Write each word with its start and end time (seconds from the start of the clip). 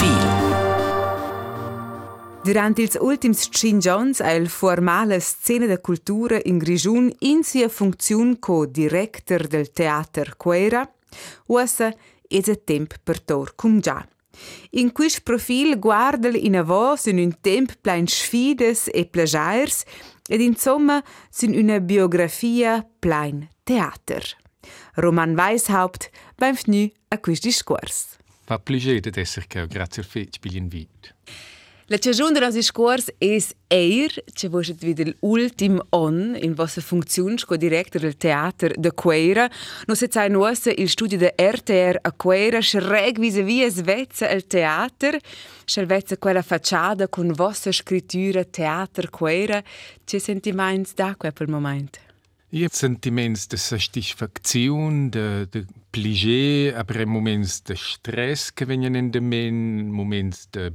Profil 0.00 0.28
Durant 2.42 2.78
ils 2.78 2.96
ultims 3.00 3.48
cinc 3.52 3.86
ans 3.86 4.20
ha 4.20 4.32
il 4.32 4.48
formale 4.48 5.20
Scena 5.20 5.66
de 5.66 5.78
Cultura 5.80 6.38
in 6.44 6.58
Grigiun 6.58 7.10
in 7.18 7.42
sia 7.44 7.68
funziun 7.68 8.38
co 8.38 8.64
director 8.64 9.46
del 9.46 9.70
Teater 9.70 10.36
Quera, 10.38 10.90
ussa 11.46 11.92
es 12.28 12.48
a 12.48 12.56
temp 12.56 12.94
per 13.04 13.20
tor 13.20 13.52
cum 13.54 13.80
già. 13.80 14.00
In 14.70 14.92
quist 14.92 15.20
profil 15.20 15.78
guardel 15.78 16.36
in 16.36 16.56
avos 16.56 17.04
in 17.04 17.18
un 17.18 17.36
temp 17.40 17.76
plein 17.82 18.08
sfides 18.08 18.88
e 18.88 19.04
plagairs 19.04 19.84
ed 20.26 20.40
insomma 20.40 21.04
sin 21.28 21.52
una 21.54 21.78
biografia 21.78 22.86
plein 22.98 23.48
teater. 23.64 24.24
Roman 24.94 25.36
Weishaupt 25.36 26.08
fnü 26.40 26.88
a 27.08 27.18
quist 27.18 27.44
discurs. 28.50 28.56
Fa 28.56 28.58
pligede 28.58 29.10
d'esser 29.10 29.46
che 29.46 29.66
grazie 29.66 30.02
al 30.02 30.08
fetch 30.08 30.40
bil 30.40 30.56
invit. 30.56 31.14
La 31.86 31.96
stagione 31.96 32.32
del 32.32 32.42
nostro 32.42 32.62
scorso 32.62 33.12
è 33.18 33.36
eir, 33.66 34.22
che 34.32 34.48
vedere 34.48 35.16
l'ultimo 35.20 35.86
anno 35.90 36.36
in 36.36 36.54
vostra 36.54 36.82
funzione 36.82 37.34
come 37.44 37.58
direttore 37.58 38.04
del 38.04 38.16
teatro 38.16 38.72
de 38.76 38.92
Queira. 38.92 39.50
Non 39.86 39.96
si 39.96 40.06
sa 40.08 40.28
nostra 40.28 40.70
il 40.70 40.88
studio 40.88 41.18
de 41.18 41.34
RTR 41.36 41.98
a 42.00 42.12
Queira, 42.12 42.60
schreg 42.60 43.18
vis-à-vis 43.18 43.72
Svezia 43.72 44.30
il 44.30 44.46
teatro, 44.46 45.18
scelvezza 45.64 46.16
quella 46.16 46.42
facciata 46.42 47.08
con 47.08 47.32
vostra 47.32 47.72
scrittura 47.72 48.44
teatro 48.44 49.08
Queira. 49.10 49.60
Che 50.04 50.18
sentimenti 50.20 50.92
da 50.94 51.16
quel 51.16 51.48
momento? 51.48 52.09
Sentimenti 52.50 53.46
di 53.48 53.56
soddisfazione, 53.56 55.08
di, 55.08 55.46
di 55.50 55.66
plaisir, 55.88 56.74
aber 56.76 57.06
momenti 57.06 57.60
di 57.64 57.76
stress 57.76 58.52
che 58.52 58.64
vengono 58.64 58.96
in 58.96 59.10
me, 59.20 59.50
momenti 59.50 60.38
di 60.50 60.72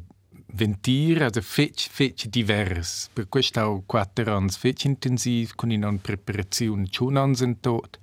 ventir, 0.56 1.24
also 1.24 1.42
fetch, 1.42 1.90
fetch 1.90 2.28
divers. 2.28 3.10
Per 3.12 3.28
questo 3.28 3.62
ho 3.62 3.84
quattro 3.86 4.36
anni 4.36 4.50
fetch 4.50 4.86
intensiv, 4.86 5.56
con 5.56 5.72
in 5.72 6.00
preparazione 6.02 6.88
schon 6.90 7.18
anni 7.18 7.36
sind 7.36 7.60
tot. 7.60 8.00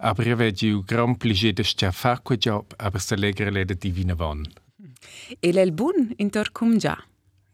Aber 0.00 0.26
io 0.26 0.36
vedo 0.36 0.66
un 0.66 0.82
gran 0.86 1.16
piacere 1.16 1.54
di 1.54 1.64
stare 1.64 1.90
a 1.90 1.92
fare 1.92 2.20
quel 2.22 2.38
job, 2.38 2.72
aber 2.76 3.00
se 3.00 3.16
legere 3.16 3.50
le 3.50 3.64
divina 3.64 4.14
van. 4.14 4.46
E 5.40 5.52
l'è 5.52 5.70
buon 5.72 6.12
in 6.16 6.30
torcum 6.30 6.76
già? 6.76 6.96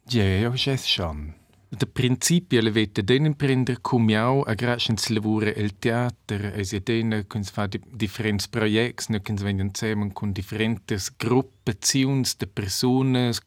Ja, 0.07 0.51
c'è 0.51 0.77
schon. 0.77 1.44
Da 1.77 1.87
principio 1.87 2.61
le 2.61 2.71
vete 2.71 3.03
den 3.03 3.25
imprender 3.25 3.81
cum 3.81 4.07
jau 4.09 4.45
a 4.47 4.55
gracians 4.55 5.09
lavura 5.09 5.51
il 5.51 5.73
teater 5.79 6.53
e 6.55 6.63
si 6.63 6.79
den 6.79 7.25
kun 7.27 7.43
fa 7.43 7.67
differents 7.91 8.47
projects, 8.47 9.09
ne 9.09 9.19
kun 9.19 9.35
vengen 9.37 9.73
zusammen 9.75 10.13
con 10.13 10.33
differentes 10.33 11.11
gruppazions 11.17 12.37
de 12.37 12.47
personas, 12.47 13.41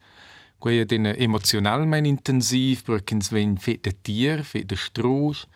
quei 0.58 0.84
den 0.84 1.06
emocionalmein 1.06 2.04
intensiv 2.04 2.82
perché 2.82 3.16
ven 3.30 3.56
fet 3.56 3.84
de 3.84 3.92
tier, 4.02 4.44
fet 4.44 4.66
de 4.66 4.76
strusch. 4.76 5.46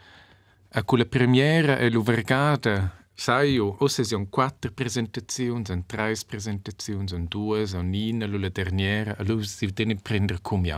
A 0.71 0.83
con 0.83 0.99
la 0.99 1.05
premiera 1.05 1.77
e 1.77 1.91
l'uvergada 1.91 3.05
sai 3.13 3.53
io, 3.53 3.77
o 3.79 3.87
se 3.87 4.03
sono 4.03 4.29
quattro 4.31 4.73
presentazioni, 4.73 5.67
sono 5.67 5.85
tre 5.85 6.15
presentazioni, 6.27 7.07
sono 7.07 7.27
due, 7.29 7.67
sono 7.67 7.83
nina, 7.83 8.27
la 8.27 8.49
derniera, 8.49 9.15
allora 9.19 9.43
si 9.43 9.67
deve 9.67 9.97
prendere 9.97 10.39
come 10.41 10.73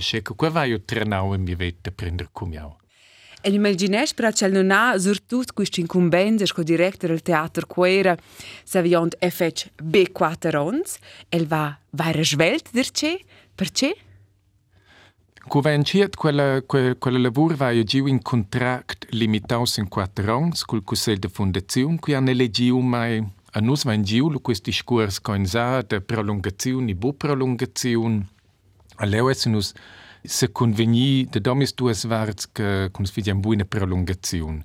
io. 0.00 0.22
Perché 0.22 0.34
qua 0.34 0.50
vai 0.50 0.70
io 0.70 0.82
trenau 0.82 1.34
e 1.34 1.38
mi 1.38 1.54
vede 1.54 1.90
prendere 1.90 2.28
come 2.32 2.54
io. 2.54 2.76
E 3.42 3.50
immagineš, 3.50 4.12
pra 4.12 4.32
čel 4.32 4.52
non 4.52 4.70
ha 4.70 4.98
surtut 4.98 5.54
questi 5.54 5.80
incumbenze 5.80 6.44
co 6.52 6.62
director 6.62 7.08
del 7.08 7.22
teatro 7.22 7.66
Quera, 7.66 8.14
saviont 8.64 9.16
e 9.18 9.30
fec 9.30 9.70
B4 9.82 10.56
ons, 10.56 10.98
el 11.30 11.46
va 11.46 11.78
vaira 11.90 12.22
svelt 12.22 12.68
derce, 12.72 13.20
Perché? 13.54 13.94
Convenciat 15.48 16.16
quella, 16.16 16.62
quella, 16.62 16.94
quella 16.94 17.18
lavoro 17.18 17.54
va 17.54 17.82
giù 17.82 18.06
in 18.06 18.22
contract 18.22 19.06
limitato 19.10 19.80
in 19.80 19.88
quattro 19.88 20.36
anni 20.36 20.52
col 20.64 20.82
Consiglio 20.82 21.18
di 21.18 21.28
Fondazione, 21.28 21.98
qui 21.98 22.14
hanno 22.14 22.30
eleggiu 22.30 22.78
mai 22.78 23.22
a 23.52 23.60
noi 23.60 23.76
va 23.82 23.92
in 23.92 24.02
giù 24.02 24.40
questo 24.40 24.70
discorso 24.70 25.20
con 25.22 25.44
sa 25.44 25.82
di 25.82 26.00
prolungazione, 26.00 26.94
bu 26.94 27.16
prolungazione. 27.16 28.28
Aleuessinus 29.00 29.72
se 30.22 30.50
conveni 30.52 31.26
de 31.32 31.40
domis 31.40 31.74
duas 31.74 32.04
varts 32.04 32.50
che 32.52 32.88
consfidiam 32.92 33.40
buina 33.40 33.64
prolungazione. 33.64 34.62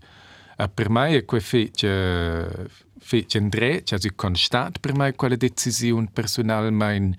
A 0.58 0.68
per 0.68 0.90
mai 0.90 1.16
è 1.16 1.26
que 1.26 1.40
fece 1.40 2.70
fece 3.06 3.38
André, 3.38 3.84
cioè 3.84 4.00
si 4.00 4.16
constat 4.16 4.80
per 4.80 4.96
mai 4.96 5.14
quella 5.14 5.36
decisione 5.36 6.10
personal 6.12 6.72
mein 6.72 7.16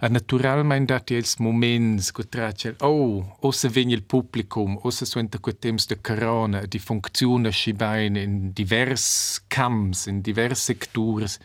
a 0.00 0.08
natural 0.08 0.64
mein 0.64 0.84
dati 0.84 1.14
els 1.14 1.36
moments 1.38 2.10
che 2.10 2.24
tracel 2.28 2.74
oh 2.80 3.36
o 3.38 3.50
se 3.52 3.68
vegni 3.68 3.92
il 3.92 4.02
publicum 4.02 4.78
o 4.82 4.90
se 4.90 5.04
suenta 5.04 5.38
quei 5.38 5.56
temps 5.56 5.86
de 5.86 6.00
corona 6.00 6.62
di 6.66 6.78
funziona 6.78 7.52
schi 7.52 7.72
bain 7.72 8.16
in 8.16 8.50
divers 8.52 9.44
camps 9.46 10.06
in 10.06 10.20
diverse 10.20 10.72
sectors. 10.72 11.38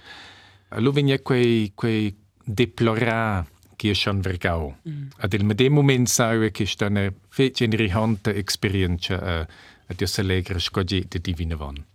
allo 0.69 0.91
vegni 0.91 1.21
quei 1.21 1.71
quei 1.75 2.15
deplorare 2.43 3.52
che 3.83 3.91
è 3.91 3.93
schon 3.93 4.21
vergau 4.21 4.73
mm. 4.87 5.07
ad 5.17 5.33
il 5.33 5.43
medem 5.43 5.73
moment 5.73 6.07
sai 6.07 6.51
che 6.51 6.65
sta 6.65 6.87
una 6.87 7.11
fece 7.27 7.65
in 7.65 7.75
rihante 7.75 8.33
esperienza 8.33 9.15
uh, 9.15 9.45
a 9.87 9.93
Dio 9.93 10.07
se 10.07 10.21
legra 10.21 10.57
scogi 10.57 11.05
de 11.07 11.19
divina 11.19 11.55
von 11.55 11.85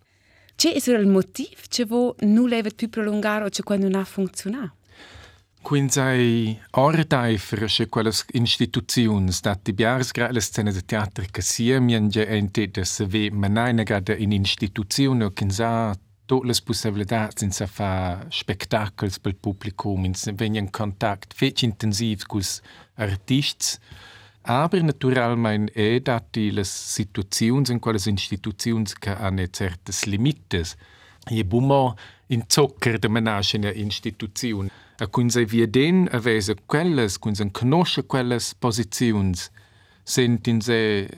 C'è 0.54 0.74
il 0.74 1.06
motivo 1.06 1.54
che 1.68 1.84
vo 1.84 2.14
non 2.20 2.48
leva 2.48 2.68
più 2.74 2.88
prolungare 2.90 3.44
o 3.44 3.48
che 3.48 3.62
quando 3.62 3.88
non 3.88 4.00
ha 4.00 4.04
funzionato? 4.04 4.74
Quindi 5.62 6.58
ordeifer 6.70 7.64
che 7.66 7.88
quelle 7.88 8.12
istituzioni 8.32 9.32
stati 9.32 9.72
biars 9.72 10.12
gra 10.12 10.30
le 10.30 10.40
scene 10.40 10.72
de 10.72 10.84
teatro 10.84 11.24
che 11.30 11.42
sia 11.42 11.80
mienge 11.80 12.26
ente 12.26 12.70
de 12.70 12.84
se 12.84 13.06
ve 13.06 13.30
manaina 13.30 13.82
gada 13.82 14.14
in 14.14 14.32
istituzione 14.32 15.24
o 15.24 15.30
kinsa 15.30 15.96
tutte 16.28 16.46
le 16.46 16.54
possibilità 16.62 17.30
senza 17.34 17.66
fa 17.66 18.26
spettacoli 18.28 19.10
per 19.18 19.32
il 19.32 19.38
pubblico, 19.38 19.94
in 19.94 20.12
venire 20.34 20.62
in 20.62 20.70
contatto 20.70 21.34
fece 21.34 21.64
intensiv 21.64 22.24
con 22.26 22.40
gli 22.40 22.44
artisti, 22.96 23.78
aber 24.42 24.82
naturalmente 24.82 25.72
è 25.72 26.00
dati 26.00 26.50
le 26.52 26.64
situazioni 26.64 27.64
in 27.70 27.78
quelle 27.78 27.98
istituzioni 28.04 28.84
che 28.98 29.08
hanno 29.08 29.46
certe 29.48 29.92
limiti. 30.04 30.62
E 31.30 31.44
bumo 31.44 31.94
in 32.28 32.44
zocker 32.46 32.98
de 32.98 33.08
menage 33.08 33.56
in 33.56 33.86
istituzione. 33.86 34.70
A 34.98 35.06
kun 35.06 35.30
se 35.30 35.44
vi 35.44 35.66
den 35.68 36.08
avese 36.10 36.54
quelles, 36.66 37.18
kun 37.18 37.34
se 37.34 37.50
conosce 37.50 38.06
quelles 38.06 38.54
posizions, 38.54 39.50
sentin 40.02 40.60
se 40.60 41.08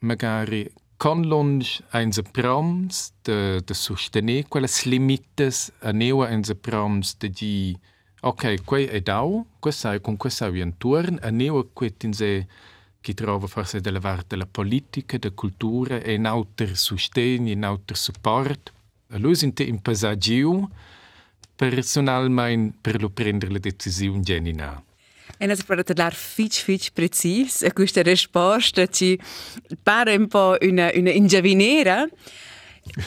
magari 0.00 0.70
con 0.98 1.22
lunch 1.22 1.80
ein 1.92 2.12
se 2.12 2.22
proms 2.22 3.12
de, 3.22 3.62
de 3.64 3.74
sostener 3.74 4.44
quelles 4.48 4.84
limites 4.84 5.70
a 5.80 5.92
neua 5.92 6.26
ein 6.26 6.42
se 6.44 6.54
proms 6.54 7.14
de 7.18 7.30
di 7.30 7.78
ok, 8.20 8.64
quei 8.64 8.86
è 8.86 9.00
dau, 9.00 9.46
questa 9.60 10.00
con 10.00 10.16
questa 10.16 10.50
vi 10.50 10.60
intorno, 10.60 11.18
a 11.22 11.30
neua 11.30 11.64
quetin 11.72 12.12
se 12.12 12.46
che 13.00 13.14
trova 13.14 13.46
forse 13.46 13.80
della 13.80 14.00
parte 14.00 14.26
della 14.30 14.46
politica, 14.50 15.16
della 15.18 15.34
cultura 15.34 16.00
e 16.00 16.14
in 16.14 16.26
auter 16.26 16.76
sostegno, 16.76 17.52
in 17.52 17.64
auter 17.64 17.96
support. 17.96 18.72
A 19.10 19.18
lui 19.18 19.36
sind 19.36 19.58
in 19.60 19.80
passaggio 19.80 20.68
personalmente 21.54 22.76
per 22.80 23.00
lo 23.00 23.08
prendere 23.08 23.52
la 23.52 23.58
decisione 23.58 24.20
genina. 24.20 24.82
E 25.40 25.54
si 25.54 25.64
può 25.64 25.76
parlare 25.76 26.14
fitch 26.16 26.64
fitch 26.64 26.90
precis 26.92 27.62
a 27.62 27.72
questa 27.72 28.02
risposta 28.02 28.86
ci 28.86 29.18
pare 29.80 30.16
un 30.16 30.26
po' 30.26 30.56
una, 30.60 30.90
una 30.92 31.10
ingiavinera. 31.10 32.08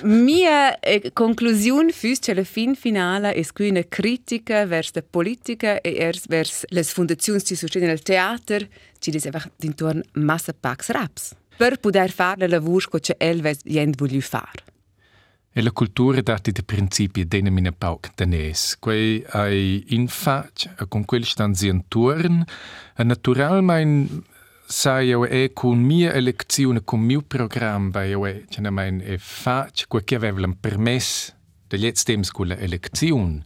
Mia 0.03 0.79
conclusione 1.11 1.91
fu 1.91 2.13
che 2.19 2.33
la 2.33 2.43
fin 2.43 2.75
finale 2.75 3.33
è 3.33 3.43
una 3.57 3.83
critica 3.87 4.65
verso 4.65 4.91
la 4.95 5.03
politica 5.09 5.81
e 5.81 6.13
verso 6.27 6.65
le 6.69 6.83
fondazioni 6.83 7.41
che 7.41 7.55
sostengono 7.55 7.91
il 7.91 8.01
teatro, 8.01 8.65
ci 8.99 9.11
diceva 9.11 9.41
d'intorno 9.57 10.01
massa 10.13 10.53
pax 10.57 10.89
raps, 10.91 11.35
per 11.57 11.79
poter 11.79 12.11
fare 12.11 12.45
il 12.45 12.51
lavoro 12.51 12.99
che 12.99 13.15
elle 13.17 13.57
vuole 13.97 14.21
fare. 14.21 14.70
E 15.53 15.61
la 15.61 15.71
cultura 15.71 16.21
dati 16.21 16.53
de 16.53 16.63
principi 16.63 17.25
dena 17.25 17.49
mina 17.49 17.73
pauc 17.73 18.13
danes, 18.15 18.77
quei 18.79 19.21
ai 19.31 19.83
infac, 19.89 20.75
a 20.77 20.85
con 20.85 21.03
quel 21.03 21.25
stan 21.25 21.53
si 21.53 21.67
intorn, 21.67 22.41
a 22.95 23.03
naturalmein 23.03 24.23
sai 24.65 25.09
eu 25.09 25.25
e 25.25 25.51
con 25.53 25.77
mia 25.77 26.13
elezione, 26.13 26.85
con 26.85 27.01
mio 27.01 27.21
programma, 27.21 27.89
vai 27.91 28.11
eu 28.11 28.25
e, 28.25 28.45
cena 28.47 28.71
mein 28.71 29.01
e 29.03 29.17
fac, 29.17 29.87
quei 29.89 30.05
che 30.05 30.15
aveva 30.15 30.39
un 30.39 30.57
permess 30.57 31.35
de 31.67 31.77
jetzt 31.77 32.05
temps 32.05 32.31
con 32.31 32.47
la 32.47 32.55
elezione. 32.55 33.43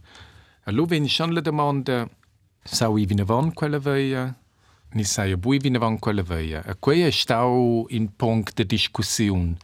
Allo 0.66 0.84
veni 0.84 1.08
schon 1.08 1.34
la 1.34 1.40
domanda, 1.40 2.08
sau 2.62 2.96
i 2.98 3.04
vina 3.04 3.24
von 3.24 3.52
quella 3.52 3.80
veia, 3.80 4.32
ni 4.92 5.02
sai 5.02 5.32
a 5.32 5.36
bui 5.36 5.58
vina 5.58 5.80
von 5.80 5.98
quella 5.98 6.22
veia. 6.22 6.62
A 6.64 6.76
quei 6.76 7.02
è 7.02 7.10
stau 7.10 7.84
in 7.88 8.14
punct 8.14 8.54
de 8.54 8.64
discussione. 8.64 9.56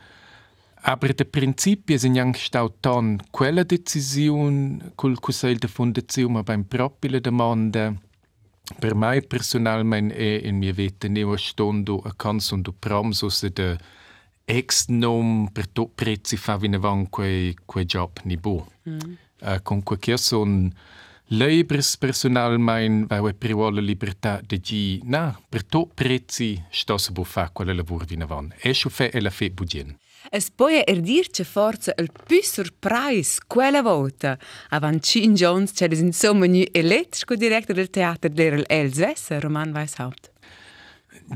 Aber 0.84 1.08
der 1.08 1.24
Prinzip 1.24 1.90
ist 1.90 2.04
ja 2.04 2.68
dann 2.82 3.22
quella 3.30 3.64
Decision 3.64 4.82
col 4.96 5.14
Consiglio 5.16 5.60
de 5.60 5.68
Fondazione 5.68 6.42
beim 6.42 6.64
proprio 6.64 7.20
domanda 7.20 7.94
per 8.80 8.94
me 8.94 9.22
personalmente 9.22 10.14
è 10.16 10.46
in 10.46 10.56
mia 10.56 10.72
vita 10.72 11.08
ne 11.08 11.24
stondo 11.36 12.00
a 12.04 12.12
canzone 12.16 12.62
do 12.62 12.72
pramso 12.72 13.28
se 13.28 13.50
de 13.50 13.78
ex 14.44 14.88
nom 14.88 15.48
per 15.52 15.68
to 15.68 15.86
prezzi 15.86 16.36
fa 16.36 16.56
vine 16.56 16.78
van 16.78 17.08
quei 17.08 17.56
quei 17.64 17.84
job 17.84 18.18
ni 18.24 18.36
bo. 18.36 18.66
Mm. 18.88 19.14
Uh, 19.40 19.62
con 19.62 19.82
qualche 19.82 20.16
son 20.16 20.72
Leibers 21.26 21.96
personal 21.96 22.58
mein 22.58 23.06
vai 23.06 23.20
we 23.20 23.32
privola 23.32 23.80
libertà 23.80 24.40
de 24.44 24.58
gi 24.60 25.00
na 25.04 25.38
per 25.48 25.64
to 25.64 25.86
prezzi 25.86 26.62
sto 26.70 26.98
se 26.98 27.12
bu 27.12 27.24
fa 27.24 27.50
quella 27.50 27.72
lavoro 27.72 28.04
vine 28.04 28.26
van. 28.26 28.52
E 28.60 28.74
scho 28.74 28.88
fe 28.88 29.10
e 29.10 29.20
la 29.20 29.30
fe 29.30 29.50
budien. 29.50 29.96
Es 30.30 30.50
poia 30.50 30.84
er 30.84 31.00
dir 31.00 31.28
che 31.30 31.44
forza 31.44 31.92
il 31.96 32.10
più 32.26 32.42
surprise 32.42 33.40
quella 33.46 33.82
volta. 33.82 34.38
Avan 34.70 35.00
Chin 35.00 35.34
Jones 35.34 35.72
c'è 35.72 35.88
insomma 35.90 36.46
nu 36.46 36.62
elettrico 36.70 37.34
direttore 37.34 37.74
del 37.74 37.90
teatro 37.90 38.30
del 38.30 38.64
Elsässer, 38.66 39.42
Roman 39.42 39.72
Weishaupt. 39.72 40.30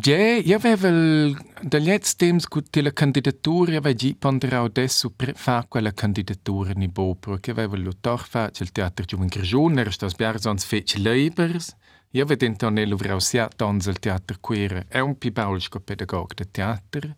Ja, 0.00 0.36
io 0.36 0.56
avevo 0.56 1.36
dagli 1.60 1.90
altri 1.90 2.12
tempi 2.16 2.44
con 2.48 2.62
la 2.70 2.92
candidatura, 2.92 3.76
avevo 3.76 3.94
già 3.94 4.14
pensato 4.18 4.64
adesso 4.64 5.10
per 5.10 5.34
fare 5.36 5.66
quella 5.68 5.92
candidatura 5.92 6.72
in 6.74 6.90
Bo, 6.92 7.14
perché 7.14 7.50
avevo 7.50 7.76
lottato 7.76 8.24
fatto 8.28 8.62
il 8.62 8.72
teatro 8.72 9.04
di 9.06 9.14
un 9.14 9.26
grigione, 9.26 9.80
era 9.80 9.90
stato 9.90 10.12
sbiar 10.12 10.40
sonst 10.40 10.66
fece 10.66 10.98
libers. 10.98 11.74
Io 12.10 12.22
avevo 12.22 12.38
tentato 12.38 12.72
nell'uvrau 12.72 13.18
sia 13.18 13.48
danza 13.54 13.90
il 13.90 13.98
teatro 13.98 14.36
queer, 14.40 14.86
è 14.88 14.98
un 15.00 15.18
più 15.18 15.32
paulico 15.32 15.80
pedagogo 15.80 16.34
del 16.34 16.50
teatro. 16.50 17.14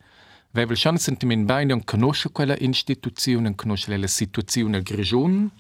Bene 0.59 1.65
non 1.65 1.85
conoscere 1.85 2.59
non 3.39 3.55
conoscere 3.55 3.97
la 3.97 4.09
situazione 4.09 4.73
del 4.73 4.83
grigione. 4.83 5.51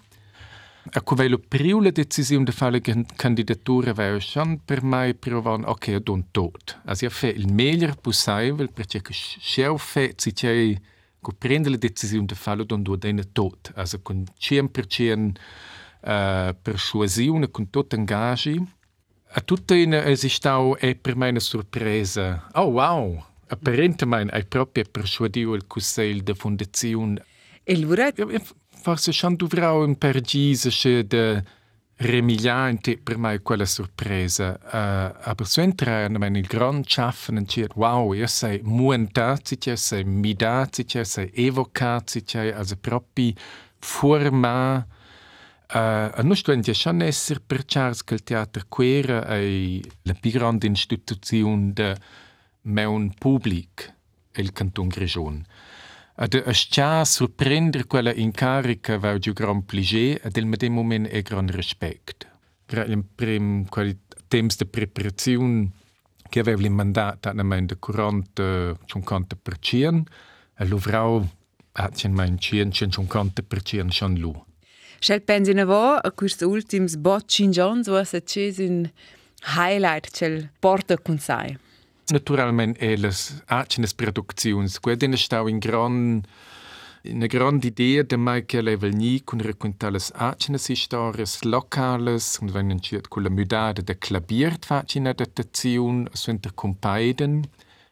A 0.90 1.02
quella 1.02 1.38
prima 1.38 1.88
decisione 1.90 2.44
di 2.44 2.50
fare 2.50 2.80
la 2.82 3.04
candidatura 3.14 4.18
schon 4.18 4.64
per 4.64 4.82
me 4.82 5.14
provato, 5.14 5.68
ok, 5.68 5.86
io 5.86 6.00
do 6.00 6.24
tot. 6.32 6.80
Also 6.86 7.04
io 7.04 7.10
fatto 7.10 7.34
il 7.34 7.52
meglio 7.52 7.94
possibile, 8.00 8.66
perché 8.66 9.00
io 9.54 9.76
fatto, 9.76 10.14
se 10.16 10.46
io 10.46 11.34
prendo 11.38 11.70
la 11.70 11.76
decisione 11.76 12.26
di 12.26 12.34
fare, 12.34 12.66
do 12.66 12.76
do 12.76 12.96
dene 12.96 13.30
tot. 13.30 13.70
Also 13.76 14.00
con 14.00 14.24
100% 14.36 15.32
uh, 16.00 16.56
persuasione, 16.60 17.50
con 17.52 17.70
tutto 17.70 17.94
engagio. 17.94 18.66
A 19.30 19.40
tutto 19.42 19.74
in 19.74 19.92
esistau 19.94 20.74
è 20.74 20.96
per 20.96 21.14
me 21.14 21.28
una 21.28 21.38
sorpresa. 21.38 22.48
Oh 22.54 22.70
wow! 22.70 23.27
Apparentemente 23.48 24.34
hai 24.34 24.44
proprio 24.44 24.84
persuadito 24.90 25.54
il 25.54 25.66
Consiglio 25.66 26.22
di 26.22 26.34
Fondazione. 26.34 27.24
E 27.62 27.74
allora? 27.74 28.10
Forse 28.80 29.12
schon 29.12 29.36
dovrò 29.36 29.84
un 29.84 29.96
pergise 29.96 31.06
de 31.06 31.42
remigliante 31.98 32.98
per 32.98 33.18
me 33.18 33.40
quella 33.40 33.64
sorpresa. 33.64 34.58
Uh, 34.62 35.28
aber 35.28 35.46
so 35.46 35.60
entrare 35.60 36.06
in 36.06 36.36
il 36.36 36.46
gran 36.46 36.84
schaffen 36.84 37.36
und 37.38 37.52
dire, 37.52 37.68
wow, 37.74 38.12
io 38.12 38.26
sei 38.26 38.60
muentati, 38.62 39.58
io 39.64 39.76
sei 39.76 40.04
midati, 40.04 40.86
io 40.88 41.04
sei 41.04 41.30
evocati, 41.34 42.24
also 42.54 42.76
proprio 42.76 43.32
forma 43.78 44.86
Uh, 45.70 46.22
noi 46.22 46.34
stiamo 46.34 46.62
già 46.62 47.04
essere 47.04 47.40
per 47.46 47.64
Charles 47.66 48.02
che 48.02 48.14
il 48.14 48.22
teatro 48.22 48.64
queer 48.66 49.22
è 49.24 49.80
la 50.04 50.14
più 50.18 50.30
grande 50.30 50.66
istituzione 50.66 51.72
del 51.74 51.94
mein 52.68 53.12
pubblico, 53.18 53.84
il 54.34 54.52
canton 54.52 54.88
Grigion. 54.88 55.44
Ad 56.20 56.34
ascia 56.46 57.04
surprender 57.04 57.86
quella 57.86 58.12
incarica 58.12 58.98
va 58.98 59.18
giù 59.18 59.32
gran 59.32 59.64
pligé 59.64 60.20
ed 60.20 60.36
il 60.36 60.46
medem 60.46 60.72
moment 60.72 61.08
e 61.10 61.22
gran 61.22 61.48
respect. 61.48 62.26
Il 62.70 63.04
prim 63.14 63.66
quali 63.68 63.96
temps 64.26 64.56
de 64.56 64.66
preparazione 64.66 65.70
che 66.28 66.40
aveva 66.40 66.60
il 66.60 66.70
mandato 66.70 67.28
a 67.28 67.42
mein 67.42 67.66
de 67.66 67.76
40 67.78 68.76
50% 68.84 70.02
e 70.58 70.66
lo 70.66 70.76
vrau 70.76 71.26
hat 71.72 72.02
in 72.02 72.12
mein 72.12 72.36
50% 72.38 73.88
schon 73.88 74.14
lu. 74.16 74.44
Schel 74.98 75.22
pensi 75.22 75.52
na 75.52 75.64
vo 75.64 75.94
a 75.94 76.10
quist 76.10 76.42
ultims 76.42 76.96
botchin 76.96 77.52
Jones 77.52 77.86
was 77.86 78.12
a 78.12 78.22
un 78.58 78.90
highlight 79.56 80.10
cel 80.10 80.50
porta 80.58 80.98
con 80.98 81.18
sai. 81.18 81.56
Naturalmente 82.10 82.78
è 82.80 82.96
le 82.96 83.12
alcune 83.46 83.86
produzioni. 83.94 84.68
Quella 84.80 84.98
è 84.98 85.16
stata 85.16 85.48
in 85.48 85.58
gran, 85.58 86.22
una 87.02 87.26
grande 87.26 87.66
idea 87.66 88.04
che 88.04 88.62
level 88.62 88.94
ni 88.94 89.22
con 89.22 89.40
raccontare 89.40 89.92
le 89.92 90.00
alcune 90.12 90.56
storie 90.58 91.24
locali, 91.42 92.16
und 92.40 92.50
wenn 92.52 92.68
man 92.68 92.80
con 93.08 93.22
la 93.22 93.28
mudata 93.28 93.82
de 93.82 93.98
clabiert 93.98 94.64
faccia 94.64 94.98
in 94.98 95.06
adattazione, 95.06 96.08
su 96.12 96.30
intercompaiden, 96.30 97.44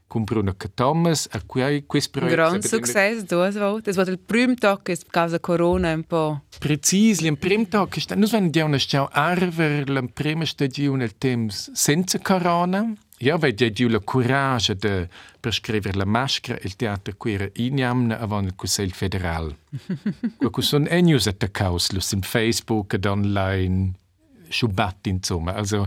con 0.09 0.25
Bruno 0.25 0.55
Thomas, 0.75 1.29
a 1.33 1.43
cui 1.45 1.85
questo 1.85 2.21
progetto... 2.21 2.41
Un 2.41 2.49
grande 2.49 2.69
successo, 2.69 3.25
due 3.25 3.51
volte. 3.51 3.91
Es 3.91 3.97
war 3.97 4.09
il 4.09 4.19
primo 4.19 4.55
a 4.61 4.81
causa 5.11 5.41
Corona 5.41 5.93
un 5.93 6.05
po'. 6.05 6.43
Precisi, 6.59 7.27
il 7.27 7.37
primo 7.37 7.67
tag, 7.67 7.93
noi 8.15 8.31
vediamo 8.31 8.69
una 8.69 9.09
arver 9.11 9.91
la 9.91 10.03
prima 10.11 10.45
stagione 10.45 10.99
del 10.99 11.19
tempo 11.19 11.53
senza 11.53 12.19
Corona, 12.21 12.95
Ja, 13.19 13.41
weil 13.41 13.55
die 13.55 13.73
die 13.73 14.01
courage 14.05 14.77
de 14.77 15.09
prescrivere 15.41 15.97
la 15.97 16.05
maschera 16.05 16.59
il 16.63 16.77
teatro 16.77 17.15
queer 17.17 17.51
iniamna 17.55 18.19
avant 18.19 18.47
il 18.47 18.55
Consiglio 18.55 18.95
federal. 18.95 19.55
Quaco 20.39 20.61
son 20.61 20.87
enius 20.87 21.27
at 21.27 21.51
caus 21.53 21.89
im 22.13 22.23
Facebook 22.23 22.93
ed 22.93 23.07
online 23.07 23.95
schubat 24.49 25.07
insomma. 25.07 25.55
Also 25.55 25.87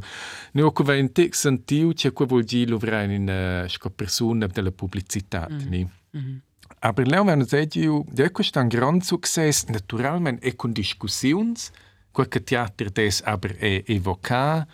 no 0.54 0.72
co 0.72 0.84
va 0.84 0.96
in 0.96 1.12
text 1.12 1.42
sentiu 1.42 1.94
che 1.94 2.12
qua 2.12 2.26
vuol 2.26 2.44
dire 2.44 2.72
lovrai 2.72 3.14
in 3.14 3.66
sco 3.68 3.90
persona 3.90 4.48
della 4.48 4.72
pubblicità, 4.72 5.48
mm. 5.50 5.70
ni. 5.70 5.84
Mm 5.84 6.20
-hmm. 6.20 6.40
Aber 6.80 7.06
leo 7.06 7.24
wenn 7.24 7.42
es 7.42 7.52
egiu, 7.54 8.06
de 8.10 8.32
questo 8.32 8.60
un 8.60 8.68
gran 8.68 9.02
succes 9.02 9.66
naturalmente 9.66 10.46
e 10.46 10.56
con 10.56 10.72
discussions, 10.72 11.72
qualche 12.12 12.44
teatro 12.44 12.90
des 12.90 13.22
aber 13.24 13.56
e 13.60 13.84
evocar 13.88 14.66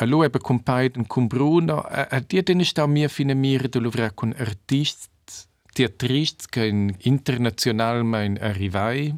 Allora 0.00 0.26
ebbe 0.26 0.38
compaiden 0.38 1.06
con 1.06 1.26
Bruno, 1.26 1.80
a, 1.80 2.22
dia 2.24 2.42
den 2.42 2.64
sta 2.64 2.86
mia 2.86 3.08
fine 3.08 3.34
mire 3.34 3.68
de 3.68 3.80
lovra 3.80 4.12
con 4.12 4.32
artists, 4.38 5.48
teatrists 5.72 6.46
che 6.46 6.94
internazionalmente 6.98 8.40
arrivai, 8.40 9.12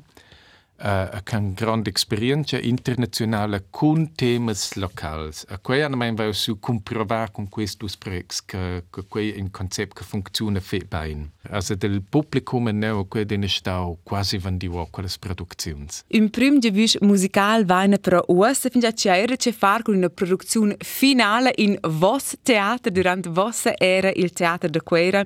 uh, 0.80 1.18
con 1.24 1.52
grande 1.54 1.90
esperienza 1.94 2.58
internazionale 2.58 3.66
con 3.70 4.12
temi 4.14 4.52
locali. 4.74 5.30
A 5.48 5.58
quei 5.58 5.82
hanno 5.82 5.96
mai 5.96 6.14
vai 6.14 6.32
su 6.32 6.58
comprovare 6.58 7.30
con 7.32 7.48
questi 7.48 7.88
sprecs 7.88 8.44
che, 8.44 8.84
che 8.90 9.04
quei 9.08 9.32
è 9.32 9.40
un 9.40 9.50
concetto 9.50 9.94
che 9.94 10.04
funziona 10.04 10.60
fe 10.60 10.80
bene. 10.86 11.30
Also 11.50 11.74
del 11.74 12.02
pubblico 12.02 12.58
ne 12.58 13.06
quei 13.08 13.24
den 13.24 13.48
stau 13.48 13.98
quasi 14.02 14.38
van 14.38 14.56
di 14.56 14.66
wo 14.66 14.86
quelle 14.90 15.08
produzioni. 15.18 15.86
In 16.08 16.30
prim 16.30 16.58
de 16.58 16.70
vis 16.70 16.96
musical 17.00 17.64
vaina 17.64 17.96
però 17.96 18.22
us 18.28 18.68
fin 18.68 18.80
già 18.80 18.92
c'era 18.92 19.36
che 19.36 19.52
far 19.52 19.82
con 19.82 19.96
una 19.96 20.08
produzione 20.08 20.76
finale 20.78 21.52
in 21.56 21.78
vos 21.82 22.36
teater 22.42 22.92
durant 22.92 23.28
vossa 23.28 23.74
era 23.78 24.10
il 24.14 24.32
teatro 24.32 24.68
de 24.68 24.82
Quera. 24.82 25.24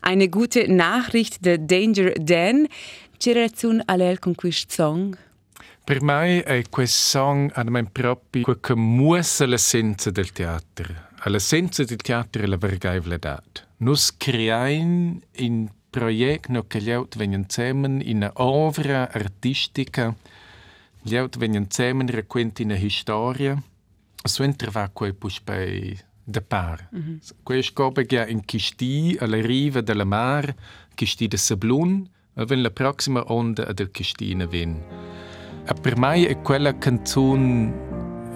Eine 0.00 0.28
gute 0.28 0.66
Nachricht 0.66 1.40
de 1.40 1.64
Danger 1.64 2.12
Dan. 2.20 2.66
Che 3.16 3.32
relazione 3.32 3.82
ha 3.84 3.96
lei 3.96 4.18
con 4.18 4.34
questo 4.34 4.72
song? 4.72 5.16
Per 5.84 6.02
me 6.02 6.42
è 6.42 6.62
questo 6.70 7.18
song 7.18 7.90
proprio 7.90 8.42
quello 8.42 8.58
che 8.60 8.74
muove 8.74 9.46
l'essenza 9.46 10.10
del 10.10 10.32
teatro. 10.32 11.12
L'essenza 11.24 11.84
del 11.84 11.96
teatro 11.96 12.42
è 12.42 12.46
la 12.46 12.56
vergaivletà. 12.56 13.42
Noi 13.78 13.98
creiamo 14.16 15.20
un 15.38 15.68
progetto 15.90 16.66
che 16.66 16.80
gli 16.80 16.90
altri 16.90 17.18
vengono 17.18 17.42
insieme 17.42 18.02
in 18.02 18.30
un'opera 18.34 19.10
artistica, 19.12 20.14
gli 21.00 21.16
altri 21.16 21.40
vengono 21.40 21.64
insieme 21.64 22.04
e 22.04 22.12
raccontano 22.12 22.74
una 22.74 22.88
storia. 22.88 23.62
So 24.22 24.42
entra 24.42 24.88
quel 24.88 25.14
poi 25.14 25.98
da 26.24 26.40
par. 26.40 26.88
Mm 26.94 27.00
-hmm. 27.00 27.30
Questo 27.42 27.92
è 27.94 28.26
in 28.28 28.44
Chisti, 28.44 29.16
alla 29.20 29.40
riva 29.40 29.82
del 29.82 30.04
mare, 30.06 30.56
Chisti 30.94 31.28
de 31.28 31.36
Sablun, 31.36 32.08
wenn 32.34 32.62
la 32.62 32.70
prossima 32.70 33.24
onda 33.26 33.72
del 33.72 33.90
Cristina 33.90 34.46
ven. 34.46 34.82
A 35.66 35.74
per 35.74 35.96
me 35.96 36.26
è 36.26 36.40
quella 36.42 36.76
canzone 36.76 37.72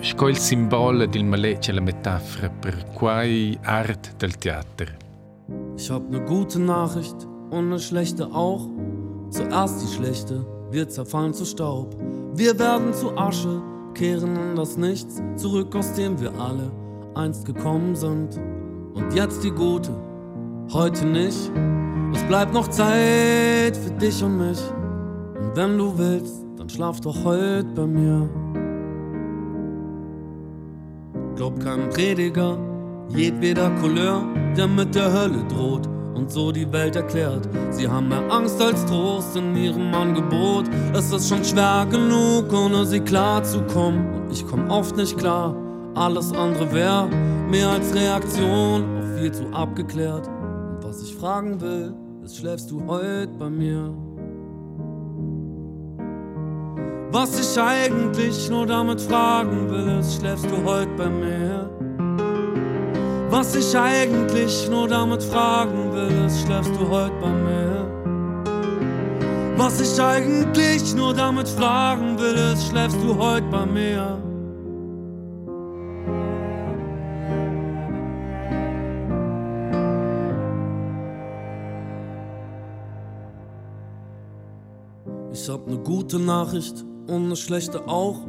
sco 0.01 0.29
il 0.29 0.39
simbolo 0.39 1.07
del 1.07 1.25
maleccia 1.25 1.73
la 1.73 1.81
Metapher 1.81 2.51
per 2.61 2.85
quai 2.95 3.59
Art 3.63 4.17
del 4.17 4.37
Theater. 4.37 4.97
Ich 5.77 5.91
hab 5.91 6.09
ne 6.11 6.21
gute 6.21 6.61
Nachricht 6.61 7.27
und 7.51 7.69
ne 7.69 7.79
schlechte 7.79 8.27
auch. 8.27 8.69
Zuerst 9.31 9.83
die 9.83 9.95
schlechte, 9.95 10.47
wir 10.71 10.89
zerfallen 10.89 11.35
zu 11.35 11.45
Staub. 11.45 11.95
Wir 12.35 12.59
werden 12.59 12.95
zu 12.95 13.17
Asche, 13.17 13.61
kehren 13.95 14.37
in 14.37 14.57
das 14.57 14.77
Nichts 14.77 15.21
zurück, 15.37 15.75
aus 15.75 15.93
dem 15.95 16.19
wir 16.21 16.33
alle 16.39 16.71
einst 17.15 17.45
gekommen 17.45 17.95
sind. 17.97 18.41
Und 18.95 19.13
jetzt 19.15 19.43
die 19.45 19.51
gute, 19.51 19.91
heute 20.73 21.07
nicht. 21.07 21.51
Es 22.15 22.23
bleibt 22.25 22.53
noch 22.53 22.69
Zeit 22.69 23.77
für 23.77 23.91
dich 24.01 24.23
und 24.23 24.39
mich. 24.39 24.61
Und 25.41 25.57
wenn 25.57 25.79
du 25.79 25.97
willst, 25.97 26.45
dann 26.57 26.69
schlaf 26.69 27.01
doch 27.01 27.25
heute 27.25 27.67
bei 27.75 27.87
mir. 27.87 28.29
glaub 31.39 31.61
kein 31.61 31.89
Prediger, 31.91 32.59
jedweder 33.11 33.71
Couleur, 33.81 34.25
der 34.57 34.67
mit 34.67 34.93
der 34.93 35.13
Hölle 35.13 35.45
droht 35.49 35.89
und 36.15 36.29
so 36.33 36.51
die 36.51 36.71
Welt 36.73 36.97
erklärt. 36.97 37.49
Sie 37.71 37.87
haben 37.87 38.09
mehr 38.09 38.29
Angst 38.29 38.61
als 38.61 38.85
Trost 38.87 39.37
in 39.37 39.55
ihrem 39.57 39.95
Angebot. 39.95 40.65
Es 40.93 41.13
ist 41.13 41.29
schon 41.29 41.45
schwer 41.45 41.87
genug, 41.89 42.53
ohne 42.53 42.85
sie 42.85 42.99
klar 42.99 43.45
zu 43.45 43.63
kommen. 43.63 44.15
Und 44.15 44.33
ich 44.33 44.45
komm 44.49 44.69
oft 44.69 44.97
nicht 44.97 45.17
klar. 45.17 45.55
Alles 45.95 46.33
andere 46.33 46.73
wäre 46.73 47.09
mehr 47.49 47.69
als 47.69 47.95
Reaktion 47.95 48.83
auf 48.99 49.21
viel 49.21 49.31
zu 49.31 49.47
abgeklärt. 49.53 50.29
Was 50.99 51.07
ich 51.07 51.15
fragen 51.15 51.61
will, 51.61 51.95
ist, 52.25 52.39
schläfst 52.39 52.73
du 52.73 52.85
heute 52.85 53.31
bei 53.39 53.49
mir? 53.49 53.95
Was 57.13 57.39
ich 57.39 57.63
eigentlich 57.63 58.51
nur 58.51 58.67
damit 58.67 59.01
fragen 59.01 59.71
will, 59.71 60.01
ist, 60.01 60.19
schläfst 60.19 60.47
du 60.47 60.57
heute 60.65 60.91
bei 60.97 61.09
mir? 61.09 61.71
Was 63.31 63.55
ich 63.55 63.79
eigentlich 63.79 64.69
nur 64.69 64.89
damit 64.89 65.23
fragen 65.23 65.93
will, 65.93 66.27
ist, 66.27 66.41
schläfst 66.45 66.75
du 66.75 66.89
heute 66.89 67.15
bei 67.21 67.31
mir? 67.31 67.87
Was 69.57 69.81
ich 69.81 70.03
eigentlich 70.03 70.97
nur 70.97 71.15
damit 71.15 71.49
fragen 71.49 72.19
will, 72.19 72.35
ist, 72.35 72.71
schläfst 72.71 72.99
du 73.01 73.17
heute 73.17 73.47
bei 73.53 73.67
mir? 73.67 74.28
Ich 85.69 85.75
hab 85.75 85.81
ne 85.81 85.85
gute 85.85 86.19
Nachricht 86.19 86.83
und 87.09 87.29
ne 87.29 87.37
schlechte 87.37 87.87
auch. 87.87 88.27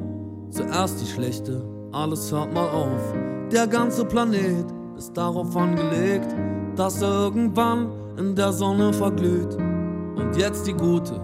Zuerst 0.50 1.00
die 1.00 1.06
schlechte, 1.06 1.64
alles 1.94 2.32
hört 2.34 2.54
mal 2.54 2.68
auf. 2.68 3.14
Der 3.50 3.66
ganze 3.66 4.04
Planet 4.04 4.66
ist 4.98 5.16
darauf 5.16 5.56
angelegt, 5.56 6.36
dass 6.76 7.02
er 7.02 7.08
irgendwann 7.08 7.92
in 8.18 8.36
der 8.36 8.52
Sonne 8.52 8.92
verglüht. 8.92 9.56
Und 9.56 10.36
jetzt 10.36 10.68
die 10.68 10.74
gute, 10.74 11.22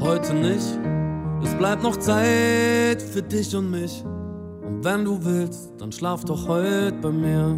heute 0.00 0.34
nicht. 0.34 0.80
Es 1.44 1.54
bleibt 1.54 1.84
noch 1.84 1.96
Zeit 1.96 3.00
für 3.00 3.22
dich 3.22 3.54
und 3.54 3.70
mich. 3.70 4.04
Und 4.66 4.84
wenn 4.84 5.04
du 5.04 5.24
willst, 5.24 5.74
dann 5.78 5.92
schlaf 5.92 6.24
doch 6.24 6.48
heute 6.48 6.96
bei 7.00 7.12
mir. 7.12 7.56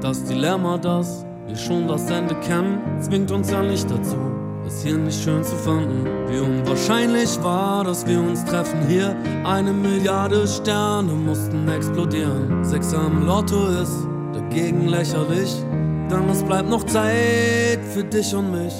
Das 0.00 0.22
Dilemma, 0.24 0.78
das 0.78 1.26
wir 1.48 1.56
schon 1.56 1.88
das 1.88 2.08
Ende 2.08 2.36
kennen, 2.36 2.78
zwingt 3.00 3.32
uns 3.32 3.50
ja 3.50 3.62
nicht 3.62 3.90
dazu, 3.90 4.16
es 4.70 4.82
hier 4.82 4.96
nicht 4.96 5.22
schön 5.22 5.42
zu 5.42 5.56
finden. 5.56 6.04
Wie 6.28 6.38
unwahrscheinlich 6.38 7.42
war, 7.42 7.84
dass 7.84 8.06
wir 8.06 8.20
uns 8.20 8.44
treffen 8.44 8.86
hier. 8.88 9.16
Eine 9.44 9.72
Milliarde 9.72 10.46
Sterne 10.46 11.12
mussten 11.12 11.68
explodieren. 11.68 12.64
Sechs 12.64 12.94
am 12.94 13.26
Lotto 13.26 13.66
ist 13.68 14.06
dagegen 14.32 14.88
lächerlich, 14.88 15.54
denn 16.10 16.28
es 16.30 16.42
bleibt 16.42 16.68
noch 16.68 16.84
Zeit 16.84 17.80
für 17.92 18.04
dich 18.04 18.34
und 18.34 18.52
mich. 18.52 18.74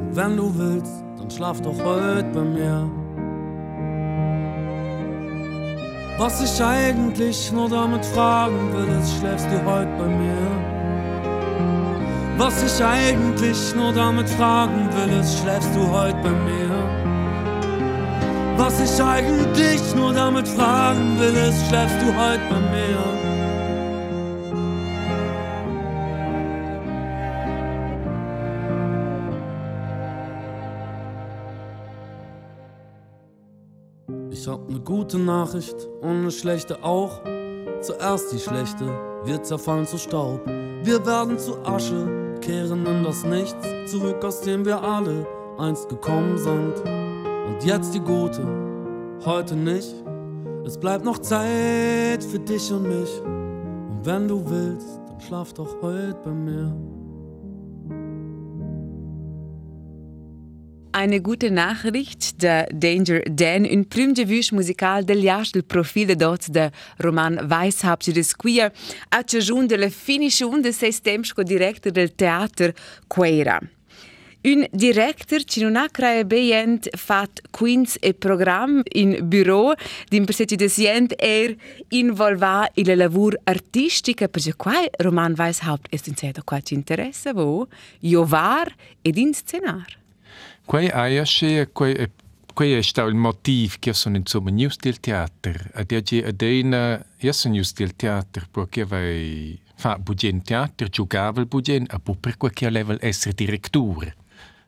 Und 0.00 0.16
wenn 0.16 0.36
du 0.36 0.52
willst, 0.56 0.92
dann 1.18 1.30
schlaf 1.30 1.60
doch 1.60 1.78
heute 1.84 2.28
bei 2.32 2.44
mir. 2.44 2.90
Was 6.18 6.42
ich 6.42 6.64
eigentlich 6.64 7.52
nur 7.52 7.68
damit 7.68 8.04
fragen 8.04 8.72
will, 8.72 8.88
ist, 9.00 9.18
schläfst 9.18 9.46
du 9.46 9.64
heute 9.64 9.90
bei 9.98 10.06
mir? 10.06 10.67
Was 12.38 12.62
ich 12.62 12.84
eigentlich 12.84 13.74
nur 13.74 13.92
damit 13.92 14.30
fragen 14.30 14.88
will, 14.94 15.18
ist, 15.18 15.40
schläfst 15.40 15.74
du 15.74 15.90
heute 15.90 16.16
bei 16.22 16.30
mir? 16.30 16.70
Was 18.56 18.78
ich 18.80 19.02
eigentlich 19.02 19.94
nur 19.96 20.12
damit 20.12 20.46
fragen 20.46 21.18
will, 21.18 21.34
ist, 21.34 21.66
schläfst 21.66 21.96
du 22.00 22.06
heute 22.06 22.40
bei 22.48 22.60
mir? 22.60 22.98
Ich 34.30 34.46
hab 34.46 34.70
ne 34.70 34.78
gute 34.78 35.18
Nachricht 35.18 35.88
und 36.02 36.22
ne 36.22 36.30
schlechte 36.30 36.84
auch. 36.84 37.20
Zuerst 37.80 38.32
die 38.32 38.38
schlechte, 38.38 38.86
wir 39.24 39.42
zerfallen 39.42 39.88
zu 39.88 39.98
Staub. 39.98 40.46
Wir 40.84 41.04
werden 41.04 41.36
zu 41.38 41.58
Asche, 41.64 42.27
kehren 42.40 42.86
in 42.86 43.04
das 43.04 43.24
Nichts 43.24 43.66
zurück, 43.86 44.24
aus 44.24 44.40
dem 44.40 44.64
wir 44.64 44.82
alle 44.82 45.26
einst 45.58 45.88
gekommen 45.88 46.38
sind. 46.38 46.74
Und 47.46 47.64
jetzt 47.64 47.94
die 47.94 48.00
gute, 48.00 48.46
heute 49.24 49.56
nicht. 49.56 49.94
Es 50.64 50.78
bleibt 50.78 51.04
noch 51.04 51.18
Zeit 51.18 52.22
für 52.22 52.38
dich 52.38 52.72
und 52.72 52.82
mich. 52.82 53.22
Und 53.22 54.00
wenn 54.04 54.28
du 54.28 54.42
willst, 54.48 55.00
dann 55.08 55.20
schlaf 55.20 55.52
doch 55.52 55.80
heute 55.82 56.18
bei 56.24 56.30
mir. 56.30 56.97
Eine 60.98 61.20
gute 61.20 61.52
Nachricht, 61.52 62.42
der 62.42 62.66
Danger 62.72 63.20
Dan, 63.20 63.64
un 63.64 63.84
prüm 63.88 64.14
de 64.14 64.26
vue 64.26 64.42
musical 64.50 65.04
del 65.04 65.22
del 65.52 65.62
profil 65.62 66.16
dot 66.16 66.48
de 66.50 66.72
Roman 66.98 67.38
Weishaupt 67.48 68.12
de 68.12 68.22
Squia, 68.24 68.72
a 69.10 69.22
ciajun 69.22 69.68
de 69.68 69.76
la 69.76 69.90
finition 69.90 70.60
de 70.60 70.72
seis 70.72 71.00
temps 71.00 71.32
co 71.32 71.44
director 71.44 71.92
del 71.92 72.16
teater 72.16 72.74
Queira. 73.06 73.60
Un 74.42 74.66
director 74.72 75.44
ci 75.44 75.60
non 75.60 75.76
ha 75.76 75.86
crea 75.88 76.24
beient 76.24 76.88
fat 76.96 77.42
quins 77.52 77.96
e 78.00 78.12
program 78.12 78.82
in 78.92 79.20
bureau 79.22 79.74
din 80.08 80.24
persetti 80.24 80.56
de 80.56 80.68
sient 80.68 81.14
er 81.16 81.54
involva 81.90 82.68
il 82.74 82.96
lavur 82.96 83.38
artistica. 83.44 84.26
Perché 84.26 84.56
qua 84.56 84.84
Roman 84.98 85.34
Weishaupt 85.36 85.86
est 85.92 86.08
in 86.08 86.16
cedo 86.16 86.42
qua 86.44 86.60
ci 86.60 86.74
interessa 86.74 87.32
vo, 87.32 87.68
jovar 88.00 88.74
ed 89.02 89.16
in 89.16 89.32
scenar. 89.32 89.98
Quei 90.68 90.90
aiasce, 90.90 91.70
quei, 91.72 92.12
quei 92.52 92.74
è 92.74 92.82
stato 92.82 93.08
il 93.08 93.14
motivo 93.14 93.76
che 93.78 93.94
sono 93.94 94.18
insomma 94.18 94.50
news 94.50 94.76
del 94.76 95.00
teatro. 95.00 95.54
Ad 95.72 95.90
oggi 95.90 96.18
ad 96.18 96.42
una, 96.42 97.02
io 97.16 97.32
sono 97.32 97.54
news 97.54 97.72
del 97.72 97.96
teatro 97.96 98.44
perché 98.50 98.84
vai 98.84 99.58
fa 99.76 99.98
bugen 99.98 100.42
teatro, 100.42 100.86
giocava 100.88 101.40
il 101.40 101.46
bugen, 101.46 101.86
e 101.90 101.98
poi 102.00 102.16
per 102.20 102.36
qualche 102.36 102.68
level 102.68 102.98
essere 103.00 103.32
direttore. 103.34 104.14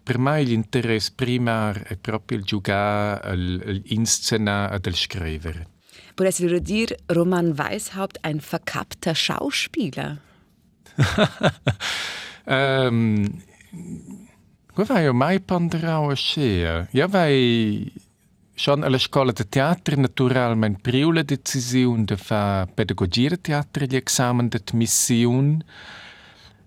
Per 0.02 0.16
me 0.16 0.42
l'interesse 0.42 1.12
primario 1.14 1.82
è 1.84 1.96
proprio 1.96 2.38
il 2.38 2.44
giocare, 2.44 3.36
l'inscenare 3.36 4.80
e 4.82 4.88
il 4.88 4.96
scrivere. 4.96 5.66
Potrebbe 6.14 6.62
dire 6.62 6.96
Roman 7.08 7.52
Weishaupt 7.54 8.16
ein 8.22 8.40
verkappter 8.40 9.14
Schauspieler? 9.14 10.18
um, 12.46 13.42
O 14.80 15.12
mai 15.12 15.38
panderau 15.40 16.08
a 16.08 16.14
scea. 16.14 16.88
Ja 16.90 17.06
vai 17.06 17.92
schon 18.54 18.82
alla 18.82 18.98
scuola 18.98 19.32
de 19.32 19.44
teatro 19.44 19.96
naturalment 19.96 20.80
priu 20.80 21.10
la 21.12 21.22
decisiun 21.22 22.06
de 22.06 22.16
fa 22.16 22.66
pedagogia 22.74 23.28
de 23.28 23.36
teatro 23.36 23.84
gli 23.84 23.96
examen 23.96 24.48
de 24.48 24.58
missiun 24.72 25.62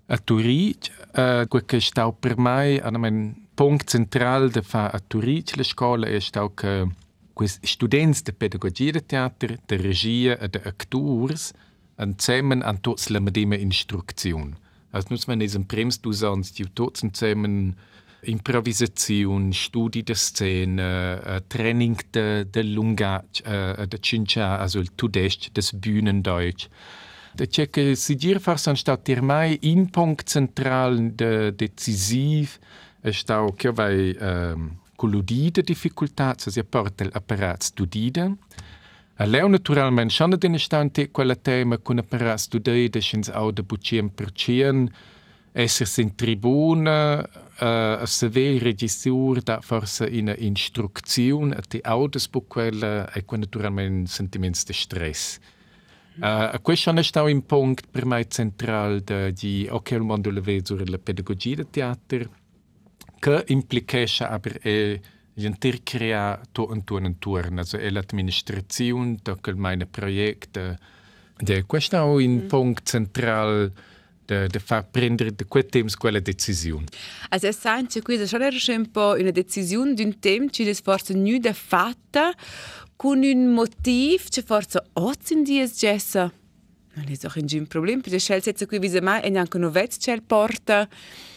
a 0.05 0.17
Turic. 0.17 0.91
Uh, 1.17 1.47
gue 1.47 1.65
che 1.65 1.79
stau 1.79 2.13
per 2.13 2.37
mai 2.37 2.79
an 2.79 2.99
mein 2.99 3.47
punct 3.55 3.89
central 3.89 4.51
de 4.51 4.61
fa 4.61 4.89
a 4.89 4.99
Turic 4.99 5.55
la 5.55 5.63
scuola 5.63 6.05
è 6.05 6.19
stau 6.19 6.53
che 6.53 6.87
quis 7.33 7.57
students 7.63 8.21
de 8.21 8.33
pedagogia 8.33 8.91
de 8.91 9.05
teatro, 9.05 9.55
de 9.65 9.75
regia 9.77 10.37
e 10.37 10.49
de 10.49 10.61
actors 10.63 11.51
zusammen 11.97 12.61
an 12.61 12.79
tots 12.79 13.09
la 13.09 13.19
medima 13.19 13.55
instrucziun. 13.55 14.55
Also 14.91 15.07
nus 15.09 15.25
man 15.25 15.41
is 15.41 15.55
en 15.55 15.65
prems 15.65 15.99
du 15.99 16.13
sonst 16.13 16.57
die 16.57 16.69
tots 16.73 16.99
zusammen 16.99 17.75
Improvisation, 18.25 19.51
Studi 19.53 20.03
de 20.03 20.15
Szene, 20.15 21.21
äh, 21.25 21.41
Training 21.49 21.97
de, 22.13 22.45
de 22.45 22.61
Lungatsch, 22.61 23.41
äh, 23.45 23.87
de 23.87 23.99
Cinca, 24.01 24.57
also 24.57 24.79
il 24.79 24.89
Tudesc, 24.95 25.53
des 25.53 25.73
Bühnendeutsch. 25.73 26.69
De 27.35 27.47
Tscheche 27.47 27.95
si 27.95 28.15
dir 28.15 28.39
fars 28.39 28.67
anstatt 28.67 29.07
dir 29.07 29.21
mai 29.21 29.57
in 29.61 29.89
Punkt 29.89 30.29
zentral 30.29 31.11
de 31.15 31.51
decisiv, 31.51 32.59
ist 33.01 33.31
auch 33.31 33.55
che 33.57 33.75
vai 33.75 34.15
ähm, 34.19 34.77
colludide 34.95 35.63
difficultà, 35.63 36.35
se 36.37 36.51
si 36.51 36.63
porta 36.63 37.03
l'apparat 37.03 37.63
studide. 37.63 38.37
A 39.15 39.25
leu 39.25 39.47
naturalment 39.47 40.11
schon 40.11 40.37
den 40.37 40.59
stante 40.59 41.11
quella 41.11 41.35
tema 41.35 41.77
con 41.77 41.97
apparat 41.97 42.39
studide, 42.39 43.01
schins 43.01 43.29
auch 43.29 43.51
de 43.51 43.63
bucien 43.63 44.09
per 44.09 44.31
cien, 44.31 44.89
esser 45.53 45.87
in 46.01 46.15
tribuna, 46.15 47.27
uh, 47.63 48.01
a 48.01 48.05
saver 48.05 48.61
regissur 48.61 49.41
da 49.41 49.61
forse 49.61 50.05
in 50.05 50.33
instruczione 50.37 51.55
te 51.67 51.79
autos 51.81 52.27
po 52.27 52.41
quella 52.41 53.09
e 53.11 53.23
qua 53.23 53.37
naturalmente 53.37 54.09
sentimenti 54.09 54.63
di 54.65 54.73
stress. 54.73 55.39
Uh, 56.19 56.61
questo 56.61 56.91
è 56.91 57.03
stato 57.03 57.27
un 57.27 57.43
punto 57.45 57.81
per 57.89 58.05
me 58.05 58.27
centrale 58.27 59.31
di 59.33 59.67
ok 59.69 59.91
il 59.91 60.01
mondo 60.01 60.29
le 60.29 60.41
vedo 60.41 60.77
sulla 60.77 60.99
pedagogia 60.99 61.55
del 61.55 61.69
teatro 61.71 62.29
che 63.17 63.43
implica 63.47 64.29
aber 64.29 64.59
e 64.61 65.01
Gentir 65.35 65.81
crea 65.81 66.39
to 66.51 66.67
un 66.69 66.83
tuon 66.83 67.05
un 67.05 67.17
turn, 67.17 67.57
also 67.57 67.77
è 67.77 67.89
l'amministrazione, 67.89 69.17
tocca 69.23 69.51
meine 69.55 69.87
Projekte. 69.87 70.77
De, 71.39 71.63
questo 71.63 71.95
è 71.95 72.01
un 72.01 72.43
mm. 72.43 72.47
punto 72.47 72.81
centrale 72.83 73.71
de, 74.27 74.47
de 74.47 74.59
far 74.59 74.83
prendere 74.83 75.31
de 75.31 75.45
quel 75.45 75.63
temps 75.63 75.95
quella 75.95 76.19
decisione. 76.19 76.85
Also 77.29 77.47
es 77.47 77.57
sente 77.57 78.01
questa 78.01 78.27
schon 78.27 78.41
era 78.41 78.55
un 78.77 78.91
po' 78.91 79.15
una 79.19 79.31
decisione 79.31 79.93
d'un 79.93 80.19
tema 80.19 80.47
che 80.49 80.69
è 80.69 80.73
forse 80.73 81.13
nu 81.13 81.37
da 81.39 81.53
fatta 81.53 82.33
con 82.95 83.23
un 83.23 83.53
motivo 83.53 84.23
che 84.29 84.41
forse 84.41 84.81
oggi 84.93 85.33
in 85.33 85.43
dies 85.43 85.77
gessa. 85.77 86.31
Non 86.95 87.05
è 87.09 87.55
un 87.55 87.67
problem, 87.67 88.01
perché 88.01 88.19
scel 88.19 88.43
setze 88.43 88.67
qui 88.67 88.77
visa 88.77 89.01
mai 89.01 89.21
e 89.23 89.35
anche 89.35 89.57
no 89.57 89.71
vet 89.71 89.97
scel 89.97 90.21
porta 90.21 90.87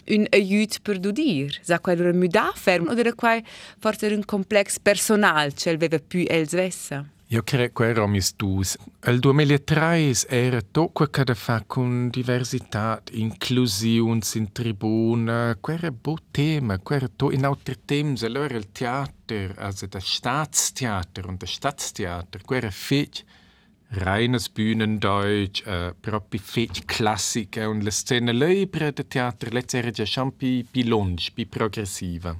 un 0.07 0.27
aiut 0.31 0.81
per 0.81 0.99
dudir. 0.99 1.59
Sa 1.63 1.79
quai 1.79 1.97
lura 1.97 2.13
muda 2.13 2.51
ferm 2.53 2.87
oder 2.87 3.15
quai 3.15 3.43
forse 3.79 4.05
un 4.13 4.23
complex 4.23 4.77
personal 4.79 5.51
scel 5.55 5.77
veva 5.77 5.97
più 5.97 6.25
els 6.29 6.53
vessa. 6.53 7.03
Io 7.29 7.43
credo 7.43 7.73
che 7.73 7.89
era 7.89 8.07
mis 8.07 8.33
dus. 8.37 8.77
Il 9.05 9.19
2003 9.19 10.27
era 10.29 10.61
tutto 10.61 11.07
che 11.07 11.25
da 11.25 11.33
fa 11.33 11.61
con 11.67 12.07
diversità, 12.07 13.01
inclusione 13.11 14.21
in 14.35 14.53
tribuna, 14.53 15.57
quera 15.59 15.91
bo 15.91 16.15
tema, 16.31 16.79
quera 16.79 17.09
to 17.13 17.31
in 17.31 17.43
altri 17.43 17.75
temps, 17.83 18.23
allora 18.23 18.55
il 18.55 18.71
teatro, 18.71 19.51
also 19.57 19.87
das 19.87 20.05
Staatstheater 20.05 21.27
und 21.27 21.41
das 21.41 21.51
Stadttheater, 21.51 22.39
quera 22.45 22.71
fetch 22.71 23.25
reines 23.89 24.47
Bühnendeutsch, 24.47 25.67
äh, 25.67 25.93
proprio 25.99 26.39
fetch 26.39 26.85
classica 26.85 27.67
und 27.67 27.83
la 27.83 27.91
scena 27.91 28.31
libera 28.31 28.91
del 28.91 29.05
teatro, 29.05 29.49
letztera 29.51 29.91
già 29.91 30.05
schon 30.05 30.33
pi, 30.33 30.63
pi 30.63 30.85
lunge, 30.85 31.31
pi 31.33 31.45
progressiva. 31.45 32.39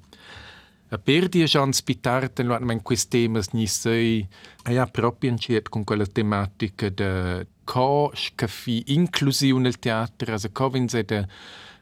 A 0.89 0.98
per 0.98 1.27
die 1.27 1.46
chance 1.48 1.84
pitarte 1.84 2.44
lo 2.44 2.58
in 2.72 2.82
questi 2.82 3.24
temi 3.24 3.41
ni 3.51 3.67
sei 3.67 4.25
e 4.63 4.77
ha 4.77 4.86
proprio 4.86 5.32
inciet 5.32 5.67
con 5.67 5.84
quella 5.84 6.06
tematica 6.06 6.88
de 6.88 7.46
co 7.65 8.10
scafi 8.13 8.94
inclusione 8.94 9.63
nel 9.63 9.79
teatro, 9.79 10.32
also 10.32 10.50
co 10.53 10.70
vinse 10.70 11.03
de 11.03 11.27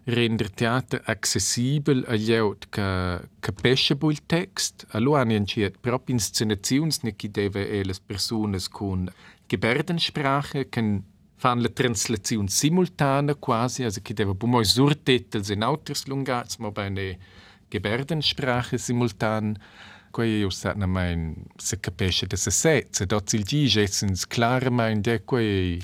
render 0.05 0.50
teatro 0.50 1.01
accessibile 1.03 2.03
agli 2.07 2.33
aut 2.33 2.67
che 2.69 3.29
capisce 3.39 3.95
il 4.00 4.25
text. 4.25 4.88
Allora 4.89 5.21
hanno 5.21 5.33
inciet 5.33 5.77
proprio 5.79 6.15
inscenazioni 6.15 7.15
che 7.15 7.29
deve 7.29 7.69
e 7.69 7.83
le 7.83 7.93
persone 8.03 8.57
con 8.71 9.07
Gebärdensprache, 9.45 10.67
che 10.67 11.01
fanno 11.35 11.62
la 11.62 11.69
translazione 11.69 12.47
simultanea 12.47 13.35
quasi, 13.35 13.83
also 13.83 14.00
che 14.01 14.15
deve 14.15 14.33
bumo 14.33 14.63
surtitels 14.63 15.50
in 15.50 15.62
autres 15.62 16.07
lungats, 16.07 16.57
ma 16.57 16.71
bene 16.71 17.19
Gebärdensprache 17.69 18.77
simultan. 18.77 19.55
Quei 20.12 20.39
io 20.39 20.50
sa 20.50 20.74
na 20.75 20.86
mein 20.86 21.36
se 21.57 21.79
capisce 21.79 22.25
de 22.25 22.38
se 22.38 22.51
se 22.51 23.05
dort 23.05 23.34
il 23.34 23.43
dice 23.43 23.81
essens 23.81 24.25
klar 24.25 24.69
mein 24.69 25.01
de 25.01 25.24
quei 25.25 25.84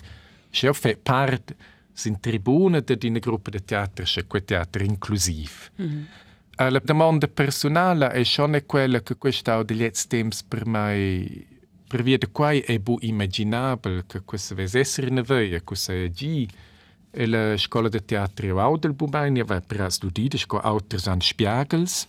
che 0.50 0.98
part 1.04 1.56
sin 1.94 2.20
tribuna 2.20 2.80
de 2.80 2.96
dina 2.96 3.20
gruppa 3.20 3.50
de 3.50 3.60
teatro 3.60 4.06
che 4.06 4.26
quei 4.28 4.44
teatro 4.46 4.84
inclusiv. 4.84 5.72
Mm 5.82 5.86
-hmm. 5.86 6.06
La 6.70 6.80
domanda 6.84 7.28
personale 7.28 8.10
è 8.12 8.24
schon 8.24 8.62
quella 8.66 9.02
che 9.02 9.16
questo 9.18 9.64
degli 9.64 9.90
temps 10.08 10.44
per 10.44 10.66
mai 10.66 11.48
per 11.88 12.04
via 12.04 12.18
de 12.18 12.30
quai 12.32 12.62
è 12.62 12.80
bu 12.80 12.98
immaginabile 13.02 14.06
che 14.08 14.22
questo 14.22 14.56
vesse 14.56 14.80
essere 14.80 15.10
una 15.10 15.24
veia, 15.24 15.62
questo 15.62 15.92
è 15.92 16.10
gi 16.10 16.44
e 16.44 16.71
la 17.12 17.58
scola 17.58 17.90
de 17.90 18.00
teatro 18.06 18.60
au 18.60 18.78
del 18.78 18.94
Bubaini 18.94 19.40
aveva 19.40 19.62
per 19.62 19.92
studire 19.92 20.38
sco 20.38 20.60
auters 20.60 21.08
an 21.08 21.22
spiegels. 21.22 22.08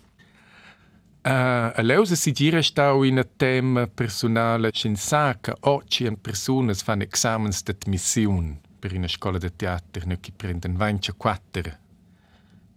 Uh, 1.25 1.71
a 1.75 1.83
leusa 1.83 2.17
si 2.17 2.33
gira 2.33 2.61
stau 2.63 3.05
in 3.05 3.19
a 3.19 3.25
tema 3.25 3.87
personale 3.87 4.73
cin 4.73 4.97
sa 4.97 5.39
che 5.41 5.55
oggi 5.61 6.05
in 6.05 6.21
personas 6.21 6.83
fan 6.83 7.01
examens 7.01 7.63
d'admission 7.63 8.59
per 8.81 8.93
una 8.93 9.07
scola 9.07 9.39
de 9.39 9.55
teatro 9.55 10.03
no 10.05 10.17
che 10.19 10.33
prendono 10.35 10.77
24 10.77 11.79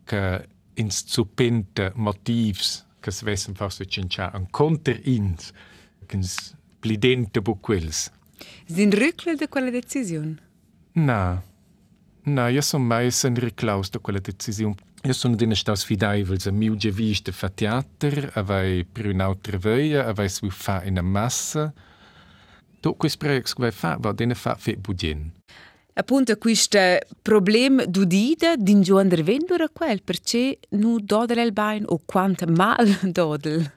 che 0.04 0.48
ins 0.76 1.06
zupenta 1.08 1.92
motivs 1.96 2.86
che 3.00 3.10
si 3.10 3.24
vessen 3.26 3.56
forse 3.56 3.88
cincia 3.88 4.32
an 4.32 4.48
conter 4.52 5.00
ins 5.08 5.52
che 6.06 6.16
ins 6.16 6.56
plidente 6.80 7.42
bu 7.42 7.60
quels. 7.60 8.12
Sind 8.68 8.94
rückle 8.94 9.36
de 9.36 9.48
quella 9.48 9.72
decisione? 9.72 10.38
Na, 10.92 11.42
na, 12.26 12.50
io 12.50 12.62
son 12.62 12.82
mai 12.82 13.12
sen 13.12 13.36
reclaus 13.36 13.90
de 13.90 14.00
quella 14.00 14.20
decisione. 14.20 14.76
Io 15.06 15.14
sono 15.14 15.36
dina 15.36 15.56
staus 15.56 15.84
fidaivels 15.86 16.48
a 16.48 16.52
miu 16.52 16.76
gevis 16.76 17.22
de 17.22 17.32
fa 17.32 17.50
teater, 17.50 18.32
avai 18.34 18.86
per 18.86 19.06
un'altra 19.12 19.60
veia, 19.62 20.08
avai 20.10 20.30
su 20.30 20.50
fa 20.50 20.82
in 20.84 20.98
a 20.98 21.04
massa. 21.04 21.72
Tot 22.82 22.98
quis 22.98 23.18
pregs 23.18 23.54
que 23.54 23.62
vai 23.62 23.72
fa, 23.72 23.98
va 24.02 24.14
dina 24.14 24.34
fa 24.34 24.56
fe 24.56 24.76
budien. 24.78 25.32
Appunto 25.98 26.38
questo 26.38 26.80
problema 27.22 27.86
d'udida 27.86 28.56
din 28.58 28.82
giuan 28.82 29.08
der 29.08 29.24
vendura 29.24 29.70
quel, 29.70 30.02
perché 30.02 30.58
nu 30.70 31.00
dodel 31.00 31.38
el 31.38 31.54
bain 31.54 31.86
o 31.88 32.02
quant 32.06 32.46
mal 32.46 32.86
dodel. 33.20 33.72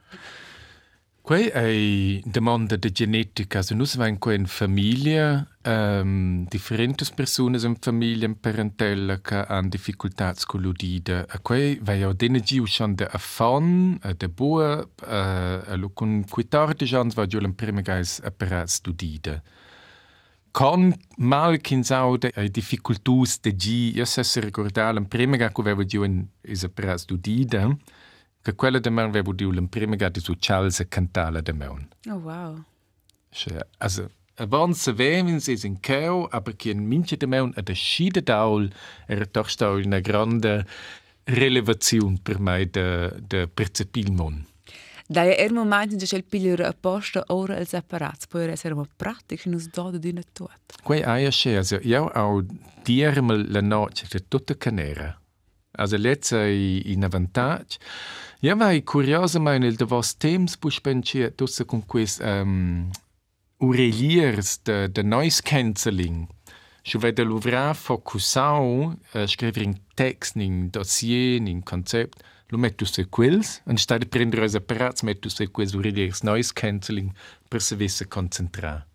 Quei 1.28 1.48
è 1.48 2.20
domanda 2.24 2.76
di 2.76 2.90
genetica, 2.90 3.60
se 3.60 3.74
nus 3.74 3.96
vain 3.96 4.16
in 4.28 4.46
famiglia, 4.46 5.46
um, 5.62 6.46
differenti 6.48 7.04
persone 7.14 7.58
in 7.58 7.76
famiglia, 7.78 8.24
in 8.24 8.40
parentela, 8.40 9.20
che 9.20 9.34
hanno 9.34 9.68
difficoltà 9.68 10.32
con 10.46 10.62
l'udida. 10.62 11.26
E 11.26 11.38
quei 11.42 11.78
vai 11.82 12.02
auch 12.02 12.14
denen 12.16 12.40
giu 12.40 12.64
schon 12.64 12.94
de 12.94 13.06
affon, 13.06 14.00
de 14.16 14.28
bua, 14.30 14.78
uh, 14.78 15.92
con 15.92 16.24
14 16.26 16.94
anni 16.96 17.12
va 17.12 17.26
giù 17.26 17.38
in 17.40 17.54
prima 17.54 17.82
gais 17.82 18.22
apparats 18.24 18.80
d'udida. 18.80 19.42
Con 20.50 20.94
mal 21.18 21.58
kinsau 21.58 22.16
de 22.16 22.32
ai 22.36 22.48
difficultus 22.48 23.38
de 23.40 23.54
gi, 23.54 23.94
io 23.94 24.06
se 24.06 24.24
se 24.24 24.40
ricordare, 24.40 24.96
in 24.96 25.06
prima 25.06 25.36
gais 25.36 25.52
che 25.52 25.60
avevo 25.60 25.84
giù 25.84 26.04
in 26.04 26.26
is 26.40 26.64
apparats 26.64 27.04
d'udida, 27.04 27.68
che 28.48 28.54
quella 28.54 28.78
de 28.78 28.88
mewn 28.88 29.10
vevo 29.10 29.34
diu 29.34 29.50
l'en 29.50 29.68
prima 29.68 29.94
gadi 29.94 30.20
su 30.20 30.34
Charles 30.38 30.80
cantala 30.88 31.42
de 31.42 31.52
mewn. 31.52 31.88
Oh 32.08 32.16
wow. 32.16 32.64
Cioè, 33.30 33.60
also, 33.78 34.08
Avons 34.36 34.80
se 34.80 34.92
vemins 34.92 35.48
es 35.48 35.64
in 35.64 35.80
keu, 35.80 36.28
aber 36.30 36.54
kien 36.56 36.86
minche 36.88 37.16
de 37.16 37.26
meun 37.26 37.52
a 37.56 37.62
de 37.62 37.74
schide 37.74 38.22
daul 38.22 38.70
era 39.06 39.26
doch 39.26 39.50
stau 39.50 39.76
una 39.76 39.98
grande 40.00 40.64
relevazione 41.24 42.20
per 42.22 42.40
mai 42.40 42.64
de, 42.64 43.12
de 43.20 43.48
percepil 43.48 44.12
mon. 44.12 44.46
Da 45.08 45.24
je 45.24 45.36
er 45.36 45.52
moment 45.52 45.92
in 45.92 46.00
el 46.00 46.22
pigliere 46.22 46.64
a 46.64 46.72
posta 46.72 47.24
ora 47.26 47.56
el 47.56 47.66
separats, 47.66 48.26
poi 48.26 48.42
era 48.42 48.56
ser 48.56 48.74
pratic 48.96 49.44
nus 49.46 49.66
doda 49.66 49.98
di 49.98 50.14
tot. 50.32 50.80
Quei 50.82 51.02
aia 51.02 51.30
che, 51.30 51.56
also, 51.56 51.78
io 51.82 52.06
au 52.06 52.46
diermel 52.82 53.50
la 53.50 53.60
noce 53.60 54.06
de 54.08 54.24
tutta 54.28 54.54
canera. 54.54 55.17
Also 55.78 55.96
letza 55.96 56.44
in 56.46 57.04
avantage. 57.04 57.78
Ja, 58.40 58.54
vai 58.54 58.82
curiosa 58.82 59.38
mai 59.38 59.58
nel 59.58 59.76
de 59.76 59.84
vos 59.84 60.14
temps 60.14 60.56
bus 60.56 60.80
pensia 60.80 61.30
tussa 61.30 61.64
con 61.64 61.82
quis 61.86 62.18
um, 62.18 62.90
ureliers 63.58 64.58
de, 64.64 64.88
de 64.88 65.02
noise 65.02 65.40
cancelling. 65.42 66.28
Je 66.82 66.98
vais 66.98 67.12
de 67.12 67.22
l'ouvrir 67.22 67.74
focusau, 67.74 68.94
uh, 69.14 69.26
scrivere 69.26 69.64
in 69.64 69.76
text, 69.94 70.36
in 70.36 70.68
dossier, 70.70 71.36
in 71.36 71.62
concept, 71.62 72.22
lo 72.50 72.58
metto 72.58 72.84
su 72.84 73.08
quels, 73.08 73.62
statt 73.74 74.00
di 74.00 74.06
prendere 74.06 74.44
os 74.44 74.54
apparats, 74.54 75.02
metto 75.02 75.28
su 75.28 75.50
quels 75.50 75.74
ureliers 75.74 76.22
noise 76.22 76.52
cancelling 76.52 77.12
per 77.48 77.62
se 77.62 77.76
visse 77.76 78.08
concentrare. 78.08 78.86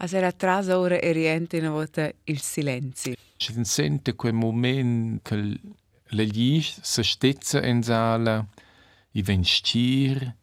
Also 0.00 0.16
era 0.16 0.32
tras 0.32 0.68
ora 0.68 1.00
e 1.00 1.12
riente 1.12 1.58
una 1.58 1.70
volta 1.70 2.10
il 2.24 2.40
silenzio. 2.40 3.14
Si 3.36 3.64
sente 3.64 4.14
quel 4.14 4.32
momento 4.32 5.20
che 5.22 5.60
le 6.10 6.26
gli 6.26 6.60
se 6.62 7.02
stezza 7.02 7.64
in 7.64 7.82
sala, 7.82 8.46
i 9.12 9.22
vestir, 9.22 10.34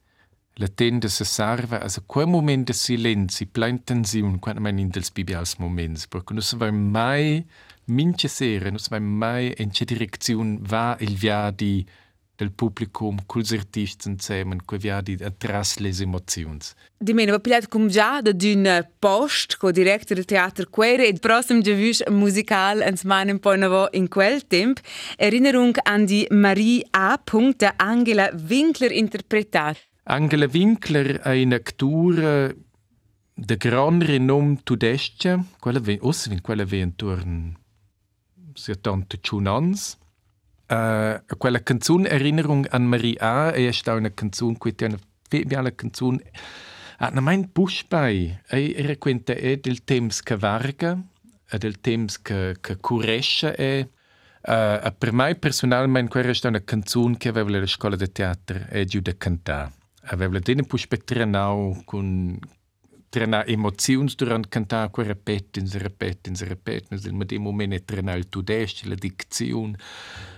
la 0.57 0.67
tenda 0.67 1.07
se 1.09 1.25
serve, 1.25 1.79
also 1.79 2.03
quel 2.05 2.27
moment 2.27 2.67
de 2.67 2.73
silenzi, 2.73 3.45
plein 3.45 3.83
tensiun, 3.83 4.39
quando 4.39 4.61
man 4.61 4.79
in 4.79 4.89
dels 4.89 5.11
bibials 5.11 5.55
moments, 5.57 6.07
perché 6.07 6.33
non 6.33 6.41
si 6.41 6.55
va 6.55 6.71
mai, 6.71 7.45
mince 7.85 8.27
sera, 8.27 8.69
non 8.69 8.79
si 8.79 8.89
va 8.89 8.99
mai 8.99 9.53
in 9.57 9.71
che 9.71 9.85
direzione 9.85 10.57
va 10.61 10.95
il 10.99 11.15
via 11.15 11.51
di 11.51 11.85
del 12.35 12.51
publikum, 12.51 13.17
culs 13.25 13.51
artists 13.51 14.05
insieme, 14.05 14.57
que 14.67 14.77
via 14.77 15.01
di 15.01 15.17
atras 15.23 15.77
les 15.79 16.01
emozions. 16.01 16.73
Di 16.97 17.13
meno, 17.13 17.31
va 17.31 17.39
pigliat 17.39 17.67
cum 17.67 17.87
già 17.87 18.21
da 18.21 18.31
d'un 18.31 18.67
post 18.99 19.57
co 19.57 19.71
director 19.71 20.15
del 20.15 20.25
teatro 20.25 20.67
Quere 20.69 21.07
ed 21.07 21.19
prossimo 21.19 21.61
giavush 21.61 22.03
musical 22.09 22.81
ans 22.81 23.03
manen 23.03 23.39
poi 23.39 23.57
novo 23.57 23.87
in 23.91 24.07
quel 24.07 24.45
temp. 24.47 24.79
Erinnerung 25.17 25.75
an 25.83 26.05
die 26.05 26.27
Marie 26.29 26.83
A. 26.91 27.19
Angela 27.77 28.29
Winkler 28.49 28.91
interpretat. 28.91 29.77
Angela 30.03 30.47
Winkler 30.51 31.19
è 31.21 31.41
un'attura 31.41 32.53
de 33.37 33.57
gran 33.57 34.01
renom 34.01 34.61
tudestia, 34.63 35.43
quella 35.59 35.79
ve, 35.79 35.97
os 36.01 36.27
vin 36.27 36.41
quella 36.41 36.63
ve 36.63 36.77
intorno 36.77 37.63
sia 38.55 38.75
tanto 38.75 39.17
Uh, 40.67 41.21
quella 41.37 41.61
canzone 41.61 42.09
Erinnerung 42.09 42.65
an 42.71 42.85
Maria 42.85 43.51
è 43.51 43.71
stata 43.71 43.97
una 43.97 44.11
canzone 44.11 44.57
che 44.57 44.85
ha 44.85 44.97
fe 45.27 45.43
biala 45.43 45.75
canzun 45.75 46.19
a 46.97 47.09
na 47.09 47.21
mein 47.21 47.47
bushbai 47.51 48.39
ei 48.49 48.73
era 48.73 48.95
quenta 48.97 49.33
è 49.33 49.57
del 49.57 49.83
temps 49.83 50.23
che 50.23 50.35
varga 50.35 50.99
e 51.51 51.57
del 51.59 51.79
temps 51.81 52.19
che 52.19 52.55
che 52.59 52.77
curesce 52.77 53.53
è 53.53 53.87
Uh, 54.47 54.93
per 54.95 55.11
me 55.11 55.33
personalmente 55.33 56.11
quella 56.11 56.31
è 56.31 56.47
una 56.47 56.63
canzone 56.63 57.17
che 57.17 57.29
aveva 57.29 57.49
la 57.49 57.65
scuola 57.65 57.95
di 57.95 58.11
teatro 58.11 58.59
e 58.69 58.85
giù 58.85 58.99
da 58.99 59.17
cantare. 59.17 59.71
Aveva 60.03 60.37
dene 60.37 60.61
poi 60.61 60.77
spetrenau 60.77 61.81
con 61.83 62.37
trena 63.09 63.43
emozioni 63.43 64.11
durante 64.15 64.49
cantare, 64.49 64.91
quella 64.91 65.13
repeten, 65.13 65.65
si 65.65 65.79
repeten, 65.79 66.35
si 66.35 66.45
repeten, 66.45 66.99
nel 67.01 67.13
medesimo 67.13 67.49
momento 67.49 67.85
trena 67.85 68.13
il 68.13 68.29
tudesci, 68.29 68.87
la 68.87 68.93
dizione. 68.93 69.77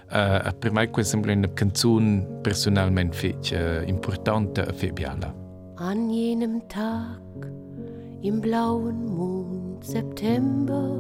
Uh, 0.10 0.56
per 0.58 0.72
me 0.72 0.90
questa 0.90 1.12
sembra 1.12 1.34
una 1.34 1.52
canzone 1.52 2.26
personalmente 2.42 3.38
uh, 3.52 3.88
importante 3.88 4.66
e 4.66 4.72
febbiala. 4.72 5.36
An 5.76 6.10
jenem 6.10 6.62
Tag 6.68 7.52
im 8.22 8.40
blauen 8.40 9.06
Mond 9.06 9.84
September 9.84 10.98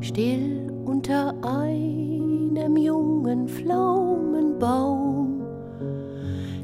still 0.00 0.70
unter 0.84 1.34
einem 1.42 2.76
jungen 2.76 3.48
Pflaumenbaum. 3.48 5.42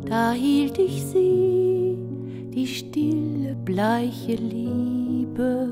Da 0.04 0.32
hielt 0.32 0.78
ich 0.78 1.04
sie, 1.04 1.96
die 2.54 2.66
stille, 2.66 3.56
bleiche 3.64 4.34
Liebe, 4.34 5.68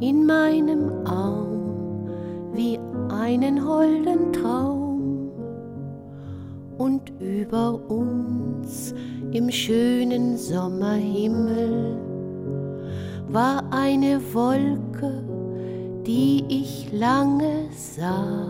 in 0.00 0.26
meinem 0.26 1.06
Arm 1.06 1.67
einen 3.18 3.66
holden 3.66 4.32
Traum. 4.32 5.30
Und 6.78 7.12
über 7.20 7.74
uns 7.90 8.94
im 9.32 9.50
schönen 9.50 10.36
Sommerhimmel 10.36 11.98
war 13.28 13.64
eine 13.72 14.20
Wolke, 14.32 15.24
die 16.06 16.44
ich 16.48 16.92
lange 16.92 17.66
sah. 17.72 18.46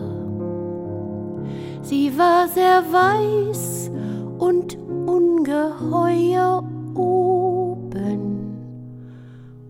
Sie 1.81 2.15
war 2.17 2.47
sehr 2.47 2.83
weiß 2.91 3.89
und 4.37 4.77
ungeheuer 5.07 6.63
oben, 6.95 8.37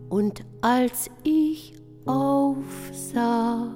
und 0.09 0.43
als 0.61 1.09
ich 1.23 1.73
aufsah, 2.05 3.71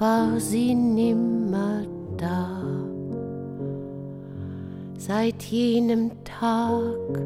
war 0.00 0.40
sie 0.40 0.74
nimmer 0.74 1.84
da. 2.16 2.48
Seit 4.96 5.42
jenem 5.42 6.10
Tag 6.24 7.20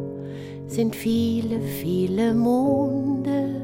sind 0.67 0.97
viele, 0.97 1.61
viele 1.61 2.35
Monde 2.35 3.63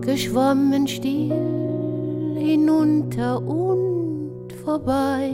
geschwommen 0.00 0.88
still 0.88 2.34
hinunter 2.36 3.40
und 3.40 4.52
vorbei. 4.64 5.30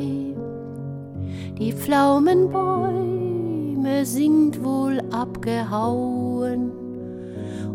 Die 1.58 1.72
Pflaumenbäume 1.72 4.04
sind 4.04 4.62
wohl 4.62 5.00
abgehauen 5.10 6.70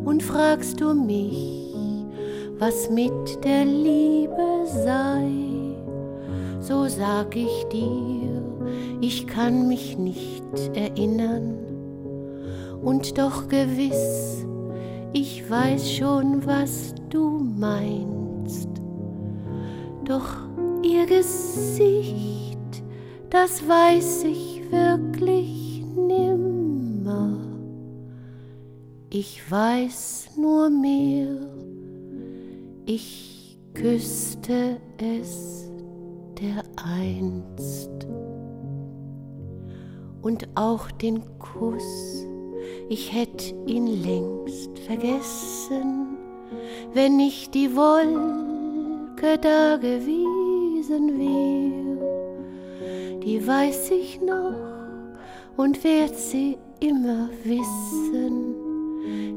und 0.05 0.21
fragst 0.21 0.79
du 0.79 0.93
mich, 0.93 1.66
was 2.59 2.89
mit 2.89 3.43
der 3.43 3.65
Liebe 3.65 4.65
sei, 4.65 5.29
so 6.59 6.87
sag 6.87 7.35
ich 7.35 7.65
dir, 7.71 8.43
ich 8.99 9.27
kann 9.27 9.67
mich 9.67 9.97
nicht 9.97 10.43
erinnern 10.73 11.55
und 12.81 13.17
doch 13.17 13.47
gewiss, 13.47 14.45
ich 15.13 15.49
weiß 15.49 15.91
schon, 15.93 16.45
was 16.45 16.95
du 17.09 17.39
meinst. 17.39 18.69
Doch 20.03 20.37
ihr 20.83 21.05
Gesicht, 21.05 22.57
das 23.29 23.67
weiß 23.67 24.23
ich 24.23 24.63
wirklich 24.71 25.83
nimmer. 25.95 27.37
Ich 29.09 29.49
weiß 29.49 30.29
nur 30.37 30.69
mehr, 30.69 31.37
ich 32.87 33.59
küsste 33.73 34.77
es 34.97 35.69
der 36.39 36.63
einst. 36.77 38.07
Und 40.21 40.47
auch 40.55 40.89
den 40.91 41.21
Kuss, 41.37 42.25
ich 42.89 43.13
hätt 43.13 43.53
ihn 43.65 43.87
längst 43.87 44.79
vergessen, 44.79 46.17
wenn 46.93 47.17
nicht 47.17 47.53
die 47.53 47.75
Wolke 47.75 49.37
da 49.37 49.75
gewesen 49.75 51.19
wär. 51.19 51.97
Die 53.19 53.45
weiß 53.45 53.91
ich 53.91 54.21
noch 54.21 54.55
und 55.57 55.83
werd 55.83 56.15
sie 56.15 56.57
immer 56.79 57.29
wissen. 57.43 58.55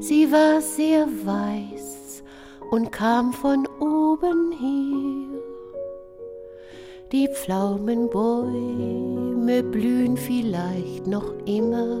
Sie 0.01 0.31
war 0.31 0.61
sehr 0.61 1.05
weiß 1.25 2.00
und 2.71 2.91
kam 2.91 3.31
von 3.33 3.67
oben 3.79 4.51
her. 4.53 5.27
Die 7.11 7.27
Pflaumenbäume 7.27 9.61
blühen 9.63 10.17
vielleicht 10.17 11.05
noch 11.05 11.35
immer 11.45 11.99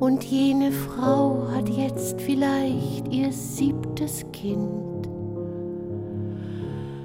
und 0.00 0.24
jene 0.24 0.72
Frau 0.72 1.46
hat 1.54 1.68
jetzt 1.68 2.20
vielleicht 2.20 3.06
ihr 3.12 3.30
siebtes 3.30 4.24
Kind. 4.32 5.08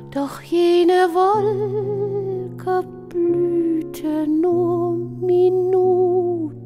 Doch 0.09 0.41
jene 0.41 1.07
Wolke 1.13 2.83
blühte 3.09 4.25
nur 4.27 4.95
Minuten. 4.95 6.57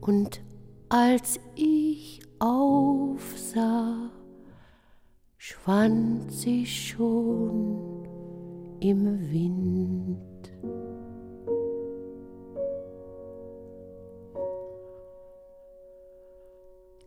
Und 0.00 0.40
als 0.88 1.38
ich 1.54 2.21
aufsah, 2.42 4.10
schwand 5.38 6.32
sie 6.32 6.66
schon 6.66 8.04
im 8.80 9.30
Wind. 9.30 10.18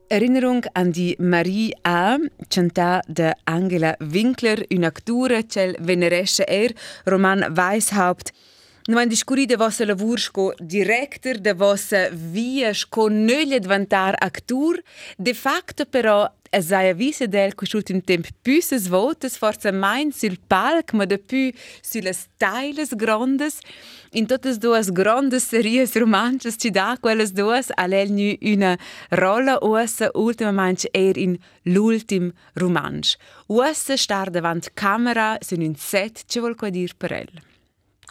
Erinnerung 0.07 0.63
an 0.73 0.93
die 0.93 1.17
Marie 1.19 1.73
A, 1.83 2.17
cantà 2.49 3.01
de 3.07 3.33
Angela 3.43 3.97
Winkler, 3.99 4.63
un'actura 4.71 5.41
cel 5.49 5.75
veneresce 5.81 6.47
er, 6.47 6.71
Roman 7.05 7.43
Weishaupt. 7.57 8.31
Nu 8.85 8.97
am 8.97 9.07
discurit 9.07 9.47
de 9.47 9.55
vostra 9.55 9.85
lavur 9.85 10.19
sco 10.19 10.53
director, 10.57 11.37
de 11.37 11.53
vostra 11.53 12.09
via 12.31 12.73
sco 12.73 13.07
nöglia 13.07 13.59
diventar 13.59 14.15
actur. 14.19 14.81
De 15.17 15.33
facto 15.33 15.85
però 15.85 16.29
es 16.51 16.67
sei 16.67 16.89
avvisa 16.89 17.25
del 17.25 17.55
che 17.55 17.65
schut 17.65 17.89
in 17.89 18.03
temp 18.03 18.27
püses 18.43 18.85
votes, 18.87 19.37
forza 19.37 19.71
main 19.71 20.11
sul 20.11 20.37
palc, 20.47 20.93
ma 20.93 21.05
de 21.05 21.17
più 21.17 21.51
sulle 21.81 22.13
stailes 22.13 22.93
grandes. 22.93 23.57
In 24.11 24.27
totes 24.27 24.57
duas 24.57 24.91
grandes 24.91 25.47
series 25.47 25.95
romances 25.95 26.55
ci 26.57 26.69
da 26.69 26.95
quelles 27.01 27.33
duas 27.33 27.71
alel 27.73 28.11
nu 28.11 28.35
una 28.53 28.77
rolla 29.09 29.57
ussa 29.61 30.11
ultimamente 30.13 30.89
er 30.93 31.17
in 31.17 31.39
l'ultim 31.63 32.31
romansch. 32.53 33.17
Ussa 33.47 33.97
star 33.97 34.29
davant 34.29 34.69
camera 34.75 35.37
sun 35.41 35.61
un 35.61 35.75
set 35.75 36.23
ci 36.27 36.39
vol 36.39 36.55
qua 36.55 36.69
dir 36.69 36.93
per 36.95 37.11
el. 37.11 37.54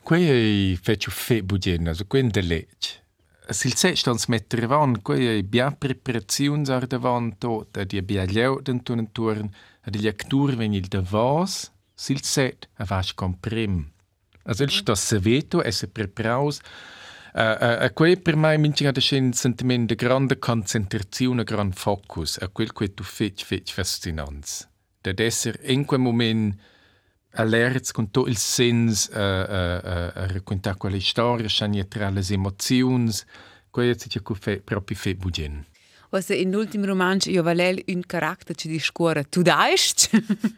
Quei 0.05 0.77
fece 0.77 1.11
fe 1.11 1.43
budien, 1.43 1.89
also 1.89 2.05
quei 2.05 2.29
de 2.29 2.43
legge. 2.43 3.01
Sil 3.49 3.73
set 3.73 3.97
stans 3.97 4.27
metter 4.29 4.67
avan, 4.67 4.99
quei 5.01 5.43
bia 5.43 5.71
preparaziuns 5.73 6.69
ar 6.69 6.85
davant 6.87 7.39
tot, 7.41 7.81
di 7.89 8.03
bia 8.03 8.27
leu 8.29 8.61
den 8.61 8.83
tun 8.85 9.07
turn, 9.13 9.49
ad 9.81 9.97
il 9.97 10.05
lectur 10.05 10.53
ven 10.57 10.77
il 10.77 10.89
davos, 10.93 11.71
sil 11.97 12.21
set 12.21 12.69
a 12.77 12.85
vas 12.85 13.15
comprim. 13.15 13.81
Also 14.45 14.65
il 14.65 14.71
sta 14.71 14.95
seveto 14.95 15.63
e 15.63 15.73
se 15.73 15.89
preparaus, 15.89 16.61
Uh, 17.35 17.41
uh, 17.41 17.85
uh, 17.85 17.93
quei 17.93 18.17
per 18.17 18.37
mai 18.37 18.59
minci 18.59 18.87
ha 18.87 18.93
un 19.19 19.33
sentiment 19.33 19.89
de 19.89 19.97
grande 19.97 20.39
concentrazione, 20.39 21.43
gran 21.43 21.73
focus, 21.73 22.39
a 22.41 22.47
quel 22.47 22.73
che 22.73 22.95
tu 22.95 23.03
fec 23.03 23.43
fec 23.43 23.73
fascinans. 23.73 24.69
D'ad 25.03 25.19
esser 25.19 25.59
in 25.65 25.85
quel 25.85 25.99
moment 25.99 26.55
alerts 27.35 27.93
con 27.93 28.11
tot 28.11 28.29
il 28.29 28.37
sens 28.37 29.09
a, 29.13 29.43
a, 29.43 29.77
a, 29.77 30.13
a 30.15 30.27
raccontare 30.27 30.77
quella 30.77 31.01
storia, 31.01 31.49
sceglie 31.49 31.87
tra 31.89 32.11
le 32.11 32.23
emozioni, 32.29 33.13
quello 33.71 33.95
che 33.95 34.21
fa 34.35 34.59
proprio 34.63 34.97
fa 34.97 35.15
bugen. 35.15 35.67
Also 36.15 36.33
in 36.33 36.53
l'ultimo 36.53 36.87
romanzo 36.87 37.29
io 37.29 37.43
valel 37.43 37.83
un 37.89 38.03
carattere 38.07 38.55
ci 38.55 38.69
discorre 38.69 39.25
tu 39.25 39.43
daist. 39.43 40.11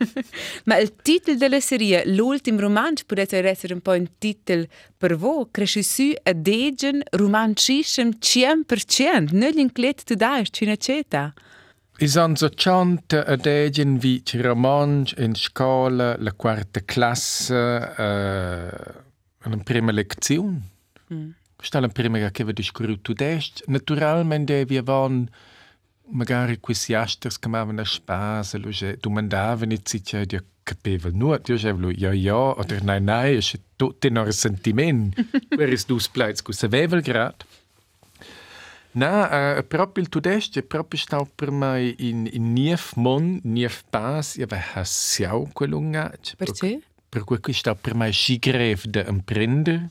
Ma 0.64 0.76
il 0.76 0.94
titolo 1.00 1.38
della 1.38 1.60
serie, 1.60 2.06
l'ultimo 2.06 2.60
romanzo, 2.60 3.04
potrebbe 3.06 3.48
essere 3.48 3.72
un 3.72 3.80
po' 3.80 3.92
un 3.92 4.06
titolo 4.18 4.66
per 4.98 5.16
voi. 5.16 5.46
Cresci 5.50 5.82
su 5.82 6.12
a 6.24 6.32
degen 6.34 7.02
romancisem 7.10 8.18
100%. 8.20 9.28
Non 9.32 9.50
l'inclet 9.52 10.04
tu 10.04 10.14
daist, 10.14 10.58
fino 10.58 10.72
a 10.72 10.76
ceta. 10.76 11.32
Is 11.98 12.16
anso 12.16 12.50
chante 12.54 13.24
a 13.24 13.36
degen 13.36 13.96
vi 13.96 14.22
ci 14.22 14.38
romanz 14.42 15.14
in 15.16 15.34
scuola, 15.34 16.14
la 16.18 16.32
quarta 16.32 16.80
classe, 16.84 17.54
uh, 17.54 19.48
una 19.48 19.62
prima 19.64 19.92
lezione. 19.92 20.60
Mm. 21.12 21.30
Stalla 21.58 21.88
prima 21.88 22.30
che 22.30 22.44
vi 22.44 22.52
discorru 22.52 23.00
tu 23.00 23.14
dest. 23.14 23.62
Naturalmente 23.68 24.66
vi 24.66 24.78
van 24.82 25.26
magari 26.10 26.60
questi 26.60 26.92
asters 26.92 27.38
che 27.38 27.48
avevano 27.48 27.82
spasa, 27.84 28.58
lo 28.58 28.68
che 28.68 28.98
domandavano 29.00 29.72
e 29.72 29.80
si 29.82 30.04
cioè 30.04 30.26
di 30.26 30.38
capiva 30.62 31.08
nur, 31.12 31.40
io 31.46 31.54
dicevo 31.54 31.90
ja 31.92 32.12
ja 32.12 32.36
oder 32.58 32.82
nein 32.82 33.04
nein, 33.04 33.38
è 33.38 33.60
tutto 33.76 34.06
in 34.06 34.26
sentimento. 34.32 35.22
Wer 35.56 35.72
ist 35.76 35.88
dus 35.88 36.08
pleits 36.08 36.42
cu 36.42 36.52
savevel 36.52 37.00
grad. 37.00 37.44
Na, 38.96 39.58
uh, 39.58 39.66
proprio 39.66 40.02
il 40.02 40.08
tudest 40.08 40.58
è 40.58 40.62
proprio 40.62 40.98
stato 40.98 41.28
per 41.34 41.50
me 41.50 41.94
in, 41.98 42.28
in 42.32 42.52
nief 42.54 42.94
mon, 42.94 43.38
nief 43.42 43.84
bas, 43.90 44.36
io 44.36 44.44
avevo 44.44 44.64
hassiau 44.72 45.48
quell'ungac. 45.52 46.34
Perché? 46.36 46.80
Per 47.08 47.24
cui 47.24 47.38
è 47.40 47.52
stato 47.52 47.78
per 47.80 47.94
me 47.94 48.10
scigref 48.10 48.86
da 48.86 49.04
imprender. 49.06 49.88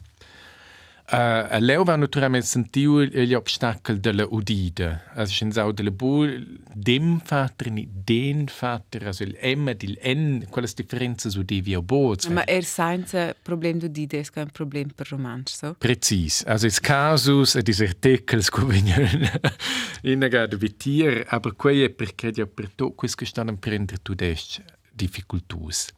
Uh, 1.07 1.45
a 1.51 1.59
leu 1.59 1.83
va 1.83 1.95
naturalmente 1.95 2.47
sentiu 2.47 3.01
gli 3.01 3.35
ostacoli 3.35 3.99
della 3.99 4.25
udida. 4.27 5.03
Also 5.13 5.33
schon 5.33 5.51
sau 5.51 5.71
della 5.71 5.91
bu 5.91 6.25
dem 6.73 7.21
Vater 7.23 7.69
ni 7.69 7.87
den 7.91 8.47
Vater, 8.59 9.05
also 9.05 9.21
il 9.21 9.37
M 9.39 9.67
ed 9.67 9.83
il 9.83 9.99
N, 10.03 10.47
quelle 10.49 10.67
differenze 10.73 11.29
su 11.29 11.43
di 11.43 11.61
via 11.61 11.79
bo. 11.79 12.15
Ma 12.29 12.43
er 12.45 12.63
senza 12.63 13.35
problem 13.39 13.77
d'udida 13.77 14.17
è 14.17 14.39
un 14.39 14.49
problem 14.51 14.89
per 14.95 15.07
romanzo, 15.09 15.55
so? 15.55 15.75
Precis. 15.77 16.43
Also 16.47 16.65
es 16.65 16.79
casus 16.79 17.53
ed 17.53 17.67
is 17.67 17.81
articles 17.81 18.49
co 18.49 18.65
vengono 18.65 19.07
in 20.01 20.23
agada 20.23 20.57
vitier, 20.57 21.23
aber 21.29 21.55
quei 21.55 21.83
è 21.83 21.91
perché 21.91 22.31
ja 22.33 22.47
per 22.47 22.71
to 22.73 22.93
quis 22.93 23.13
che 23.13 23.25
stanno 23.25 23.55
prendere 23.57 24.01
tu 24.01 24.15
des 24.15 24.59
difficultus. 24.91 25.93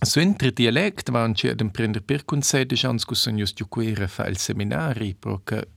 So 0.00 0.20
entre 0.20 0.50
dialect 0.50 1.10
van 1.10 1.34
ci 1.34 1.48
ad 1.48 1.70
prender 1.70 2.02
per 2.02 2.24
concede 2.24 2.76
chans 2.76 3.04
cu 3.04 3.14
son 3.14 3.36
just 3.36 3.56
juquera 3.56 4.06
fa 4.06 4.26
il 4.26 4.36
seminari, 4.36 5.14
perché 5.14 5.68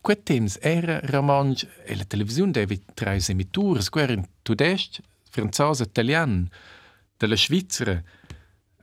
quet 0.00 0.22
temps 0.22 0.58
era 0.60 1.00
romange 1.04 1.68
e 1.84 1.94
la 1.96 2.04
televisione 2.04 2.50
deve 2.50 2.80
trais 2.94 3.28
emitures, 3.28 3.90
quer 3.90 4.10
in 4.10 4.26
tudest, 4.42 5.00
francese, 5.30 5.82
italian, 5.82 6.48
della 7.18 7.36
Svizzera. 7.36 8.02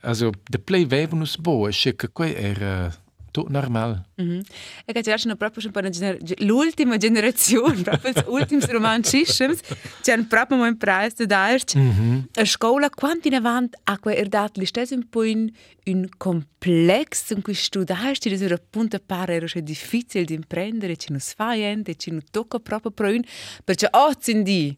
Also, 0.02 0.30
de 0.48 0.58
play 0.58 0.86
vevonus 0.86 1.36
bo, 1.36 1.68
e 1.68 1.72
che 1.72 2.12
que 2.12 2.36
era 2.36 2.94
tutto 3.36 3.52
normal. 3.52 4.02
Mm 4.20 4.28
-hmm. 4.28 4.42
E 4.84 4.92
che 4.92 5.02
c'erano 5.02 5.36
proprio 5.36 5.66
un 5.66 5.72
po' 5.72 5.88
gener 5.88 6.18
l'ultima 6.38 6.96
generazione, 6.96 7.82
proprio 7.88 8.12
gli 8.12 8.22
ultimi 8.26 8.62
romancismi, 8.66 9.54
c'erano 10.02 10.26
proprio 10.28 10.62
un 10.62 10.76
prezzo 10.76 11.26
da 11.26 11.36
darci. 11.36 11.78
Mm 11.78 11.90
-hmm. 11.90 12.40
A 12.40 12.44
scuola, 12.44 12.88
quanto 12.90 13.28
in 13.28 13.34
avanti, 13.34 13.76
a 13.84 13.98
quei 13.98 14.16
erdat, 14.16 14.56
li 14.56 14.66
stessi 14.66 14.94
un 14.94 15.08
po' 15.08 15.24
in 15.24 15.50
un 15.84 16.08
complesso 16.16 17.34
in 17.34 17.42
cui 17.42 17.54
studiarci, 17.54 18.34
di 18.34 18.44
appunto 18.52 18.98
pare 19.04 19.34
era 19.34 19.60
difficile 19.60 20.24
di 20.24 20.34
imprendere, 20.34 20.96
ci 20.96 21.08
non 21.10 21.20
si 21.20 21.34
fa 21.34 21.52
niente, 21.52 21.94
ci 21.96 22.10
non 22.10 22.22
tocca 22.30 22.58
proprio 22.58 22.90
per 22.90 23.06
un, 23.06 23.22
perché 23.64 23.88
oggi 23.90 24.18
țin 24.20 24.42
di 24.42 24.76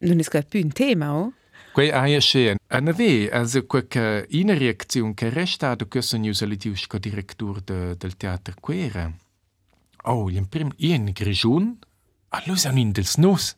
non 0.00 0.18
è 0.18 0.44
più 0.44 0.60
un 0.60 0.72
tema, 0.72 1.14
oh? 1.14 1.32
Quei 1.72 1.92
aia 1.92 2.18
scen. 2.20 2.56
Ana 2.66 2.92
ve, 2.92 3.30
also 3.30 3.64
qualche 3.64 4.26
ina 4.30 4.54
reazione 4.54 5.14
che 5.14 5.28
resta 5.28 5.76
da 5.76 5.84
questo 5.84 6.16
news 6.16 6.42
ali 6.42 6.56
dius 6.56 6.88
co 6.88 6.98
direttor 6.98 7.60
de, 7.62 7.96
del 7.96 8.16
teatro 8.16 8.54
Quera. 8.60 9.12
Oh, 10.04 10.28
in 10.30 10.48
prim 10.48 10.72
in 10.78 11.12
Grigion, 11.12 11.78
a 12.30 12.42
lus 12.46 12.64
an 12.64 12.76
in 12.76 12.90
dels 12.90 13.16
nus. 13.18 13.54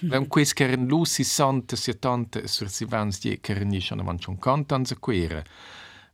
Wenn 0.00 0.26
quis 0.28 0.54
keren 0.54 0.86
lus 0.86 1.12
60, 1.12 1.76
70, 1.76 2.46
sur 2.46 2.70
si 2.70 2.86
vans 2.86 3.20
die 3.20 3.38
keren 3.40 3.68
ni 3.68 3.80
schon 3.80 4.02
man 4.04 4.18
schon 4.18 4.38
kantan 4.38 4.86
se 4.86 4.96
Quera. 4.98 5.42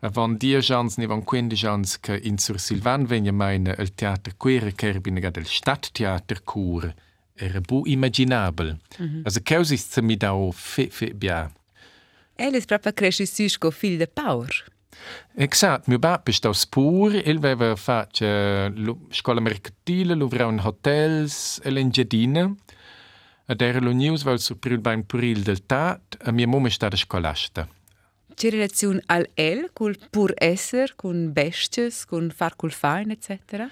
Van 0.00 0.36
die 0.36 0.58
jans 0.58 0.96
ne 0.96 1.06
van 1.06 1.22
quindi 1.22 1.54
jans 1.54 2.00
che 2.00 2.16
in 2.16 2.38
sur 2.38 2.58
Silvan 2.58 3.06
vegna 3.06 3.30
meine 3.30 3.76
el 3.76 3.94
teatro 3.94 4.34
Quera 4.36 4.72
kerbine 4.72 5.20
gad 5.20 5.36
el 5.36 5.46
Stadttheater 5.46 6.42
Cura 6.42 6.92
era 7.36 7.60
bu 7.60 7.86
immaginabel. 7.86 8.76
Mm 8.98 9.06
-hmm. 9.06 9.24
Also 9.24 9.40
caus 9.44 9.70
ist 9.70 10.00
mi 10.00 10.16
da 10.16 10.32
fe 10.52 10.88
fe 10.90 11.14
bia. 11.14 11.50
El 12.36 12.54
es 12.54 12.64
proprio 12.64 12.92
cresci 12.92 13.26
susco 13.26 13.70
fil 13.70 13.98
de 13.98 14.06
power. 14.06 14.64
Exakt, 15.34 15.86
mio 15.86 15.98
babbo 15.98 16.32
sta 16.32 16.52
spur, 16.52 17.14
il 17.14 17.36
aveva 17.36 17.76
fatto 17.76 18.24
uh, 18.24 19.06
scuola 19.10 19.40
mercantile, 19.40 20.14
l'uvra 20.14 20.48
in 20.48 20.60
hotels 20.62 21.60
e 21.62 21.70
l'engedina. 21.70 22.54
Ed 23.46 23.60
era 23.60 23.80
lo 23.80 23.92
news 23.92 24.22
val 24.22 24.40
su 24.40 24.58
pril 24.58 24.78
bain 24.78 25.04
puril 25.04 25.42
del 25.42 25.66
tat, 25.66 26.16
a 26.24 26.32
mia 26.32 26.46
mamma 26.46 26.68
sta 26.70 26.88
da 26.88 26.96
scolasta. 26.96 27.68
C'è 28.34 28.50
relazione 28.50 29.00
al 29.06 29.28
el, 29.34 29.70
col 29.72 29.96
pur 30.10 30.34
esser, 30.36 30.94
con 30.96 31.32
besties, 31.32 32.04
con 32.04 32.30
far 32.30 32.56
col 32.56 32.72
fein, 32.72 33.10
eccetera? 33.10 33.68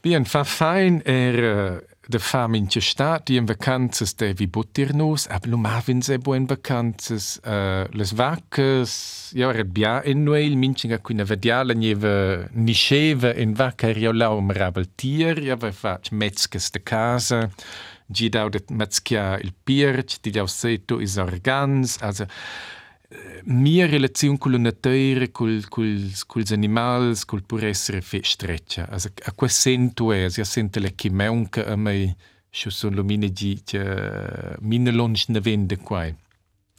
Bien, 0.00 0.24
fa 0.24 0.44
fein 0.44 1.00
era 1.04 1.80
de 1.80 1.97
fam 2.16 2.54
in 2.54 2.68
ce 2.68 2.80
stat 2.80 3.26
die 3.28 3.36
in 3.36 3.44
vacanzas 3.44 4.14
devi 4.16 4.46
buttir 4.48 4.94
nus, 4.96 5.26
aber 5.28 5.48
lu 5.48 5.58
mavin 5.60 6.00
se 6.02 6.16
buen 6.16 6.46
vacanzas, 6.48 7.38
uh, 7.44 7.84
les 7.92 8.14
vacas, 8.16 8.94
ja, 9.36 9.50
red 9.52 9.74
bia 9.76 10.00
in 10.08 10.24
nuel, 10.24 10.56
minchinga 10.56 10.98
quina 11.04 11.26
vediala 11.28 11.76
nieva 11.76 12.48
nisceva 12.54 13.34
in 13.36 13.52
vacca 13.54 13.92
riolau 13.92 14.40
marabel 14.40 14.88
tier, 14.96 15.36
ja, 15.44 15.56
va 15.60 15.72
fac 15.72 16.08
metzkes 16.10 16.70
de 16.72 16.80
casa, 16.80 17.42
gi 18.08 18.30
dau 18.32 18.48
det 18.48 18.70
metzkia 18.72 19.36
il 19.44 19.52
pirch, 19.52 20.22
di 20.24 20.32
dau 20.32 20.48
seto 20.48 21.00
is 21.04 21.18
organs, 21.20 21.98
also, 22.00 22.24
mia 23.44 23.86
relazione 23.86 24.36
con 24.36 24.52
la 24.52 24.58
natura, 24.58 25.28
con 25.30 25.48
gli 25.48 26.52
animali, 26.52 27.18
col 27.24 27.42
pur 27.42 27.64
essere 27.64 28.00
fe 28.02 28.20
streccia. 28.22 28.88
Also, 28.88 29.10
a 29.24 29.32
quel 29.32 29.50
sento 29.50 30.12
è, 30.12 30.28
si 30.28 30.44
sente 30.44 30.78
le 30.80 30.94
che 30.94 31.10
meunca 31.10 31.64
a 31.66 31.76
me, 31.76 32.16
ci 32.50 32.70
sono 32.70 32.96
le 32.96 33.02
mine 33.02 33.30
di, 33.30 33.60
che 33.64 34.56
mine 34.60 34.90
longe 34.90 35.24
ne 35.28 35.40
vende 35.40 35.76
qua. 35.78 36.06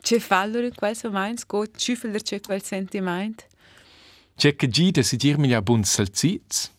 C'è 0.01 0.19
fallo 0.19 0.59
in 0.59 0.73
questo 0.73 1.09
momento? 1.09 1.43
Go, 1.47 1.65
ciufeler 1.75 2.21
c'è 2.21 2.39
quel 2.39 2.63
sentimento? 2.63 3.45
C'è 4.35 4.55
che 4.55 4.69
gida 4.69 5.01
si 5.01 5.17
dirmi 5.17 5.49
ja 5.49 5.61
bun 5.61 5.83
salsitz. 5.83 6.71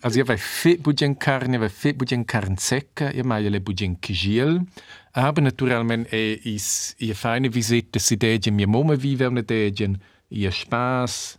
Also, 0.00 0.18
io 0.18 0.24
avevo 0.24 0.38
fe 0.38 0.76
bugen 0.76 1.16
carne, 1.16 1.56
avevo 1.56 1.72
fe 1.72 1.94
bugen 1.94 2.24
carne 2.26 2.56
secca, 2.58 3.10
io 3.10 3.24
mai 3.24 3.48
le 3.48 3.60
bugen 3.60 3.98
chigiel. 3.98 4.62
Aber 5.18 5.42
naturalmente 5.42 6.10
è 6.10 6.38
ie 6.44 7.14
feine 7.14 7.48
visite 7.48 7.98
si 7.98 8.16
degen 8.16 8.54
mia 8.54 8.68
mamma 8.68 8.94
vive 8.94 9.26
una 9.26 9.42
degen 9.42 9.98
ie 10.28 10.50
spas 10.50 11.38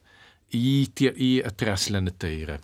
i 0.49 0.89
ti 0.93 1.09
i 1.15 1.41
atras 1.41 1.87
la 1.87 2.01
natura. 2.01 2.59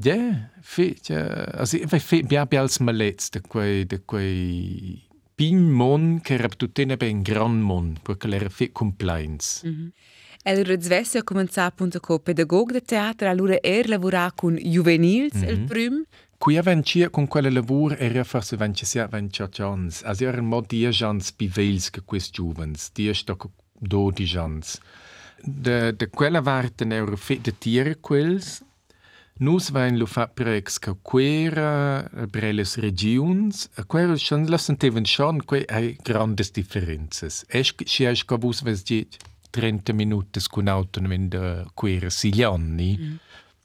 Ja, 0.00 0.50
fe 0.62 0.96
ja, 1.04 1.44
also 1.52 1.76
ich 1.76 2.02
fe 2.02 2.22
bia 2.22 2.46
bials 2.46 2.78
malets 2.78 3.30
de 3.30 3.40
quei 3.40 3.84
de 3.84 3.98
quei 4.06 5.02
pin 5.34 5.70
mon 5.70 6.20
che 6.22 6.36
rap 6.38 6.56
tutene 6.56 6.96
ben 6.96 7.22
gran 7.22 7.60
mon 7.60 7.98
perché 8.02 8.28
l'era 8.28 8.48
fe 8.48 8.72
compliance. 8.72 9.68
Mm 9.68 9.72
-hmm. 9.72 9.90
Allora 10.44 10.80
Svessia 10.80 11.20
ha 11.20 11.24
cominciato 11.24 11.68
appunto 11.68 12.00
come 12.00 12.20
pedagogo 12.20 12.72
di 12.72 12.82
teatro, 12.82 13.28
allora 13.28 13.60
er 13.60 13.88
lavora 13.88 14.32
con 14.34 14.56
juvenils 14.56 15.34
mm 15.34 15.42
-hmm. 15.42 15.50
il 15.50 15.64
prim. 15.64 16.04
Qui 16.38 16.56
avanci 16.56 17.04
con 17.10 17.26
quella 17.26 17.50
lavoro 17.50 17.96
era 17.96 18.22
forse 18.22 18.54
avanci 18.54 18.86
sia 18.86 19.02
avanci 19.02 19.44
chans. 19.50 20.02
Also 20.04 20.24
era 20.24 20.40
un 20.40 20.46
mod 20.46 20.66
die 20.68 20.88
chans 20.92 21.32
bivels 21.32 21.90
che 21.90 22.02
quest 22.04 22.32
juvens, 22.32 22.92
die 22.92 23.12
sto 23.12 23.36
do 23.72 24.12
di 24.12 24.24
chans. 24.24 24.80
De 25.42 25.96
de 25.96 26.08
quella 26.08 26.40
varten 26.40 26.92
euro 26.92 27.16
fit 27.16 27.42
de 27.42 27.58
tiere 27.58 27.98
quels. 28.00 28.62
Nus 29.40 29.70
vain 29.70 29.98
lo 29.98 30.06
fa 30.06 30.28
prex 30.28 30.78
ca 30.78 30.96
quera 31.02 32.08
breles 32.30 32.76
regions, 32.76 33.68
a 33.74 33.84
quera 33.84 34.16
schon 34.16 34.46
lassen 34.46 34.76
teven 34.76 35.06
schon 35.06 35.40
que 35.44 35.64
hai 35.68 35.96
grandes 36.02 36.52
differenzas. 36.52 37.44
Es 37.48 37.74
si 37.86 38.04
es 38.04 38.24
cabus 38.24 38.62
ves 38.62 38.84
dit 38.84 39.16
30 39.50 39.92
minutos 39.92 40.48
con 40.48 40.68
auto 40.68 41.00
in 41.00 41.28
de 41.28 41.66
quera 41.74 42.10
siliani. 42.10 42.96
Mm. 42.98 43.18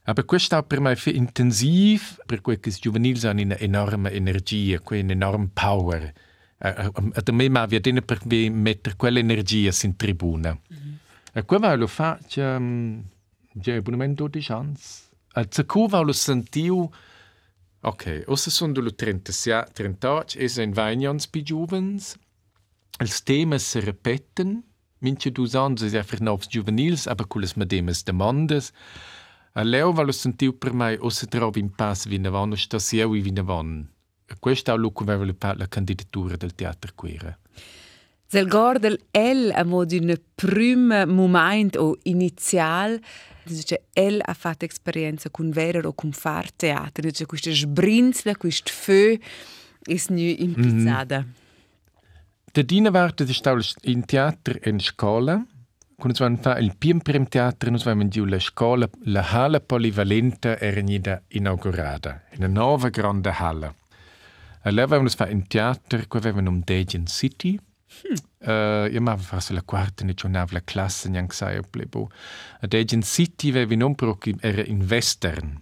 Aber 0.05 0.25
questo 0.25 0.61
per 0.63 0.79
me 0.79 0.91
è 0.91 1.09
intensiv, 1.09 2.17
per 2.25 2.41
cui 2.41 2.59
che 2.59 2.71
giovanili 2.71 3.25
hanno 3.25 3.41
un'enorme 3.41 4.11
energia, 4.11 4.81
un'enorme 4.83 5.49
power. 5.53 6.13
A 6.57 6.91
me 7.31 7.49
ma 7.49 7.65
vi 7.65 7.79
dene 7.79 8.01
per 8.01 8.19
mettere 8.25 8.95
quell'energia 8.95 9.71
in 9.83 9.95
tribuna. 9.95 10.51
Mm 10.53 10.77
-hmm. 10.77 10.93
E 11.33 11.45
qua 11.45 11.75
lo 11.75 11.87
faccio, 11.87 12.41
già 13.53 13.81
buonamente 13.81 14.15
12 14.15 14.51
anni. 14.51 14.75
Al 15.33 15.47
zacco 15.49 16.03
lo 16.03 16.11
sentiu 16.11 16.89
Ok, 17.85 18.23
ossa 18.27 18.49
sono 18.49 18.79
lo 18.79 18.95
30, 18.95 19.63
30 19.73 20.25
e 20.37 20.63
in 20.63 20.71
vagnons 20.71 21.27
pi 21.27 21.43
giuvens. 21.43 22.15
Els 22.97 23.23
temas 23.23 23.65
se 23.67 23.81
repeten, 23.81 24.63
minche 24.99 25.31
dus 25.31 25.53
ans 25.53 25.81
es 25.81 25.93
einfach 25.93 26.21
novs 26.21 26.47
juvenils, 26.47 27.07
aber 27.07 27.27
cules 27.27 27.55
medemes 27.55 28.05
demandes. 28.05 28.71
A 29.55 29.63
leo 29.63 29.91
va 29.91 30.01
lo 30.01 30.11
sentiu 30.11 30.57
per 30.57 30.73
mai 30.73 30.97
ossa 30.99 31.27
trovi 31.27 31.59
in 31.59 31.69
pass 31.69 32.07
vina 32.07 32.29
van, 32.29 32.51
o 32.51 32.55
sta 32.55 32.79
sieu 32.79 33.13
i 33.13 33.21
vina 33.21 33.43
van. 33.43 33.87
Questo 34.39 34.73
è 34.73 34.91
che 34.91 35.03
aveva 35.03 35.53
la 35.55 35.67
candidatura 35.67 36.35
del 36.35 36.55
teatro 36.55 36.91
queer. 36.95 37.37
Zel 38.27 38.47
gordel 38.47 38.99
el 39.11 39.51
a 39.53 39.63
mod 39.63 39.91
un 39.91 40.19
prim 40.35 41.03
moment 41.07 41.75
o 41.75 41.97
inizial 42.03 42.99
Dice, 43.45 43.87
el 43.93 44.21
ha 44.23 44.33
fatto 44.33 44.65
esperienza 44.65 45.29
con 45.29 45.49
vero 45.49 45.89
o 45.89 45.93
con 45.93 46.11
far 46.13 46.51
teatro. 46.51 47.03
Dice, 47.03 47.25
questa 47.25 47.51
sbrinzla, 47.51 48.37
questo 48.37 48.71
feu, 48.71 49.19
è 49.83 50.01
nu 50.09 50.19
impizzata. 50.19 51.19
Mm. 51.19 51.31
Da 52.53 52.61
dina 52.61 53.13
di 53.15 53.33
stau 53.33 53.59
in 53.81 54.05
teatro 54.05 54.59
e 54.61 54.69
in 54.69 54.79
scuola. 54.79 55.45
Quando 55.95 56.13
si 56.15 56.41
fa 56.41 56.57
il 56.57 56.75
primo 56.77 56.99
prim 56.99 57.27
teatro, 57.27 57.69
noi 57.69 57.79
abbiamo 57.81 58.25
la 58.25 58.39
scuola, 58.39 58.89
la 59.05 59.25
halla 59.29 59.59
polivalente 59.59 60.59
era 60.59 60.79
inaugurata, 61.27 62.23
in 62.31 62.43
una 62.43 62.47
nuova 62.47 62.89
grande 62.89 63.29
halla. 63.29 63.73
Allora 64.63 64.83
avevamo 64.83 65.09
fatto 65.09 65.31
in 65.31 65.47
teatro, 65.47 66.01
qui 66.07 66.19
avevamo 66.19 66.49
un 66.49 66.61
Degen 66.63 67.05
City, 67.05 67.59
Hmm. 68.01 68.15
Uh, 68.39 68.89
io 68.89 69.01
avevo 69.01 69.17
fatto 69.17 69.53
la 69.53 69.61
quarta 69.61 70.03
ne 70.03 70.13
giornata 70.13 70.53
la 70.53 70.63
classe 70.63 71.09
sai 71.29 71.61
plebo. 71.69 72.09
Ad 72.61 72.73
Agent 72.73 73.03
City 73.03 73.49
avevo 73.49 73.75
non 73.75 73.95
però 73.95 74.17
era 74.39 74.63
in 74.63 74.85
western. 74.89 75.61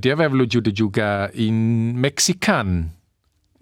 Io 0.00 0.12
avevo 0.12 0.46
giocare 0.46 1.32
in 1.34 1.94
mexican. 1.96 2.98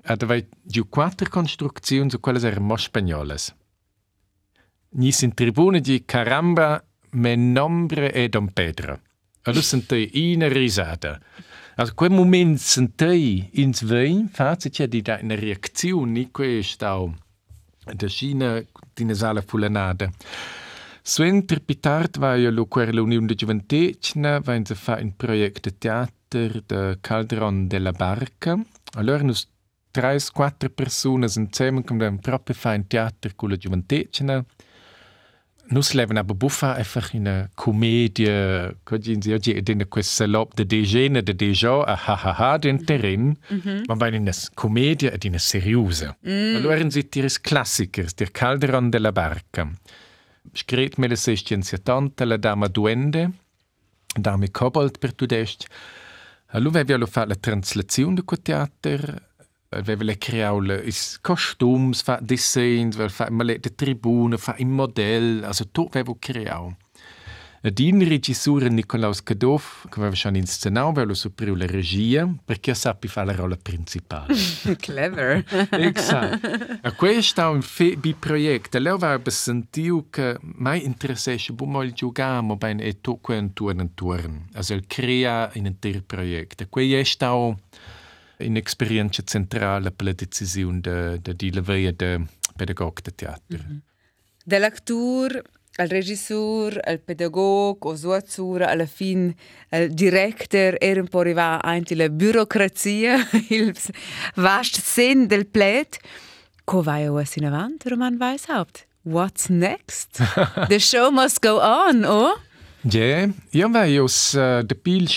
Ad 0.03 0.23
avevo 0.23 0.47
quattro 0.89 1.29
costruzioni 1.29 2.11
quelle 2.21 2.41
erano 2.41 2.77
spagnole. 2.77 3.37
Ni 4.91 5.13
in 5.21 5.35
tribune 5.35 5.81
di 5.81 6.03
caramba 6.07 6.83
me 7.11 7.37
nombre 7.37 8.11
è 8.11 8.27
Don 8.31 8.51
Pedro. 8.51 9.01
Allora 9.43 9.61
sentì 9.61 10.11
una 10.35 10.49
risata. 10.49 11.21
Also, 11.75 11.93
quel 11.95 12.11
momento 12.11 12.63
sentì 12.63 13.51
in 13.61 13.75
svein, 13.75 14.29
faccia 14.29 14.71
c'è 14.71 14.89
di 14.89 15.03
una 15.07 15.35
reazione, 15.35 16.31
questo 16.31 17.15
da 17.85 18.07
China 18.07 18.65
dina 18.95 19.13
sala 19.13 19.43
fulanada. 19.43 20.11
Suenter 21.03 21.63
pitart 21.63 22.19
va 22.19 22.37
io 22.37 22.51
lo 22.51 22.65
quer 22.65 22.95
l'Unione 22.95 23.27
de 23.27 23.35
Gioventecina, 23.35 24.41
va 24.41 24.55
in 24.55 24.65
fa 24.65 24.99
un 25.01 25.15
project 25.17 25.65
de 25.65 25.79
teater 25.79 26.63
de 26.65 26.99
Calderon 27.01 27.67
della 27.67 27.93
Barca. 27.93 28.59
Allora 28.95 29.23
nus 29.23 29.47
tres, 29.91 30.31
quattro 30.31 30.71
persone 30.71 31.29
insieme 31.35 31.85
come 31.85 32.17
proprio 32.17 32.57
fa 32.57 32.73
un 32.73 32.87
teater 32.87 33.35
con 33.35 33.51
la 33.51 33.57
Gioventecina. 33.57 34.45
Nus 35.71 35.93
leven 35.93 36.17
aber 36.17 36.35
buffa 36.35 36.73
einfach 36.73 37.13
in 37.13 37.29
einer 37.29 37.51
Komödie, 37.55 38.71
können 38.87 39.21
Sie 39.21 39.31
ja 39.31 39.37
in 39.37 39.91
quest 39.91 40.17
salop 40.17 40.57
de 40.57 40.65
dejene 40.65 41.23
de 41.23 41.35
deja 41.35 41.83
a 41.85 41.95
ha 41.95 42.17
ha 42.25 42.39
ha 42.39 42.59
den 42.59 42.87
terrain, 42.87 43.37
mm 43.51 43.61
-hmm. 43.61 43.85
ma 43.87 43.95
bei 43.95 44.09
in 44.09 44.23
una 44.23 44.33
commedia 44.55 45.13
ed 45.13 45.25
in 45.25 45.33
una 45.33 45.39
seriosa. 45.39 46.17
Mm. 46.23 46.57
Allora 46.57 46.91
si 46.91 47.09
tiris 47.09 47.41
klassikers, 47.41 48.15
der 48.15 48.31
Calderon 48.31 48.91
della 48.91 49.13
Barca. 49.13 49.71
Scret 50.55 50.97
me 50.97 51.07
le 51.07 51.17
670 51.17 52.25
la 52.25 52.37
dama 52.39 52.69
Duende, 52.69 53.31
dame 54.19 54.51
Kobold 54.51 54.99
per 54.99 55.13
tudest. 55.13 55.67
Allora 56.53 56.81
aveva 56.81 57.07
fatto 57.07 57.29
la 57.29 57.35
translazione 57.35 58.15
di 58.15 58.23
quel 58.23 58.41
teatro, 58.41 59.21
aveva 59.71 60.13
creato 60.17 60.73
i 60.73 60.95
costumi, 61.21 61.95
fa 61.95 62.19
designs, 62.23 63.11
fa 63.11 63.29
le 63.31 63.61
tribune, 63.61 64.39
fa 64.39 64.55
il 64.59 64.67
modello, 64.67 65.47
also 65.47 65.69
tutto 65.71 65.99
aveva 65.99 66.15
creato. 66.19 66.77
Din 67.61 68.09
regissore 68.09 68.69
Nicolaus 68.69 69.21
Kadov, 69.21 69.89
che 69.89 69.99
aveva 69.99 70.15
già 70.15 70.29
inscenato, 70.29 70.89
aveva 70.89 71.13
superiore 71.13 71.59
la 71.59 71.67
regia, 71.67 72.33
perché 72.45 72.73
sappi 72.73 73.09
fare 73.09 73.27
la 73.27 73.35
rola 73.35 73.59
principale. 73.61 74.33
Clever. 74.79 75.45
esatto. 75.71 76.49
E 76.81 76.95
questo 76.95 77.41
è 77.41 77.47
un 77.47 77.61
bi-progetto. 77.99 78.77
Allora 78.77 79.09
aveva 79.09 79.31
sentito 79.31 80.07
che 80.09 80.39
mi 80.41 80.85
interessasse 80.85 81.53
come 81.57 81.93
giocare, 81.93 82.57
bene, 82.57 82.85
e 82.85 83.01
tutto 83.01 83.33
intorno 83.33 83.83
intorno. 83.83 84.47
Also, 84.53 84.79
crea 84.87 85.51
un 85.57 85.67
intero 85.67 86.01
progetto. 86.07 86.65
Questo 86.69 86.95
è 86.95 87.05
un'esperienza 88.39 89.23
centrale 89.25 89.91
per 89.91 90.07
la 90.07 90.13
decisione 90.13 90.81
di 90.81 91.21
de, 91.21 91.51
de, 91.51 91.51
de, 91.51 91.97
de 91.97 92.27
pedagogo 92.57 93.01
di 93.03 93.15
teatro. 93.15 93.59
Mm 93.59 93.71
-hmm. 93.71 93.81
Dell'actor 94.45 95.43
al 95.79 95.89
regisseur, 95.89 96.81
al 96.85 96.99
pedagog, 96.99 97.85
o 97.85 97.95
suazzura, 97.95 98.69
alla 98.69 98.87
fin 98.87 99.35
al 99.71 99.89
director, 99.89 100.77
era 100.79 101.01
un 101.01 101.09
po' 101.09 101.21
arriva 101.21 101.63
anche 101.63 101.95
la 101.95 102.09
burocrazia, 102.09 103.17
il 103.51 103.75
vast 104.35 104.81
sen 104.81 105.27
del 105.27 105.47
plet. 105.47 105.99
Co 106.65 106.83
vai 106.83 107.07
o 107.09 107.23
in 107.35 107.45
avanti, 107.47 107.89
Roman 107.89 108.17
Weishaupt? 108.19 108.87
What's 109.03 109.47
next? 109.49 110.21
The 110.69 110.79
show 110.79 111.11
must 111.11 111.41
go 111.41 111.61
on, 111.61 112.05
oh? 112.05 112.41
Ja, 112.83 113.29
io 113.51 113.69
vai 113.71 113.97
aus 113.97 114.35
uh, 114.35 114.63
de 114.63 114.75
pil 114.75 115.09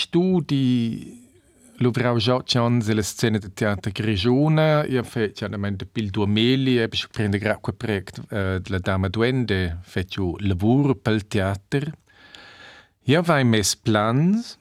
studi 1.82 1.90
Luvrau 1.90 2.16
Jotjans 2.16 2.88
e 2.88 2.94
le 2.94 3.02
scene 3.02 3.38
di 3.38 3.52
teatro 3.52 3.90
Grigione, 3.92 4.86
io 4.88 5.02
faccio 5.02 5.32
chiaramente 5.32 5.84
pil 5.84 6.10
duomeli, 6.10 6.80
e 6.80 6.88
ich 6.90 7.08
prende 7.10 7.38
gerade 7.38 7.60
quel 7.60 7.76
projekt 7.76 8.18
uh, 8.18 8.58
della 8.58 8.78
Dama 8.78 9.08
Duende, 9.08 9.78
faccio 9.82 10.36
lavoro 10.38 10.94
per 10.94 11.24
teatro. 11.24 11.90
Io 13.06 13.22
vai 13.22 13.44
mes 13.44 13.76
plans, 13.76 14.58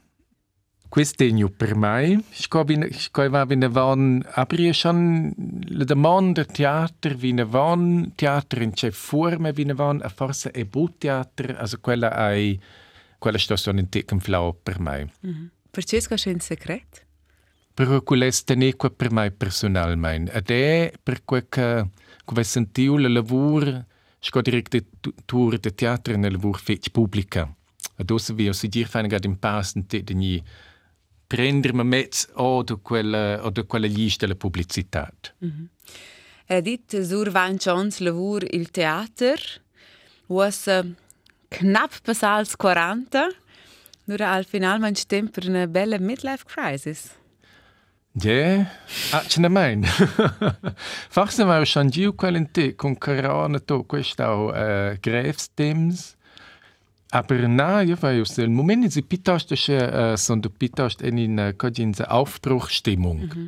questo 0.90 1.24
è 1.24 1.50
per 1.50 1.76
me. 1.76 2.24
Wenn 2.50 3.62
wir 3.62 3.76
waren, 3.76 4.26
aber 4.34 4.74
schon 4.74 5.34
la 5.70 5.86
domanda 5.86 6.44
teatro, 6.44 7.16
wie 7.20 7.34
ne 7.34 7.46
van 7.46 8.14
teatro 8.16 8.64
in 8.64 8.72
che 8.72 8.92
forma, 8.92 9.52
wie 9.52 9.66
ne 9.66 9.74
van, 9.74 10.02
a 10.02 10.10
forse 10.10 10.52
è 10.52 10.66
bu 10.66 10.90
teatro, 10.98 11.56
also 11.56 11.80
quella 11.80 12.32
è 12.32 12.58
quella 13.20 13.38
sto 13.38 13.56
sono 13.56 13.80
in 13.80 13.88
te 13.88 14.04
flau 14.20 14.58
per 14.64 14.80
me. 14.80 15.12
Mm 15.26 15.30
-hmm. 15.30 15.50
Perché 15.72 16.00
è 16.00 16.30
un 16.34 16.40
segreto? 16.40 17.11
Però 17.82 18.00
quello 18.04 18.26
è 18.26 18.92
per 18.96 19.12
me 19.12 19.32
personalmente. 19.32 20.32
Ed 20.34 20.52
è 20.52 20.94
per 21.02 21.26
quel 21.26 21.48
che, 21.50 21.88
come 22.24 22.44
sentivo 22.44 23.00
il 23.00 23.12
lavoro, 23.12 23.86
sco 24.20 24.40
direttore 24.40 25.58
di 25.58 25.74
teatro 25.74 26.16
nel 26.16 26.34
lavoro 26.34 26.60
fece 26.60 26.92
pubblica. 26.92 27.52
Adesso 27.96 28.36
vi 28.36 28.48
ho 28.48 28.54
sentito 28.54 28.88
fare 28.88 29.08
in 29.24 29.40
passo 29.40 29.84
di 29.90 30.44
prendermi 31.26 31.84
mezzo 31.84 32.28
o 32.34 32.62
da 32.62 32.76
quella, 32.76 33.44
o 33.44 33.50
da 33.50 33.64
quella 33.64 33.88
lista 33.88 34.28
della 34.28 34.38
pubblicità. 34.38 35.12
Mm 35.44 35.50
-hmm. 35.50 35.68
Er 36.46 36.62
dit 36.62 37.04
sur 37.04 37.32
vain 37.32 37.58
chans 37.58 37.98
lavur 37.98 38.44
il 38.54 38.70
teater, 38.70 39.62
was 40.28 40.68
uh, 40.68 40.86
knapp 41.50 41.92
passals 42.04 42.56
40, 42.56 43.32
nur 44.06 44.22
al 44.22 44.46
final 44.46 44.80
man 44.80 44.96
stemmt 44.96 45.44
una 45.46 45.66
bella 45.66 45.98
midlife 46.00 46.44
crisis. 46.46 47.20
Ja, 48.14 48.68
assolutamente. 49.12 49.88
Forse 51.10 51.46
ma 51.46 51.64
schon 51.64 51.90
giù 51.90 52.14
quell'ente 52.14 52.76
con 52.76 52.98
corona 52.98 53.60
to 53.60 53.84
questo 53.86 54.52
uh, 54.54 54.98
grevstems. 55.00 56.18
Aber 57.14 57.48
na, 57.48 57.82
io 57.82 57.96
fai 57.96 58.18
il 58.18 58.50
momento 58.50 58.88
di 58.88 59.04
piuttosto 59.04 59.54
uh, 59.54 60.16
sono 60.16 60.42
piuttosto 60.50 61.06
in 61.06 61.18
una 61.18 61.54
uh, 61.56 62.04
Aufbruchstimmung. 62.08 63.34
Mm 63.38 63.48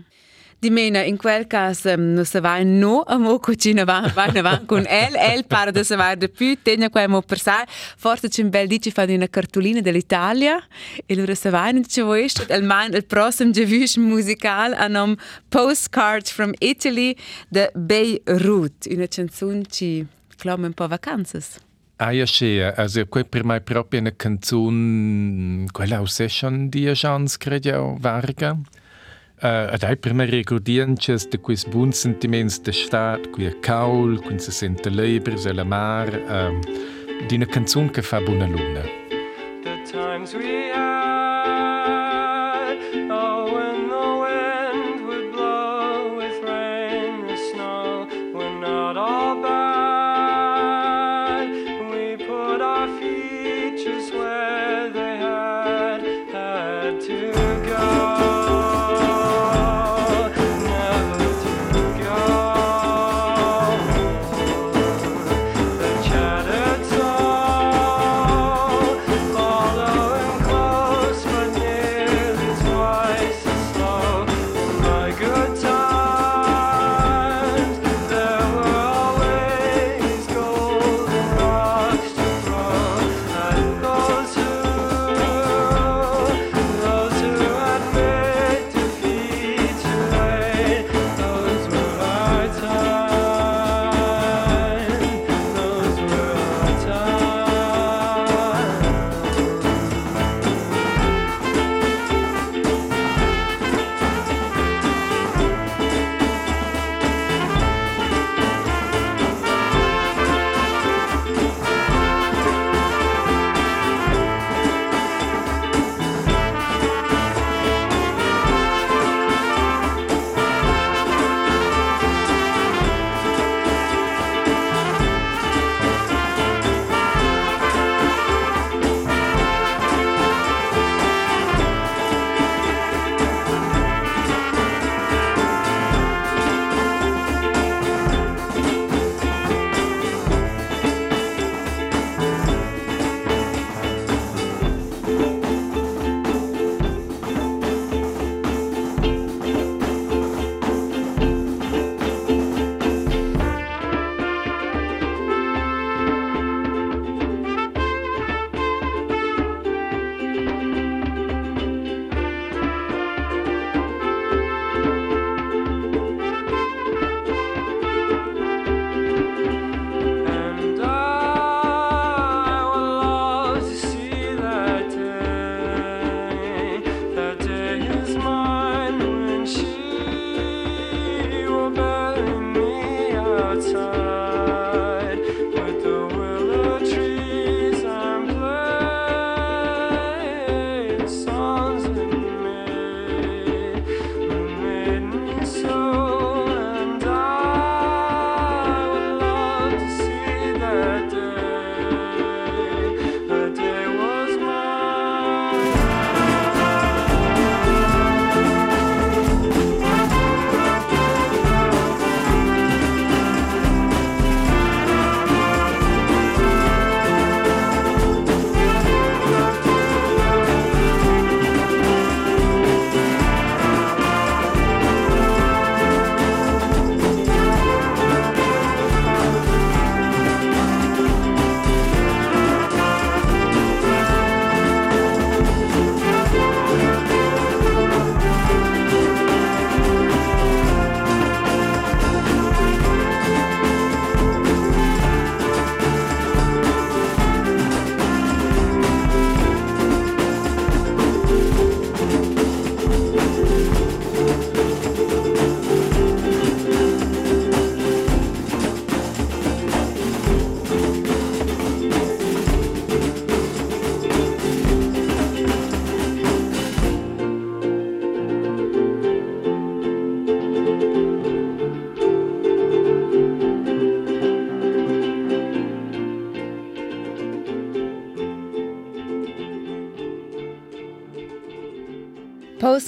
-hmm. 0.64 0.70
Di 0.70 0.70
mena, 0.70 1.04
in 1.04 1.18
quel 1.18 1.46
caso 1.46 1.90
um, 1.90 2.14
non 2.14 2.24
si 2.24 2.40
va 2.40 2.64
no 2.64 3.02
a 3.02 3.18
mo 3.18 3.38
cucina 3.40 3.84
va 3.84 4.10
va 4.16 4.32
va 4.42 4.62
con 4.66 4.86
el 4.88 5.14
el 5.16 5.44
para 5.44 5.72
de 5.72 5.84
se 5.84 5.96
va 5.98 6.16
de 6.16 6.30
più 6.30 6.56
tegna 6.62 6.90
qua 6.90 7.06
mo 7.08 7.22
per 7.22 7.38
sai 7.38 7.66
forse 7.98 8.30
c'è 8.30 8.44
un 8.44 8.50
bel 8.50 8.68
dici 8.68 8.90
fa 8.90 9.06
di 9.06 9.14
una 9.14 9.28
cartolina 9.28 9.82
dell'Italia 9.82 10.66
e 11.06 11.16
loro 11.16 11.36
se 11.36 11.50
va 11.50 11.70
non 11.72 11.84
c'è 11.84 12.02
vuoi 12.02 12.30
il 12.50 12.64
man 12.64 12.94
il 12.94 13.04
prossimo 13.04 13.52
gevush 13.52 13.98
musical 13.98 14.74
a 14.74 14.88
nom 14.88 15.16
Postcards 15.50 16.32
from 16.32 16.54
Italy 16.60 17.14
de 17.50 17.70
Beirut 17.74 18.88
una 18.90 19.08
canzone 19.08 19.64
ci 19.70 20.06
clama 20.38 20.68
un 20.68 20.74
po' 20.74 20.88
vacanzas 20.88 21.60
Ah 21.98 22.12
ja, 22.12 22.26
sì, 22.26 22.60
also 22.60 23.06
quella 23.06 23.28
per 23.30 23.44
me 23.46 23.62
proprio 23.62 24.00
una 24.02 24.14
canzone, 24.14 25.68
quella 25.72 26.02
ho 26.02 26.06
session 26.06 26.68
di 26.68 26.88
Agence, 26.88 27.38
credo, 27.38 27.96
Varga. 28.00 28.58
Uh, 29.44 29.74
ad 29.74 29.84
ai 29.84 29.98
prima 29.98 30.24
recordiances 30.24 31.26
de 31.28 31.38
quis 31.38 31.66
bun 31.66 31.92
sentiments 31.92 32.62
de 32.64 32.72
stat, 32.72 33.28
qui 33.34 33.46
a 33.46 33.52
caul, 33.60 34.16
quin 34.24 34.40
se 34.40 34.52
sente 34.52 34.90
libres 34.90 35.44
e 35.46 35.52
la 35.52 35.66
mar, 35.66 36.08
uh, 36.08 36.56
d'ina 37.28 37.46
canzun 37.46 37.90
che 37.90 38.02
fa 38.02 38.22
buona 38.22 38.48
luna. 38.48 38.84
The 39.64 39.84
times 39.92 40.34
we 40.34 40.72
had, 40.72 41.03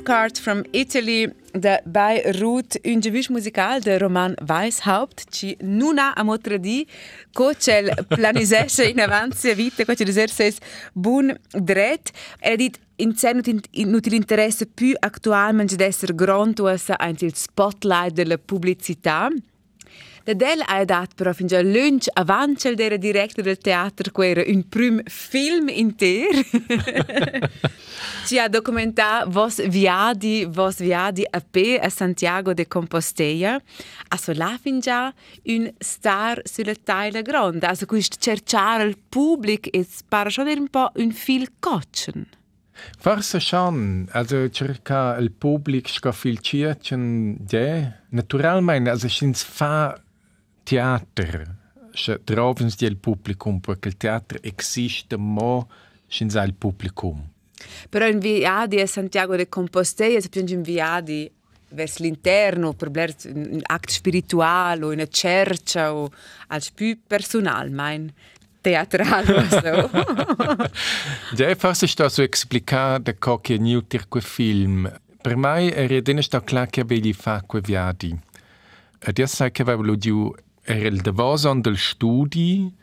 Postcards 0.05 0.39
from 0.39 0.63
Italy 0.71 1.33
da 1.51 1.79
Beirut, 1.83 2.77
un 2.83 2.99
gevis 3.01 3.27
musical 3.29 3.79
de 3.81 3.97
Roman 3.97 4.35
Weishaupt, 4.45 5.23
ci 5.31 5.57
non 5.61 5.97
ha 5.97 6.11
a 6.11 6.21
motradi, 6.21 6.87
co 7.33 7.53
c'è 7.57 7.91
planisesce 8.07 8.85
in 8.85 8.99
avanti 8.99 9.49
a 9.49 9.55
vita, 9.55 9.83
co 9.83 9.95
c'è 9.95 10.05
deserses 10.05 10.57
bun 10.93 11.35
dret. 11.49 12.11
Er 12.39 12.57
dit 12.57 12.79
in 12.97 13.15
cen 13.15 13.41
nutil 13.71 14.13
interesse 14.13 14.67
più 14.67 14.93
actualmente 14.99 15.75
d'esser 15.75 16.13
usa 16.15 16.99
anche 16.99 17.25
il 17.25 17.33
spotlight 17.33 18.13
della 18.13 18.37
pubblicità. 18.37 19.31
Da 20.25 20.33
del 20.33 20.59
ha 20.65 20.83
dat 20.85 21.13
però 21.13 21.33
fin 21.33 21.45
già 21.45 21.61
lunch 21.61 22.07
avanti 22.11 22.73
del 22.73 22.97
direttore 22.97 23.43
del 23.43 23.59
teatro, 23.59 24.11
che 24.11 24.27
era 24.27 24.43
un 24.47 24.67
prim 24.67 25.03
film 25.05 25.69
inter. 25.69 26.43
Ci 28.25 28.39
ha 28.39 28.47
documentato 28.47 29.29
vos 29.29 29.61
viadi, 29.67 30.45
vos 30.45 30.79
viadi 30.79 31.23
a 31.29 31.39
P 31.39 31.77
a 31.79 31.89
Santiago 31.89 32.55
de 32.55 32.65
Compostela. 32.67 33.61
Also 34.07 34.33
là 34.33 34.57
fin 34.59 34.79
già 34.79 35.13
un 35.43 35.71
star 35.77 36.41
sulla 36.43 36.73
taglia 36.73 37.21
grande. 37.21 37.67
Also 37.67 37.85
questo 37.85 38.17
cercare 38.19 38.83
il 38.85 38.97
pubblico 39.07 39.69
e 39.71 39.85
para 40.09 40.31
schon 40.31 40.47
un 40.47 40.69
po' 40.69 40.89
un 40.95 41.11
fil 41.11 41.51
cochen. 41.59 42.25
Forse 42.97 43.39
schon. 43.39 44.07
Also 44.11 44.49
cerca 44.49 45.17
il 45.17 45.31
pubblico 45.31 45.87
sca 45.87 46.11
fil 46.11 46.39
circen, 46.39 47.37
ja. 47.47 47.93
Naturalmente, 48.09 48.89
also 48.89 49.07
schins 49.07 49.43
fa 49.43 49.99
teater. 50.65 51.63
Trovens 52.25 52.75
di 52.75 52.85
il 52.85 52.97
publicum, 52.97 53.59
perché 53.59 53.87
il 53.87 53.95
teatro 53.95 54.39
esiste, 54.41 55.15
ma 55.17 55.65
schins 56.07 56.33
il 56.33 56.53
publicum. 56.53 57.23
Però 57.89 58.05
in 58.05 58.19
viadi 58.19 58.81
a 58.81 58.85
Santiago 58.85 59.37
de 59.37 59.47
Compostela, 59.47 60.19
se 60.19 60.29
in 60.33 60.61
viadi 60.61 61.31
verso 61.69 62.03
l'interno, 62.03 62.73
per 62.73 62.89
un 62.89 63.61
atto 63.61 63.91
spirituale 63.91 64.83
o 64.83 64.91
una 64.91 65.07
cerca 65.07 65.93
o 65.93 66.11
als 66.47 66.71
più 66.71 66.97
personale, 67.07 67.69
mein 67.69 68.11
teatrale 68.61 69.47
so. 69.49 69.89
Già, 71.35 71.55
forse 71.55 71.87
sto 71.87 72.05
a 72.05 72.11
esplicare 72.17 73.17
co 73.17 73.39
che 73.39 73.57
new 73.57 73.81
tir 73.87 74.07
quel 74.07 74.23
film. 74.23 74.91
Per 75.21 75.35
me 75.37 75.73
era 75.73 75.99
dene 76.01 76.21
sto 76.21 76.41
clar 76.41 76.69
che 76.69 76.81
avevi 76.81 77.13
fa 77.13 77.41
quei 77.45 77.61
viadi. 77.61 78.17
Io 79.15 79.25
sai 79.27 79.51
che 79.51 79.61
avevo 79.61 79.95
giù 79.97 80.33
devoson 81.01 81.61
del 81.61 81.77
studi, 81.77 82.73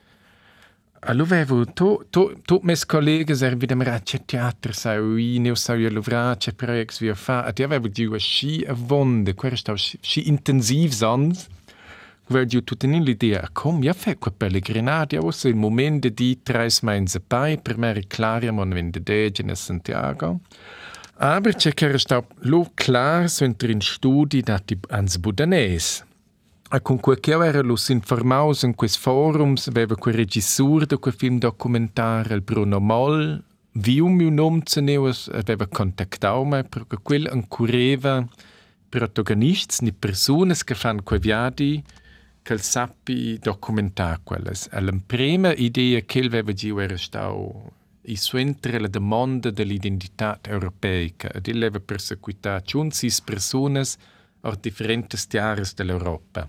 Allora 1.05 1.41
avevo 1.41 1.64
tutti 1.64 2.55
i 2.55 2.59
miei 2.62 2.78
colleghi 2.87 3.35
serviti 3.35 3.72
a 3.72 3.99
c'è 3.99 4.24
teatro, 4.24 4.72
sai, 4.72 5.01
io 5.33 5.55
sai, 5.57 5.80
io 5.80 5.91
lavorare, 5.91 6.37
c'è 6.37 6.53
progetti 6.53 7.07
vi 7.07 7.14
fa, 7.14 7.53
e 7.53 7.62
avevo 7.64 7.89
giù 7.89 8.16
sci 8.16 8.64
a 8.68 8.72
vonde, 8.72 9.35
quello 9.35 9.57
stava 9.57 9.76
sci 9.76 10.28
intensiv 10.28 10.93
sans, 10.93 11.49
avevo 12.28 12.47
giù 12.47 12.62
tutta 12.62 12.87
l'idea, 12.87 13.49
come 13.53 13.87
io 13.87 13.93
faccio 13.95 14.16
quella 14.18 14.37
pellegrinata, 14.37 15.16
io 15.16 15.28
il 15.43 15.57
momento 15.57 16.09
di 16.09 16.41
tre 16.41 16.68
mesi 16.83 17.18
poi, 17.18 17.61
per 17.61 17.78
me 17.78 18.01
ma 18.53 18.62
non 18.62 18.68
vende 18.68 19.03
in 19.43 19.53
Santiago. 19.57 20.39
Aber 21.16 21.55
c'è 21.57 21.74
che 21.74 21.87
era 21.87 21.99
stato 21.99 22.28
chiaro, 22.74 23.26
sono 23.26 23.55
in 23.59 23.80
studi 23.80 24.41
da 24.41 24.62
ans 24.91 25.18
Budanese. 25.18 26.11
E 26.75 26.81
con 26.81 26.99
quel 27.01 27.20
che 27.20 27.33
era 27.33 27.61
los 27.61 27.91
informaus 27.91 28.62
in 28.62 28.75
questi 28.75 28.99
forums, 28.99 29.68
aveva 29.68 29.95
quel 29.95 30.14
regissore 30.14 30.87
di 30.87 30.97
quel 30.97 31.12
film 31.12 31.39
documentario, 31.39 32.35
il 32.35 32.41
Bruno 32.41 32.81
Moll, 32.81 33.45
viu 33.73 34.07
mi 34.07 34.25
un 34.25 34.33
nome 34.33 34.62
zu 34.64 34.81
neus, 34.81 35.29
aveva 35.29 35.66
contattato 35.66 36.43
me, 36.45 36.64
perché 36.64 36.97
quel 37.03 37.27
ancureva 37.27 38.27
protagonisti, 38.89 39.85
ni 39.85 39.93
persone 39.93 40.55
che 40.64 40.75
fanno 40.75 41.03
quei 41.03 41.18
viadi, 41.18 41.85
che 42.41 42.57
sappi 42.57 43.39
documentare 43.39 44.20
quelles. 44.25 44.70
E 44.73 44.81
la 44.81 44.95
prima 45.05 45.53
idea 45.53 46.01
che 46.01 46.20
aveva 46.20 46.55
giù 46.55 46.79
era 46.79 46.97
stato 46.97 47.70
i 48.07 48.16
suentre 48.16 48.81
la 48.81 48.89
domanda 48.89 49.51
dell'identità 49.51 50.39
europea, 50.41 51.07
ed 51.35 51.47
il 51.49 51.57
aveva 51.57 51.81
perseguitato 51.81 52.64
giunti 52.64 53.12
persone 53.23 53.85
a 54.41 54.57
differenti 54.59 55.37
aree 55.37 55.70
dell'Europa. 55.75 56.49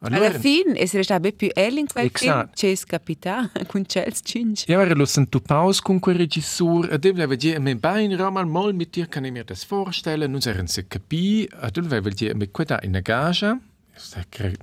Allora, 0.00 0.28
Alla 0.28 0.38
fine, 0.38 0.78
essere 0.78 1.02
stato 1.02 1.32
più 1.32 1.48
early 1.54 1.80
in 1.80 1.86
quel 1.88 2.10
film, 2.12 2.50
c'è 2.54 2.74
scapita 2.74 3.50
con 3.66 3.84
Chelsea 3.84 4.22
Cinci. 4.22 4.70
Ja, 4.70 4.80
ero 4.80 5.04
sentito 5.04 5.40
pause 5.40 5.80
con 5.82 5.98
quel 5.98 6.16
regissore, 6.16 6.90
e 6.92 6.98
doveva 6.98 7.34
dire, 7.34 7.58
mi 7.58 7.74
bein 7.74 8.16
ramal 8.16 8.46
mal 8.46 8.72
mit 8.74 8.94
dir 8.94 9.08
kann 9.08 9.24
ich 9.24 9.32
mir 9.32 9.44
das 9.44 9.64
vorstellen, 9.64 10.30
non 10.30 10.40
erano 10.44 10.68
se 10.68 10.86
capì, 10.86 11.44
e 11.44 11.70
doveva 11.72 12.10
dire, 12.10 12.34
mi 12.34 12.48
queda 12.48 12.78
in 12.82 13.00
gage, 13.02 13.58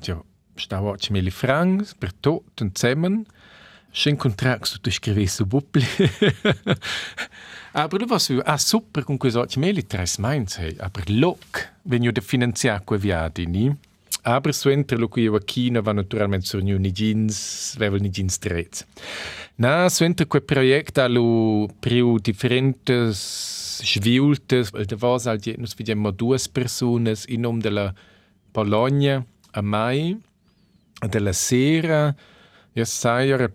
ja, 0.05 0.23
stavo 0.55 0.91
a 0.93 0.97
mille 1.09 1.31
francs 1.31 1.93
per 1.95 2.13
tutto 2.13 2.63
insieme, 2.63 3.25
schön 3.91 4.17
Kontrakt 4.17 4.67
su 4.67 4.79
scrivi 4.89 5.27
su 5.27 5.45
buppli. 5.45 5.86
aber 7.73 7.99
du 7.99 8.05
was 8.07 8.29
ah 8.43 8.57
super 8.57 9.03
con 9.03 9.17
questo 9.17 9.45
mille 9.57 9.86
tres 9.86 10.17
mainz 10.17 10.57
hey, 10.57 10.75
aber 10.79 11.03
look, 11.09 11.73
wenn 11.83 12.03
io 12.03 12.11
de 12.11 12.21
finanziare 12.21 12.83
quei 12.86 12.99
viadi, 12.99 13.45
ni? 13.45 13.77
Aber 14.28 14.53
so 14.53 14.71
entre 14.71 14.97
lo 14.97 15.07
qui 15.07 15.30
China 15.45 15.82
va 15.82 15.93
naturalmente 15.93 16.47
sur 16.47 16.63
ni 16.63 16.91
jeans, 16.91 17.76
vevel 17.78 18.01
ni 18.01 18.09
jeans 18.09 18.39
drets. 18.39 18.84
Na, 19.57 19.88
so 19.88 20.03
entre 20.03 20.26
quel 20.26 20.41
projekt 20.41 20.97
allo 20.97 21.69
priu 21.80 22.17
differentes 22.19 23.82
schwiultes, 23.84 24.71
de 24.71 24.95
was 24.99 25.28
al 25.28 25.39
nos 25.57 25.76
vediamo 25.76 26.11
due 26.11 26.38
personas 26.51 27.26
in 27.26 27.41
nom 27.41 27.59
della 27.59 27.93
Bologna 28.51 29.23
a 29.51 29.61
mai, 29.61 30.17
della 31.07 31.34
sera, 31.34 32.15
ja 32.73 32.86
sai 32.86 33.32
ora 33.32 33.51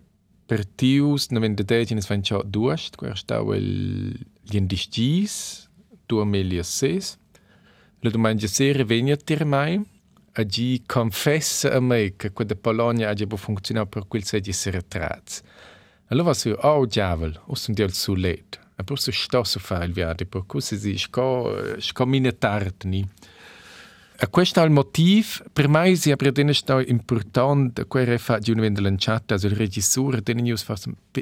per 0.46 0.64
tius, 0.64 1.30
na 1.30 1.40
vende 1.40 1.64
de 1.64 1.84
genes 1.84 2.06
van 2.06 2.22
ciò 2.22 2.42
duast, 2.44 2.96
quer 2.96 3.16
stau 3.18 3.52
el 3.54 4.14
liendistis, 4.50 5.68
2006. 6.06 7.18
Lo 8.02 8.10
domani 8.10 8.46
sera 8.48 8.84
venia 8.84 9.16
tir 9.16 9.44
mai, 9.44 9.80
Agi 10.40 10.82
confessa 10.86 11.72
a 11.72 11.80
me 11.80 12.14
che 12.16 12.32
quella 12.32 12.54
Polonia 12.54 13.10
ha 13.10 13.14
già 13.14 13.26
funzionato 13.36 13.86
per 13.86 14.06
quel 14.08 14.24
sei 14.24 14.40
di 14.40 14.50
essere 14.50 14.86
trazzi. 14.86 15.42
Allora 16.08 16.34
si 16.34 16.50
oh 16.50 16.86
diavolo, 16.86 17.42
o 17.46 17.54
sono 17.54 17.76
del 17.76 17.92
sulet. 17.92 18.58
E 18.76 18.82
poi 18.82 18.96
si 18.96 19.12
sta 19.12 19.44
su 19.44 19.58
fare 19.58 19.84
il 19.84 19.92
viaggio, 19.92 20.24
per 20.24 20.44
cui 20.46 20.60
si 20.60 20.96
sco, 20.96 21.78
sco 21.78 22.06
mine 22.06 22.36
tardi. 22.38 23.06
E 24.22 24.28
questo 24.28 24.60
è 24.60 24.64
il 24.64 24.70
motivo, 24.70 25.28
per 25.52 25.68
me 25.68 25.94
si 25.94 26.10
è 26.10 26.52
stato 26.52 26.80
importante, 26.90 27.86
che 27.86 28.38
di 28.40 28.50
una 28.50 28.60
venda 28.62 28.80
lanciata, 28.80 29.34
il 29.34 29.50
regissore, 29.50 30.22
che 30.22 30.34
news 30.34 30.62
fa 30.62 30.76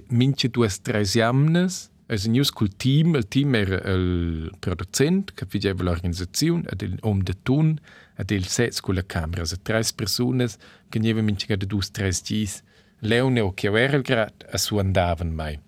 mince 0.09 0.49
due 0.49 0.69
tre 0.81 1.05
anni, 1.21 1.69
Also 2.11 2.31
news 2.31 2.51
col 2.51 2.75
team, 2.75 3.17
il 3.17 3.29
team 3.29 3.55
era 3.55 3.83
il 3.93 4.51
producente 4.59 5.35
che 5.35 5.45
faceva 5.45 5.83
l'organizzazione, 5.83 6.63
ed 6.71 6.81
il 6.81 6.97
om 7.03 7.21
de 7.21 7.35
tun, 7.43 7.79
ed 8.19 8.31
il 8.33 8.47
sets 8.47 8.81
con 8.81 8.97
la 8.97 9.05
camera. 9.07 9.43
Also 9.43 9.57
tre 9.63 9.83
persone 9.95 10.49
che 10.89 10.99
avevano 10.99 11.27
minchia 11.27 11.57
da 11.57 11.65
due 11.65 11.87
tre 11.91 12.11
gis. 12.11 12.63
Leone 13.03 13.39
o 13.41 13.55
che 13.55 13.69
era 13.69 13.97
il 13.97 14.03
grad, 14.03 14.45
a 14.51 14.59
su 14.59 14.77
andavano 14.77 15.33
mai. 15.33 15.59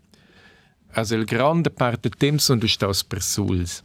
Also 0.95 1.15
il 1.15 1.25
grande 1.25 1.71
parte 1.71 2.09
del 2.09 2.19
tempo 2.19 2.41
sono 2.41 2.67
stato 2.67 2.99
per 3.07 3.23
suls. 3.23 3.83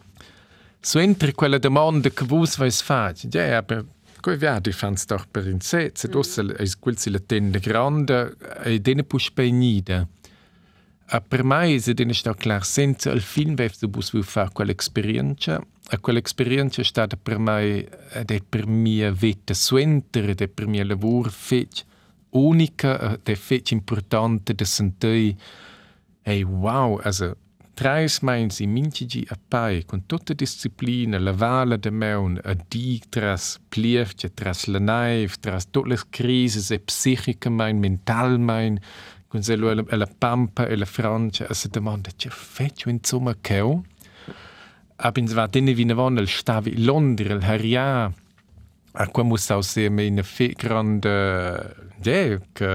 So 0.80 1.00
entri 1.00 1.34
quella 1.34 1.60
domanda 1.60 2.10
che 2.10 2.26
vos 2.26 2.58
vais 2.58 2.82
fare, 2.82 3.14
ja, 3.30 3.58
aber 3.58 3.86
quei 4.22 4.38
viadi 4.38 4.72
fans 4.72 5.06
doch 5.06 5.28
per 5.30 5.48
in 5.48 5.60
sets, 5.62 6.04
ed 6.04 6.16
ossa 6.16 6.44
es 6.58 6.76
quel 6.80 6.98
si 6.98 7.12
la 7.12 7.20
tende 7.20 7.60
grande, 7.60 8.36
e 8.64 8.80
dene 8.80 9.04
push 9.04 9.32
pegnida. 9.32 10.08
A 11.08 11.22
per 11.22 11.44
me 11.44 11.80
se 11.80 11.94
dene 11.94 12.14
sta 12.14 12.34
clar 12.34 12.66
senza 12.66 13.12
il 13.12 13.22
film 13.22 13.54
vev 13.56 13.74
du 13.80 13.88
bus 13.90 14.12
fare 14.24 14.50
quell'esperienza 14.52 15.62
a 15.90 16.00
quell'esperienza 16.00 16.82
è 16.82 16.84
stata 16.84 17.16
per 17.16 17.38
me 17.38 17.88
ed 18.12 18.32
è 18.32 18.42
per 18.42 18.66
mia 18.68 19.12
vita 19.12 19.54
suenter 19.54 20.30
ed 20.30 20.42
è 20.42 20.48
per 20.48 20.68
mia 20.68 20.84
lavoro 20.84 21.30
fec 21.30 21.84
unica 22.30 23.14
ed 23.14 23.22
è 23.24 23.36
fec 23.36 23.72
importante 23.72 24.56
da 24.56 24.66
sentire 24.66 25.36
hey 26.24 26.42
wow 26.44 27.00
also 27.04 27.38
Treis 27.76 28.22
meins 28.22 28.60
i 28.60 28.68
mincigi 28.68 29.28
a 29.28 29.38
pai, 29.50 29.84
con 29.84 30.06
tutta 30.06 30.34
disciplina, 30.34 31.20
la 31.20 31.34
vala 31.34 31.76
de 31.76 31.92
meun, 31.92 32.40
a 32.42 32.56
di 32.70 33.02
tras 33.10 33.60
pliefce, 33.68 34.34
tras 34.34 34.68
la 34.68 34.80
naiv, 34.80 35.36
tras 35.42 35.70
tutte 35.70 35.90
le 35.90 36.00
crisi 36.10 36.74
e 36.74 36.80
psichica 36.80 37.50
mein, 37.50 37.78
mental 37.78 38.40
mein, 38.40 38.80
con 39.28 39.44
se 39.44 39.58
lo 39.58 39.72
e 39.72 39.96
la 39.98 40.08
Pampa 40.08 40.68
e 40.68 40.78
la 40.78 40.86
Francia, 40.86 41.48
e 41.50 41.54
si 41.54 41.68
domanda, 41.68 42.12
c'è 42.16 42.30
feccio 42.30 42.88
insomma 42.88 43.36
che 43.42 43.60
Abins 44.98 45.34
va 45.34 45.48
denne 45.48 45.74
vi 45.74 45.86
navon 45.86 46.18
el 46.18 46.28
stavi 46.28 46.78
Londra, 46.84 47.34
el 47.34 47.44
Haria, 47.44 48.12
a 48.96 49.08
qua 49.12 49.24
mus 49.24 49.50
au 49.52 49.62
se 49.62 49.90
me 49.90 50.06
in 50.06 50.24
fe 50.24 50.54
grande, 50.56 51.76
ja, 52.02 52.40
che 52.54 52.72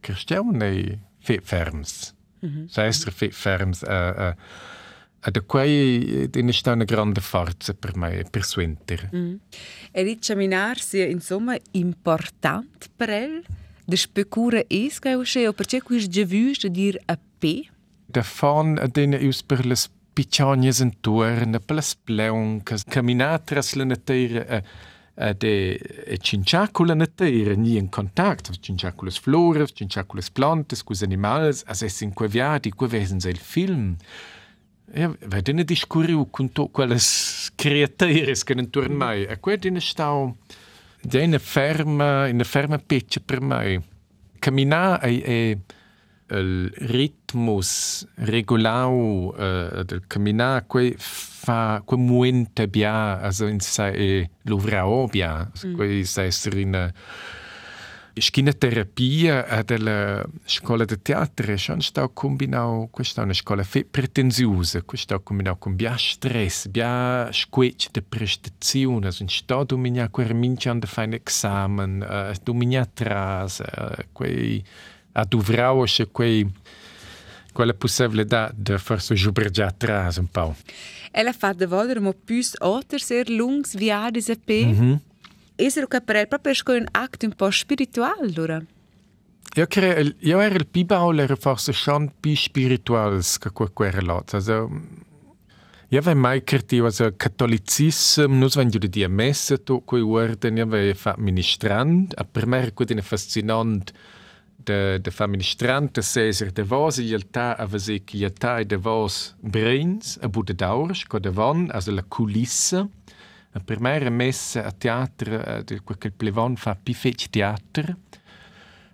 cristiane 0.00 0.98
fe 1.18 1.40
ferms. 1.42 2.14
Mm 2.44 2.48
-hmm. 2.48 2.66
Sestre 2.68 3.10
fe 3.10 3.30
ferms 3.30 3.82
a, 3.82 4.34
a, 5.20 5.30
da 5.30 5.40
quei 5.40 6.28
è 6.30 6.52
sta 6.52 6.72
una 6.72 6.84
grande 6.84 7.20
forza 7.20 7.74
per 7.74 7.96
me, 7.96 8.24
per 8.30 8.44
Swinter. 8.44 9.10
Mm. 9.14 9.34
E 9.90 10.00
il 10.02 10.18
camminare 10.20 10.80
sia 10.80 11.06
insomma 11.06 11.56
importante 11.72 12.86
per 12.94 13.08
lei? 13.08 13.42
De 13.86 13.96
specura 13.96 14.64
es 14.68 14.98
che 14.98 15.14
usce 15.14 15.46
o 15.46 15.52
perché 15.52 15.80
qui 15.80 16.08
già 16.08 16.24
visto 16.24 16.68
dir 16.68 16.98
a 17.06 17.16
p? 17.38 17.68
Da 18.06 18.22
fan 18.22 18.78
a 18.78 18.88
dene 18.88 19.16
us 19.16 19.42
per 19.42 19.64
les 19.64 19.88
picciognes 20.16 20.80
intorno, 20.80 21.60
per 21.60 21.76
les 21.76 21.94
pleuncas, 21.94 22.84
camminare 22.88 23.42
tras 23.44 23.74
la 23.74 23.84
natura 23.84 24.62
a 25.18 25.32
de 25.32 25.74
e 26.06 26.18
cinciacula 26.18 26.94
natura, 26.94 27.54
ni 27.54 27.76
in 27.76 27.88
contatto, 27.88 28.52
cinciaculas 28.60 29.18
flores, 29.18 29.72
cinciaculas 29.72 30.30
plantas, 30.30 30.82
cus 30.82 31.02
animals, 31.02 31.62
as 31.66 31.82
es 31.82 32.00
in 32.00 32.12
quei 32.12 32.28
viadi, 32.28 32.70
quei 32.70 32.88
vesen 32.88 33.18
il 33.24 33.38
film. 33.38 33.96
Ja, 34.94 35.14
vai 35.26 35.42
dine 35.42 35.64
discurriu 35.64 36.30
con 36.30 36.52
to 36.52 36.68
quelles 36.68 37.50
creatures 37.56 38.44
che 38.44 38.54
non 38.54 38.70
torn 38.70 38.92
mai. 38.92 39.24
E 39.24 39.38
quei 39.40 39.58
dine 39.58 39.80
stau 39.80 40.36
di 41.02 41.18
una 41.18 41.38
ferma, 41.38 42.28
una 42.28 42.44
ferma 42.44 42.78
peccia 42.78 43.20
per 43.24 43.40
me. 43.40 43.82
Camminare 44.38 45.00
è, 45.00 45.22
è 45.22 45.58
il 46.30 46.72
ritmus 46.76 48.06
regolau 48.16 49.34
uh, 49.36 49.82
del 49.84 50.02
camminare, 50.06 50.64
quei 50.66 50.94
fa, 50.98 51.82
quei 51.84 52.00
muente 52.00 52.68
bia, 52.68 53.20
also 53.20 53.46
in 53.46 53.60
sa 53.60 53.88
e 53.88 54.30
lovrao 54.42 55.06
bia, 55.06 55.50
mm. 55.66 55.74
quei 55.74 56.04
sa 56.04 56.22
essere 56.22 56.60
in 56.60 56.74
uh, 56.74 56.92
Schina 58.18 58.50
terapia 58.54 59.62
della 59.62 60.24
scuola 60.46 60.86
di 60.86 61.02
teatro 61.02 61.52
è 61.52 61.58
stata 61.58 62.08
combinata, 62.08 62.88
questa 62.90 63.20
è 63.20 63.24
una 63.24 63.34
scuola 63.34 63.62
pretenziosa, 63.90 64.80
questa 64.80 65.16
è 65.16 65.22
combinata 65.22 65.58
con 65.58 65.76
bia 65.76 65.94
stress, 65.98 66.68
bia 66.68 67.28
squetch 67.30 67.90
di 67.90 68.00
prestazione, 68.00 69.10
sono 69.10 69.28
stata 69.28 69.64
dominata 69.64 70.08
quel 70.08 70.34
minchia 70.34 70.72
di 70.72 70.86
fare 70.86 71.08
un 71.08 71.20
esame, 71.22 71.82
uh, 72.06 72.34
dominata 72.42 72.90
tras, 72.94 73.58
uh, 73.58 74.02
quei 74.12 74.64
adovrau 75.16 75.84
che 75.84 76.08
quei 76.10 76.46
quella 77.52 77.72
possibilità 77.72 78.52
di 78.54 78.76
forse 78.76 79.14
giubreggiare 79.14 79.70
atrás 79.70 80.18
un 80.18 80.28
po'. 80.30 80.54
Ella 81.10 81.32
fa 81.32 81.54
de 81.54 81.66
voler 81.66 82.00
mo 82.00 82.12
più 82.12 82.42
otter 82.58 83.00
ser 83.00 83.30
lungs 83.30 83.74
viadis 83.74 84.28
a 84.28 84.36
pe. 84.36 84.64
Mm 84.66 84.80
-hmm. 84.80 84.98
Esero 85.56 85.86
che 85.86 86.02
per 86.02 86.16
el 86.16 86.28
proprio 86.28 86.52
è 86.52 86.78
un 86.78 86.86
atto 86.90 87.24
un 87.24 87.32
po' 87.32 87.50
spirituale, 87.50 88.26
allora? 88.28 88.62
Io 89.54 89.66
credo, 89.66 90.12
io 90.18 90.38
ero 90.38 90.54
il 90.56 90.66
pibaul 90.66 91.18
era 91.18 91.34
forse 91.34 91.72
schon 91.72 92.12
più 92.20 92.36
spirituale 92.36 93.22
che 93.40 93.50
quella 93.50 94.02
lot. 94.02 94.34
Also, 94.34 94.68
io 95.88 95.98
avevo 95.98 96.20
mai 96.20 96.42
creduto, 96.44 96.84
also, 96.84 97.10
cattolicismo, 97.16 98.34
non 98.34 98.50
so 98.50 98.62
di 98.62 98.88
dire 98.90 99.08
messa, 99.08 99.56
tu 99.56 99.82
quei 99.82 100.02
orden, 100.02 100.58
io 100.58 100.64
avevo 100.64 100.94
fatto 100.94 101.22
ministrante, 101.22 102.14
per 102.30 102.46
me 102.46 102.58
era 102.58 102.72
una 102.76 103.02
fascinante 103.02 103.92
de, 104.66 104.98
de 105.00 105.10
fa 105.10 105.26
ministrante 105.26 106.02
seser 106.02 106.50
de 106.52 106.62
vos 106.62 106.98
ilta 106.98 107.54
avese 107.56 108.02
che 108.04 108.18
ilta 108.18 108.62
de 108.64 108.76
vos 108.76 109.34
brains 109.40 110.18
a 110.22 110.28
bude 110.28 110.54
daurs 110.54 111.04
co 111.06 111.18
de 111.18 111.30
von 111.30 111.70
also 111.72 111.92
la 111.92 112.02
culisse 112.02 112.88
a 113.52 113.60
primera 113.60 114.10
messa 114.10 114.64
a 114.64 114.72
teatro 114.72 115.62
de 115.64 115.80
quel 115.80 116.12
plevon 116.12 116.56
fa 116.56 116.74
pifec 116.74 117.28
teatro 117.30 117.94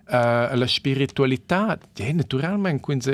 uh, 0.08 0.54
la 0.54 0.66
spiritualità 0.66 1.78
ja 1.94 2.12
naturalmente 2.12 2.80
quins 2.80 3.08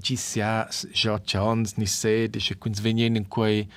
ci 0.00 0.16
sia 0.16 0.68
George 0.92 1.24
Jones 1.24 1.74
ni 1.76 1.86
sede 1.86 2.38
quins 2.58 2.80
venien 2.80 3.16
in 3.16 3.28
quei 3.28 3.68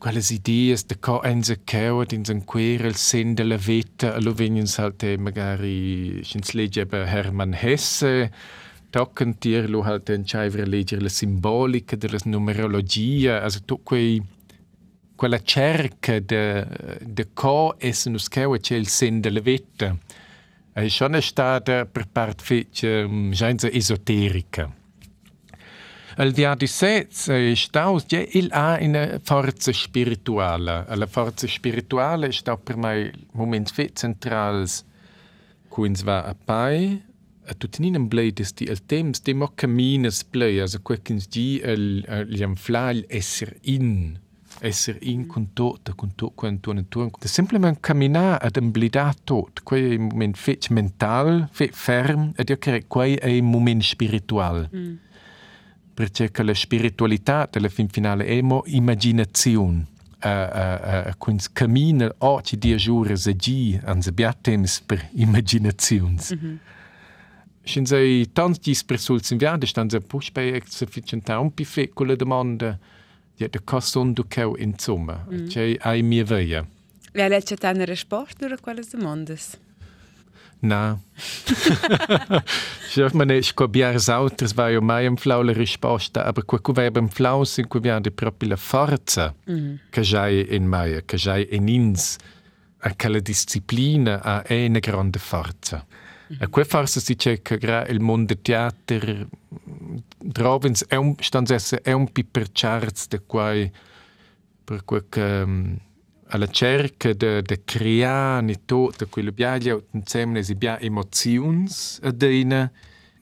quelles 0.00 0.30
ideas 0.30 0.84
de 0.86 0.96
co 1.00 1.20
ense 1.24 1.56
cauat 1.64 2.12
in 2.12 2.24
sen 2.24 2.42
querel 2.44 2.94
sen 2.94 3.34
de 3.34 3.44
la 3.44 3.56
vita 3.56 4.14
allo 4.14 4.32
venien 4.32 4.66
salte 4.66 5.16
magari 5.18 6.22
schins 6.22 6.52
legge 6.54 6.86
Hermann 6.90 7.54
Hesse 7.54 8.30
tocken 8.90 9.34
tirlo 9.38 9.84
halt 9.84 10.10
en 10.10 10.24
chaiver 10.24 10.66
legger 10.66 11.02
la 11.02 11.08
simbolica 11.08 11.96
de 11.96 12.08
la 12.08 12.18
numerologia 12.24 13.42
also 13.42 13.60
to 13.66 13.78
quei 13.78 14.22
quella 15.16 15.40
cerca 15.42 16.20
de 16.20 16.66
de 17.00 17.24
co 17.34 17.74
cauat 18.30 18.60
c'è 18.60 18.76
il 18.76 18.88
sen 18.88 19.20
de 19.20 19.30
la 19.30 19.40
vita 19.40 19.96
è 20.72 20.88
schon 20.88 21.20
stata 21.22 21.86
per 21.86 22.06
part 22.12 22.42
fece 22.42 23.02
um, 23.02 23.32
esoterica 23.32 24.85
il 26.18 26.32
via 26.32 26.54
di 26.54 26.66
sez 26.66 27.28
staus 27.54 28.04
ja 28.08 28.24
il 28.32 28.48
ha 28.50 28.78
una 28.80 29.20
forza 29.22 29.72
spirituale. 29.72 30.86
La 30.88 31.06
forza 31.06 31.46
spirituale 31.46 32.32
sta 32.32 32.56
per 32.56 32.76
me 32.76 33.12
moment 33.32 33.70
fe 33.70 33.90
centrals 33.92 34.84
quins 35.68 36.02
va 36.02 36.22
a 36.24 36.34
pai 36.34 37.02
a 37.46 37.54
tutinin 37.54 38.08
bleides 38.08 38.54
di 38.54 38.64
el 38.64 38.80
temps 38.86 39.20
de 39.22 39.34
mo 39.34 39.50
camines 39.54 40.24
blei 40.24 40.60
also 40.60 40.80
quekins 40.82 41.28
di 41.28 41.60
el 41.62 42.02
liam 42.26 42.56
flal 42.56 43.04
esser 43.08 43.52
in 43.62 44.18
esser 44.60 44.96
in 45.02 45.26
con 45.26 45.52
tot 45.52 45.92
con 45.94 46.14
tot 46.16 46.32
con 46.34 46.60
tu 46.60 46.72
natur 46.72 47.10
de 47.20 47.28
simplement 47.28 47.78
caminar 47.80 48.38
ad 48.42 48.56
un 48.56 48.72
blida 48.72 49.12
tot 49.24 49.62
quei 49.64 49.98
moment 49.98 50.36
fet 50.36 50.70
mental 50.70 51.46
fet 51.52 51.74
ferm 51.74 52.32
ed 52.36 52.48
io 52.48 52.56
crec 52.56 52.88
quei 52.88 53.16
è 53.16 53.38
un 53.38 53.50
moment 53.50 53.82
spiritual. 53.82 54.68
Mm 54.72 55.05
perché 55.96 56.30
la 56.42 56.52
spiritualità 56.52 57.48
alla 57.50 57.70
fin 57.70 57.88
finale 57.88 58.26
è 58.26 58.38
immaginazione. 58.66 59.86
Uh, 60.22 60.28
uh, 60.28 61.08
uh, 61.08 61.12
quins 61.16 61.50
cammina 61.52 62.12
oggi 62.18 62.58
di 62.58 62.76
giure 62.76 63.16
se 63.16 63.34
gi 63.36 63.78
an 63.84 64.02
se 64.02 64.12
bia 64.12 64.34
temps 64.38 64.80
per 64.80 65.08
immaginazions. 65.14 66.34
Mm 66.34 66.38
-hmm. 66.38 66.56
Sin 67.62 67.86
sei 67.86 68.30
tanti 68.32 68.76
persults 68.84 69.30
in 69.30 69.38
viade 69.38 69.66
stan 69.66 69.88
se 69.88 70.00
push 70.00 70.30
bei 70.32 70.62
sufficienta 70.66 71.38
un 71.38 71.50
pife 71.54 71.88
con 71.94 72.06
la 72.08 72.14
domanda 72.14 72.78
di 73.36 73.48
de 73.48 73.60
cosson 73.64 74.12
du 74.12 74.24
keu 74.28 74.54
insomma. 74.58 75.24
Mm. 75.30 75.46
C'è 75.46 75.76
ai 75.80 76.02
mie 76.02 76.24
veia. 76.24 76.66
Ja, 77.12 77.28
lei 77.28 77.42
c'è 77.42 77.56
tane 77.56 77.84
risposta 77.86 78.46
a 78.46 78.58
quelle 78.60 78.84
domande? 78.90 79.38
Na. 80.66 80.98
Ich 82.96 83.12
meine, 83.12 83.36
ich 83.36 83.54
biars 83.54 84.08
autres 84.08 84.56
war 84.56 84.70
ja 84.70 84.80
mai 84.80 85.06
un 85.06 85.18
flau 85.18 85.42
la 85.42 85.52
risposta, 85.52 86.24
aber 86.24 86.44
qua 86.44 86.58
cu 86.58 86.72
vai 86.72 86.90
ben 86.90 87.10
flau 87.10 87.44
sin 87.44 87.68
cu 87.68 87.78
viande 87.78 88.10
proprio 88.10 88.48
la 88.48 88.56
forza 88.56 89.34
mm. 89.50 89.74
che 89.90 90.00
giai 90.00 90.54
in 90.54 90.66
mai, 90.66 91.02
che 91.04 91.18
giai 91.18 91.46
in 91.50 91.68
ins, 91.68 92.16
a 92.78 92.94
quella 92.96 93.20
disciplina 93.20 94.22
a 94.22 94.42
è 94.42 94.64
una 94.66 94.78
grande 94.78 95.18
forza. 95.18 95.84
Mm. 96.32 96.36
E 96.40 96.46
qua 96.48 96.64
forse 96.64 97.00
si 97.00 97.16
c'è 97.16 97.42
che 97.42 97.58
il 97.88 98.00
mondo 98.00 98.34
teatro 98.40 99.28
drovens 100.18 100.86
è 100.86 100.96
un 100.96 101.14
stanzesse 101.18 101.82
è 101.82 101.92
un 101.92 102.10
pi 102.10 102.24
per 102.24 102.48
charts 102.52 103.08
de 103.08 103.22
quai 103.26 103.70
per 104.64 104.84
quel 104.84 105.06
che 105.08 105.42
um, 105.44 105.78
alla 106.28 106.48
cerca 106.48 107.12
de, 107.12 107.42
de 107.42 107.62
creare 107.64 108.42
ni 108.42 108.64
tot 108.64 109.08
quello 109.08 109.32
biaglia 109.32 109.78
insieme 109.92 110.42
si 110.42 110.54
bia 110.54 110.78
emozions 110.80 112.00
a 112.02 112.10
deina 112.10 112.70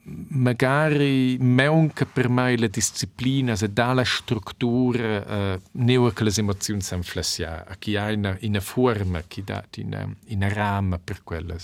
magari 0.04 1.36
manca 1.38 2.04
per 2.04 2.28
me 2.28 2.56
la 2.56 2.66
disciplina 2.66 3.56
se 3.56 3.72
dà 3.72 3.92
la 3.92 4.04
struttura 4.04 5.54
uh, 5.54 5.60
neo 5.72 6.10
che 6.10 6.24
le 6.24 6.32
emozioni 6.36 6.80
si 6.80 6.94
inflassia 6.94 7.64
a 7.66 7.74
chi 7.76 7.96
ha 7.96 8.12
una, 8.12 8.36
una 8.42 8.60
forma 8.60 9.22
chi 9.22 9.42
dà 9.42 9.64
una, 9.78 10.08
una 10.28 10.52
rama 10.52 10.98
per 10.98 11.22
quelle 11.22 11.56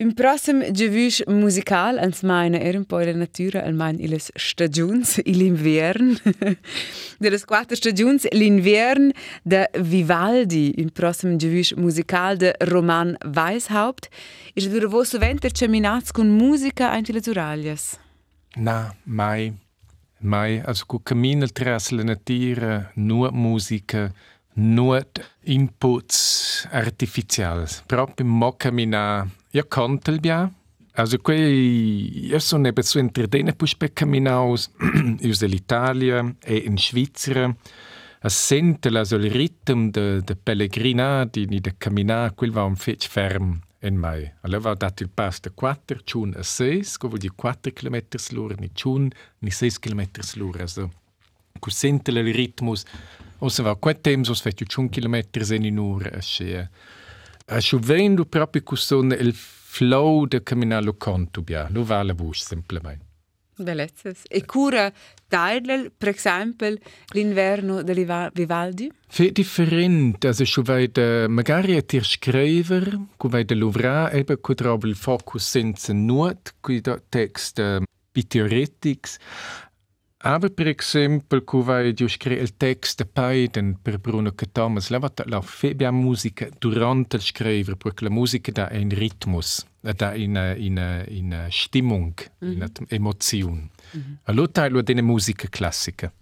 Im 0.00 0.14
prossimo 0.14 0.62
Gevush 0.72 1.24
musical 1.26 1.98
ans 1.98 2.22
meine 2.22 2.60
er 2.62 2.76
un 2.76 2.86
natura 3.18 3.62
al 3.62 3.72
mein 3.72 3.98
iles 3.98 4.30
stagiuns 4.36 5.20
l'invern 5.24 6.16
de 7.18 7.28
las 7.28 7.44
quattro 7.50 7.74
stagiuns 7.74 8.24
l'invern 8.30 9.12
de 9.42 9.66
Vivaldi 9.74 10.70
im 10.80 10.90
prossimo 10.92 11.36
Gevush 11.36 11.74
musical 11.74 12.36
de 12.38 12.54
Roman 12.60 13.16
Weishaupt. 13.24 14.08
Is 14.54 14.68
dura 14.70 14.86
vo 14.86 15.02
soventer 15.02 15.50
ceminats 15.50 16.12
con 16.12 16.28
musica 16.28 16.92
anche 16.92 17.12
le 17.12 17.20
zuraglias 17.20 17.98
Na 18.54 18.94
mai 19.04 19.52
mai 20.20 20.62
also 20.64 20.84
cu 20.86 21.02
cammina 21.02 21.46
tras 21.46 21.90
la 21.90 22.04
natura 22.04 22.92
nur 22.94 23.32
musica 23.32 24.12
nur 24.58 25.06
inputs 25.44 26.66
artificials 26.70 27.82
proprio 27.86 28.26
mo 28.26 28.52
camminare 28.56 29.36
io 29.50 29.64
conto 29.66 30.10
il 30.10 30.20
bia. 30.20 30.50
Also 30.92 31.18
quei 31.18 32.26
io 32.26 32.38
sono 32.38 32.62
ne 32.62 32.82
su 32.82 32.98
entretene 32.98 33.54
pus 33.54 33.76
per 33.76 33.92
camminaus 33.92 34.70
us 35.22 35.38
dell'Italia 35.38 36.34
e 36.42 36.56
in 36.56 36.76
Svizzera 36.76 37.54
a 38.20 38.28
sente 38.28 38.90
la 38.90 39.04
sol 39.04 39.22
ritmo 39.22 39.90
de 39.90 40.20
de 40.22 40.36
pellegrinati 40.36 41.46
ni 41.46 41.60
de 41.60 41.76
camminare 41.78 42.34
quel 42.34 42.50
va 42.50 42.64
un 42.64 42.74
fetch 42.74 43.06
ferm 43.06 43.60
in 43.82 43.96
mai. 43.96 44.30
Allora 44.40 44.60
va 44.60 44.74
dato 44.74 45.04
il 45.04 45.08
pass 45.08 45.40
de 45.40 45.52
4 45.54 46.00
chun 46.04 46.34
a 46.36 46.42
6, 46.42 46.98
co 46.98 47.06
vuol 47.06 47.20
dire 47.20 47.32
4 47.34 47.72
km 47.72 48.02
l'ora 48.30 48.56
ni 48.58 48.70
chun 48.72 49.08
ni 49.38 49.50
6 49.50 49.78
km 49.78 50.08
l'ora. 50.34 50.62
Also 50.62 50.90
cu 51.60 51.70
sente 51.70 52.10
il 52.10 52.34
ritmus 52.34 52.84
o 53.38 53.48
se 53.48 53.62
va 53.62 53.76
quel 53.76 54.00
tempo 54.00 54.30
os 54.30 54.40
fetto 54.40 54.64
100 54.64 54.88
km 54.90 55.16
in 55.52 55.78
un'ora 55.78 56.10
a 56.16 56.20
scia 56.20 56.68
a 57.50 57.60
schovendo 57.60 58.26
proprio 58.26 58.62
cu 58.62 58.74
son 58.74 59.10
il 59.18 59.32
flow 59.34 60.26
de 60.26 60.42
camminare 60.42 60.94
conto 60.96 61.42
bia. 61.42 61.68
Lo 61.70 61.82
vale 61.82 62.14
bus 62.14 62.44
semplicemente 62.44 63.06
Bellezas. 63.58 64.22
E 64.28 64.44
cura 64.44 64.92
Teilel, 65.26 65.92
per 65.96 66.08
esempio, 66.08 66.74
l'inverno 67.12 67.82
di 67.82 67.92
Vivaldi? 68.32 68.92
Fe 69.08 69.32
different, 69.32 70.24
also 70.24 70.44
schon 70.44 70.64
weil 70.66 70.90
der 70.92 71.28
magari 71.28 71.76
a 71.76 71.82
tir 71.82 72.04
schreiver, 72.04 72.98
cu 73.16 73.28
weil 73.28 73.44
der 73.44 73.56
Louvre 73.56 74.10
eben 74.12 74.40
cu 74.40 74.54
trob 74.54 74.84
il 74.84 74.94
focus 74.94 75.44
senza 75.44 75.92
nuot, 75.92 76.54
cu 76.60 76.78
da 76.80 77.00
text 77.08 77.58
uh, 77.58 77.82
teoretics, 78.28 79.18
aber 80.20 80.50
per 80.50 80.66
esempio, 80.66 81.42
cu 81.44 81.62
vai 81.62 81.92
di 81.92 82.04
il 82.04 82.56
text 82.56 83.04
paiden 83.04 83.78
per 83.80 83.98
Bruno 83.98 84.32
Thomas, 84.52 84.88
la 84.88 84.98
vata 84.98 85.22
la 85.26 85.40
febia 85.40 85.90
musica 85.90 86.48
durante 86.58 87.16
il 87.16 87.22
scrivere, 87.22 87.76
perché 87.76 88.04
la 88.04 88.10
musica 88.10 88.50
dà 88.50 88.68
un 88.72 88.88
ritmus, 88.90 89.64
dà 89.80 90.12
una, 90.16 90.54
una, 90.58 91.04
una 91.08 91.46
Stimmung, 91.50 92.14
mm 92.44 92.48
-hmm. 92.48 92.54
una 92.54 92.70
emozione. 92.88 93.70
Mm 93.96 94.00
-hmm. 94.00 94.16
Allora 94.24 94.48
tailo 94.48 94.82
della 94.82 95.02
musica 95.02 95.46
classica. 95.48 96.12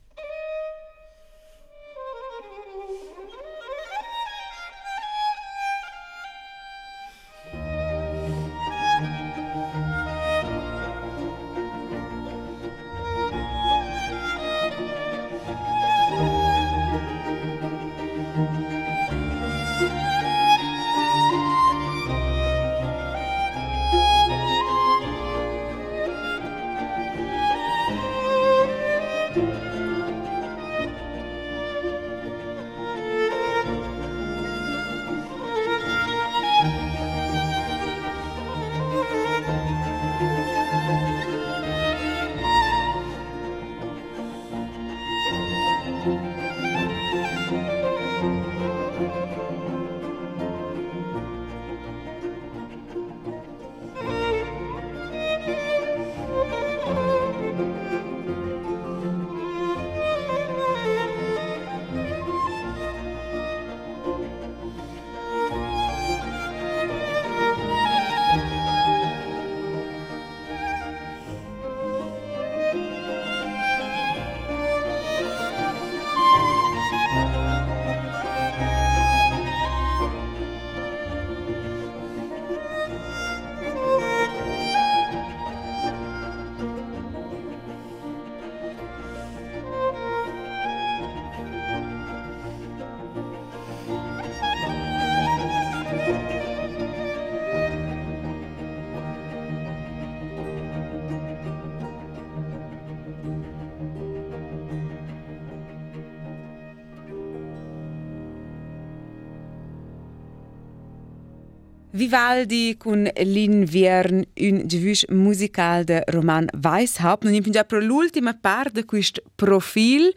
Vivaldi 111.97 112.77
con 112.77 113.09
l'invern, 113.15 114.23
un 114.35 114.67
gevush 114.67 115.07
musical 115.09 115.83
de 115.83 116.03
Roman 116.07 116.47
Weishaupt. 116.63 117.25
Non 117.25 117.41
già 117.41 117.65
per 117.65 117.83
l'ultima 117.83 118.35
parte 118.35 118.81
di 118.81 118.85
questo 118.85 119.23
profilo. 119.35 120.11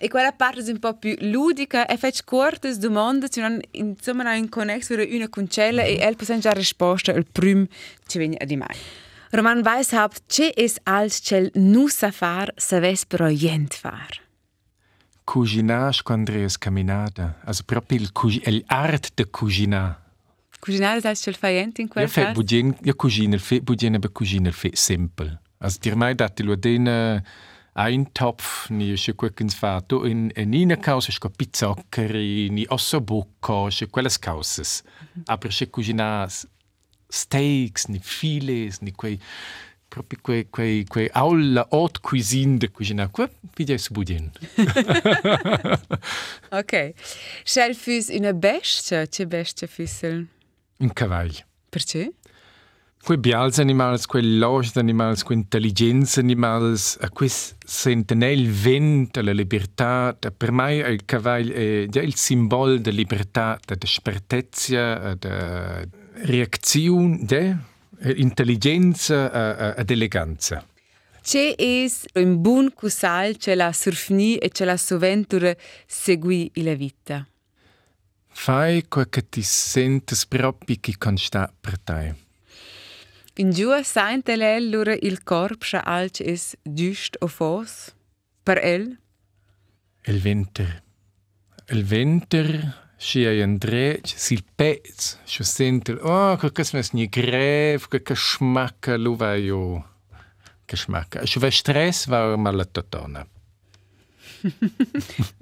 E 0.00 0.08
quella 0.08 0.32
parte 0.32 0.62
è 0.62 0.70
un 0.70 0.78
po' 0.78 0.94
più 0.98 1.16
ludica 1.20 1.86
e 1.86 1.96
faccio 1.96 2.22
corte 2.24 2.76
domande, 2.76 3.28
ci 3.30 3.40
non 3.40 3.58
insomma 3.72 4.36
un 4.36 4.48
connesso 4.48 4.94
una 4.94 5.28
concella 5.28 5.82
e 5.82 5.98
el 5.98 6.14
possiamo 6.14 6.40
già 6.40 6.52
risposta 6.52 7.12
al 7.12 7.26
primo 7.26 7.66
ci 8.06 8.18
viene 8.18 8.36
di 8.44 8.56
mai. 8.56 8.76
Roman 9.30 9.62
Weishaupt, 9.64 10.22
c'è 10.28 10.52
è 10.52 10.70
alt 10.84 11.18
cel 11.20 11.50
nu 11.54 11.88
sa 11.88 12.12
far, 12.12 12.52
sa 12.54 12.78
ves 12.78 13.06
però 13.06 13.28
jent 13.28 13.74
far? 13.74 14.20
Cuginage 15.24 16.02
quando 16.02 16.32
è 16.32 16.46
camminata, 16.58 17.40
also 17.44 17.62
proprio 17.64 17.98
l'art 18.68 19.10
de 19.14 19.26
cuginare. 19.30 20.06
Cucinare 20.60 21.00
sai 21.00 21.16
ce 21.16 21.32
faiente 21.32 21.80
in 21.80 21.88
quel 21.88 22.10
caso? 22.10 22.28
Io 22.28 22.32
budien, 22.32 22.76
io 22.82 22.94
cucino 22.94 23.34
il 23.34 23.40
fe, 23.40 23.60
budien 23.60 23.98
be 23.98 24.10
cucino 24.10 24.48
il 24.48 24.54
fe 24.54 24.70
simple. 24.74 25.40
Also 25.58 25.78
dir 25.80 25.96
mai 25.96 26.14
dati 26.14 26.42
lo 26.42 26.56
den 26.56 27.22
ein 27.74 28.12
Topf 28.12 28.68
ni 28.70 28.96
sche 28.96 29.14
quekins 29.14 29.54
fatto 29.54 30.04
in 30.04 30.30
in 30.34 30.52
ina 30.52 30.76
causa 30.76 31.12
sco 31.12 31.30
pizzoccheri 31.30 32.48
ni 32.50 32.64
ossobucco 32.68 33.70
sche 33.70 33.86
quelles 33.86 34.18
causes. 34.18 34.82
-hmm. 34.82 35.22
Aber 35.26 35.52
sche 35.52 35.70
cucina 35.70 36.26
steaks 37.08 37.86
ni 37.86 38.00
filets 38.02 38.80
ni 38.80 38.92
quei 38.92 39.18
proprio 39.88 40.20
quei 40.20 40.48
quei 40.50 40.84
quei 40.84 41.08
aula 41.12 41.66
haute 41.70 42.00
cuisine 42.00 42.58
de 42.58 42.68
cucina 42.68 43.08
qua 43.08 43.28
video 43.56 43.78
su 43.78 43.92
budien. 43.92 44.30
ok. 46.50 46.94
Schel 47.44 47.74
füs 47.74 48.08
una 48.08 48.32
bestia, 48.32 49.06
che 49.06 49.26
bestia 49.26 49.66
füssel? 49.68 50.26
Un 50.78 50.92
cavall. 50.92 51.30
Perché? 51.68 52.12
Quei 53.00 53.18
bials 53.18 53.58
animals, 53.58 54.06
quei 54.06 54.38
logis 54.38 54.76
animals, 54.76 55.22
quei 55.22 55.38
intelligenza 55.38 56.20
animals, 56.20 56.98
a 57.00 57.08
quei 57.10 57.30
sentenè 57.30 58.26
il 58.26 58.50
vent, 58.50 59.16
la 59.18 59.32
libertà. 59.32 60.16
Per 60.36 60.52
me 60.52 60.76
il 60.76 61.04
cavall 61.04 61.48
è 61.50 61.86
già 61.88 62.00
il 62.00 62.14
simbolo 62.16 62.76
della 62.76 62.96
libertà, 62.96 63.58
della 63.64 63.80
spertezza, 63.84 65.14
della 65.14 65.84
reazione, 66.24 67.20
della 67.22 67.58
intelligenza 68.16 69.76
ed 69.76 69.90
eleganza. 69.90 70.66
C'è 71.22 71.54
un 72.14 72.40
buon 72.40 72.72
cusal 72.72 73.36
che 73.36 73.54
la 73.54 73.72
surfni 73.72 74.38
e 74.38 74.48
che 74.48 74.64
la 74.64 74.76
soventura 74.76 75.54
segui 75.86 76.50
la 76.54 76.74
vita. 76.74 77.26
Fai 78.40 78.86
quel 78.86 79.08
che 79.08 79.28
ti 79.28 79.42
senti 79.42 80.14
proprio 80.28 80.76
che 80.80 80.96
consta 80.96 81.52
per 81.60 81.78
te. 81.80 82.14
In 83.34 83.50
giù 83.50 83.68
sente 83.82 84.36
l'ellura 84.36 84.94
il 84.94 85.24
corpo 85.24 85.66
che 85.68 85.76
alc 85.76 86.20
es 86.20 86.56
giust 86.62 87.16
o 87.18 87.26
fos 87.26 87.92
per 88.42 88.58
el? 88.62 88.96
Il 90.04 90.20
winter. 90.22 90.82
Il 91.70 91.84
winter 91.90 92.92
si 92.96 93.24
è 93.24 93.42
un 93.42 93.58
dre, 93.58 94.00
si 94.04 94.34
il 94.34 94.44
pezzo, 94.54 95.18
si 95.24 95.42
sente, 95.42 95.92
oh, 96.00 96.36
quel 96.36 96.52
che 96.52 96.64
smes 96.64 96.92
ni 96.92 97.08
grev, 97.08 97.88
che 97.88 98.14
schmacca, 98.14 98.96
lo 98.96 99.16
vai 99.16 99.42
io, 99.42 99.84
che 100.64 100.76
schmacca. 100.76 101.26
Se 101.26 101.40
vai 101.40 101.50
stress, 101.50 102.06
va 102.06 102.36
mal 102.36 102.60
a 102.60 102.64
totona. 102.64 103.26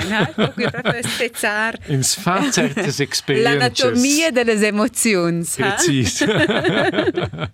Eh? 0.00 0.32
Proprio 0.70 1.02
spezzar. 1.02 1.78
Ins 1.88 2.14
fa 2.14 2.50
certes 2.50 3.00
experiences. 3.00 3.52
L'anatomia 3.52 4.30
delle 4.30 4.66
emozioni. 4.66 5.44
Precis. 5.44 6.24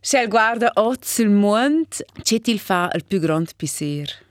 Se 0.00 0.20
il 0.20 0.28
guarda 0.28 0.70
ot 0.74 1.02
sul 1.02 1.30
mondo, 1.30 1.88
c'è 2.22 2.38
il 2.44 2.58
fa 2.58 2.90
il 2.94 3.04
più 3.06 3.18
grande 3.20 3.52
piacere? 3.56 4.22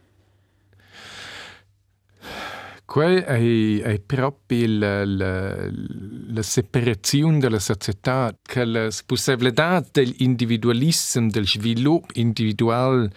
Quel 2.85 3.23
è, 3.23 3.81
è 3.81 3.99
proprio 3.99 4.67
la, 4.67 5.03
la, 5.03 5.67
la 6.27 6.41
separazione 6.43 7.39
della 7.39 7.57
società, 7.57 8.37
che 8.39 8.65
la 8.65 8.87
possibilità 9.03 9.83
dell'individualismo, 9.91 11.27
del 11.27 11.47
sviluppo 11.47 12.19
individuale 12.19 13.09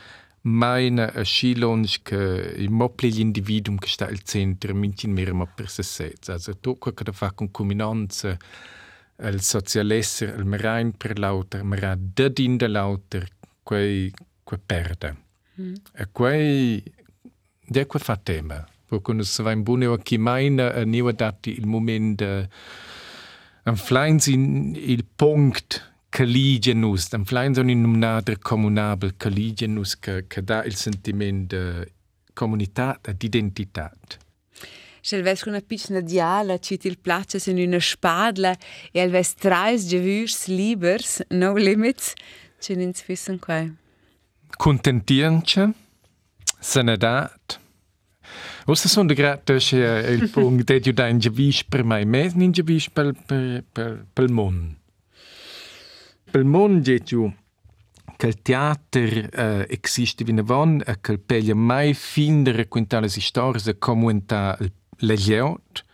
meine 0.47 1.13
a 1.13 1.25
Skilonsch 1.25 2.03
che 2.03 2.55
il 2.57 2.71
mopli 2.71 3.11
l'individuum 3.11 3.79
che 3.79 3.89
sta 3.89 4.07
al 4.07 4.23
centro 4.23 4.75
mintin 4.75 5.13
mer 5.13 5.33
ma 5.35 5.47
per 5.47 5.69
se 5.69 5.83
sez. 5.83 6.29
Also 6.29 6.57
to 6.59 6.77
che 6.79 7.13
fa 7.13 7.33
con 7.33 7.51
combinanza 7.51 8.37
il 9.19 9.41
socialesser 9.41 10.35
il 10.39 10.45
merain 10.45 10.93
per 10.93 11.19
lauter 11.19 11.65
mera 11.65 11.97
dadin 11.97 12.57
de 12.57 12.69
lauter 12.69 13.29
quei 13.63 14.13
que 14.45 14.59
perde. 14.59 15.17
Mm. 15.61 15.75
E 15.95 16.09
quei 16.13 16.83
de 17.67 17.87
qua 17.87 17.99
fa 17.99 18.17
tema. 18.17 18.65
Po 18.87 19.01
quando 19.01 19.25
se 19.25 19.43
va 19.43 19.51
in 19.51 19.63
buone 19.63 19.87
o 19.87 19.97
chi 19.97 20.17
meine 20.17 20.63
a 20.63 20.85
niwa 20.85 21.13
dati 21.13 21.59
il 21.59 21.67
moment 21.67 22.21
uh, 22.21 22.47
am 23.65 23.75
fleins 23.75 24.27
in 24.29 24.77
il 24.77 25.05
punct 25.05 25.95
caligenus, 26.11 27.13
am 27.13 27.25
fleins 27.25 27.59
on 27.59 27.69
in 27.69 27.85
un 27.85 27.99
nader 27.99 28.39
comunabel 28.39 29.17
caligenus 29.17 29.99
che, 29.99 30.27
che 30.27 30.43
dà 30.43 30.65
il 30.65 30.75
sentiment 30.75 31.49
de 31.49 31.93
comunitat 32.35 33.09
e 33.09 33.15
d'identitat. 33.15 34.19
Se 35.01 35.23
ves 35.23 35.43
una 35.43 35.61
piccola 35.61 36.01
diala, 36.01 36.59
ci 36.59 36.77
ti 36.79 36.97
piace 36.97 37.39
in 37.51 37.59
una 37.59 37.79
spadla 37.79 38.57
e 38.93 39.01
al 39.01 39.11
ves 39.11 39.35
trais 39.35 39.87
gevürs 39.87 40.49
libers, 40.49 41.23
no 41.29 41.55
limits, 41.55 42.13
ci 42.59 42.75
nins 42.75 43.05
wissen 43.07 43.39
qua. 43.39 43.65
Contentienche, 44.57 45.73
senedat, 46.59 47.61
Ossa 48.69 48.89
sono 48.89 49.15
grata 49.15 49.55
che 49.55 49.77
il 50.11 50.29
punto 50.29 50.81
tu 50.81 50.93
in 51.03 51.19
gevis 51.19 51.65
per 51.65 51.85
mai, 51.85 52.05
mes 52.05 52.33
in 52.35 52.51
gevis 52.51 52.91
per 52.91 53.13
per 53.13 53.63
per 53.73 54.05
per 54.13 54.29
mon. 54.29 54.76
Per 56.37 56.45
mon 56.45 56.83
che 56.83 56.99
tu 56.99 57.33
che 58.19 58.27
il 58.27 58.43
teatro 58.43 59.01
uh, 59.01 59.65
esiste 59.69 60.23
in 60.27 60.41
avon 60.41 60.83
e 60.85 61.01
che 61.01 61.17
peglia 61.17 61.55
mai 61.55 61.95
findere 61.95 62.69
quintale 62.69 63.09
storie 63.09 63.79
come 63.79 64.23
le 64.99 65.17
geot. 65.17 65.85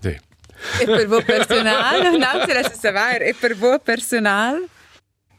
Sì. 0.00 0.08
E 0.08 0.84
per 0.84 1.06
voi 1.06 1.22
personale? 1.22 2.10
Non 2.18 2.46
se 2.46 2.52
la 2.52 2.68
sapere, 2.68 3.28
e 3.28 3.34
per 3.34 3.56
voi 3.56 3.78
personale? 3.78 4.66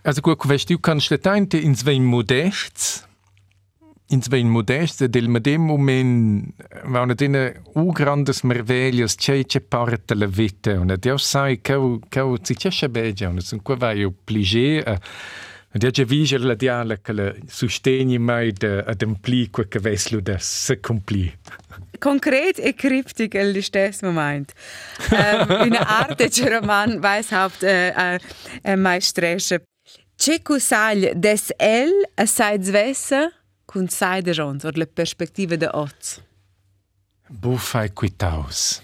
Also 0.03 0.21
gut, 0.21 0.45
weißt 0.45 0.69
du, 0.69 0.79
kannst 0.79 1.11
du 1.11 1.57
in 1.57 1.75
zwei 1.75 1.99
Modests 1.99 3.05
in 4.11 4.21
zwei 4.21 4.43
modeste 4.43 5.07
del 5.07 5.27
medem 5.29 5.61
moment 5.61 6.53
va 6.85 7.01
una 7.01 7.13
dina 7.13 7.51
u 7.75 7.91
grandes 7.91 8.41
merveglias 8.41 9.15
c'è 9.15 9.45
c'è 9.45 9.61
parte 9.61 10.15
la 10.15 10.25
vita 10.25 10.79
una 10.79 10.95
dio 10.95 11.17
sai 11.17 11.61
che 11.61 11.99
che 12.09 12.21
si 12.41 12.55
c'è 12.55 12.87
begia 12.87 13.29
una 13.29 13.41
sun 13.41 13.61
qua 13.61 13.75
vai 13.75 14.03
o 14.03 14.11
pliger 14.23 14.99
und 15.71 15.83
ja 15.83 16.03
vige 16.05 16.39
la 16.39 16.55
diala 16.55 16.97
che 16.97 17.13
la 17.13 17.33
sostegni 17.45 18.17
mai 18.17 18.51
de 18.51 18.83
ad 18.83 19.01
ampli 19.03 19.49
qua 19.51 19.65
che 19.65 19.79
veslo 19.79 20.19
da 20.21 20.37
se 20.39 20.79
compli 20.79 21.31
Konkret 21.99 22.59
e 22.59 22.73
cryptic 22.73 23.33
il 23.33 23.61
stesso 23.61 24.05
moment. 24.05 24.53
um, 25.11 25.65
in 25.65 25.75
arte 25.75 26.29
c'è 26.29 26.49
roman 26.49 26.99
Weishaupt 27.01 27.61
äh, 27.61 28.17
äh, 28.63 28.75
Meistresse. 28.77 29.63
C'è 30.15 30.41
cusaglia 30.41 31.13
des 31.13 31.51
el 31.57 31.91
a 32.15 32.25
saids 32.25 32.69
vessa 32.69 33.33
cun 33.69 33.87
sai 33.87 34.21
de 34.21 34.33
jons 34.33 34.65
or 34.65 34.73
le 34.75 34.85
perspective 34.85 35.57
de 35.57 35.69
oz? 35.71 36.19
Buffai 37.29 37.93
quitaus. 37.93 38.81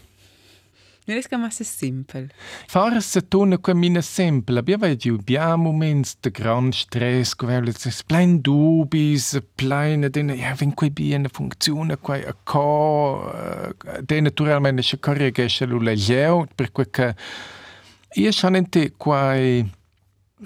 Non 1.07 1.17
è 1.17 1.21
che 1.21 1.63
simpel. 1.63 2.31
Fare 2.65 2.99
se 2.99 3.27
tona 3.27 3.59
qua 3.59 3.75
mina 3.75 4.01
semple. 4.01 4.57
Abbiamo 4.59 4.95
giù 4.95 5.17
bia 5.17 5.55
moments 5.55 6.15
de 6.19 6.31
gran 6.31 6.71
stress, 6.71 7.35
quelle 7.35 7.69
es 7.69 8.03
plein 8.03 8.41
dubis, 8.41 9.39
plein 9.55 10.07
den 10.09 10.29
ja 10.29 10.55
wenn 10.59 10.73
quei 10.73 10.89
bien 10.89 11.27
funziona 11.31 11.95
quai 11.97 12.23
a 12.23 12.35
co 12.43 13.31
de 14.01 14.19
naturalmente 14.19 14.81
se 14.81 14.97
corregge 14.97 15.65
lu 15.65 15.79
le 15.79 15.95
geo 15.95 16.47
per 16.55 16.71
que 16.71 17.15
io 18.15 18.31
sanente 18.31 18.93
quai 18.97 19.63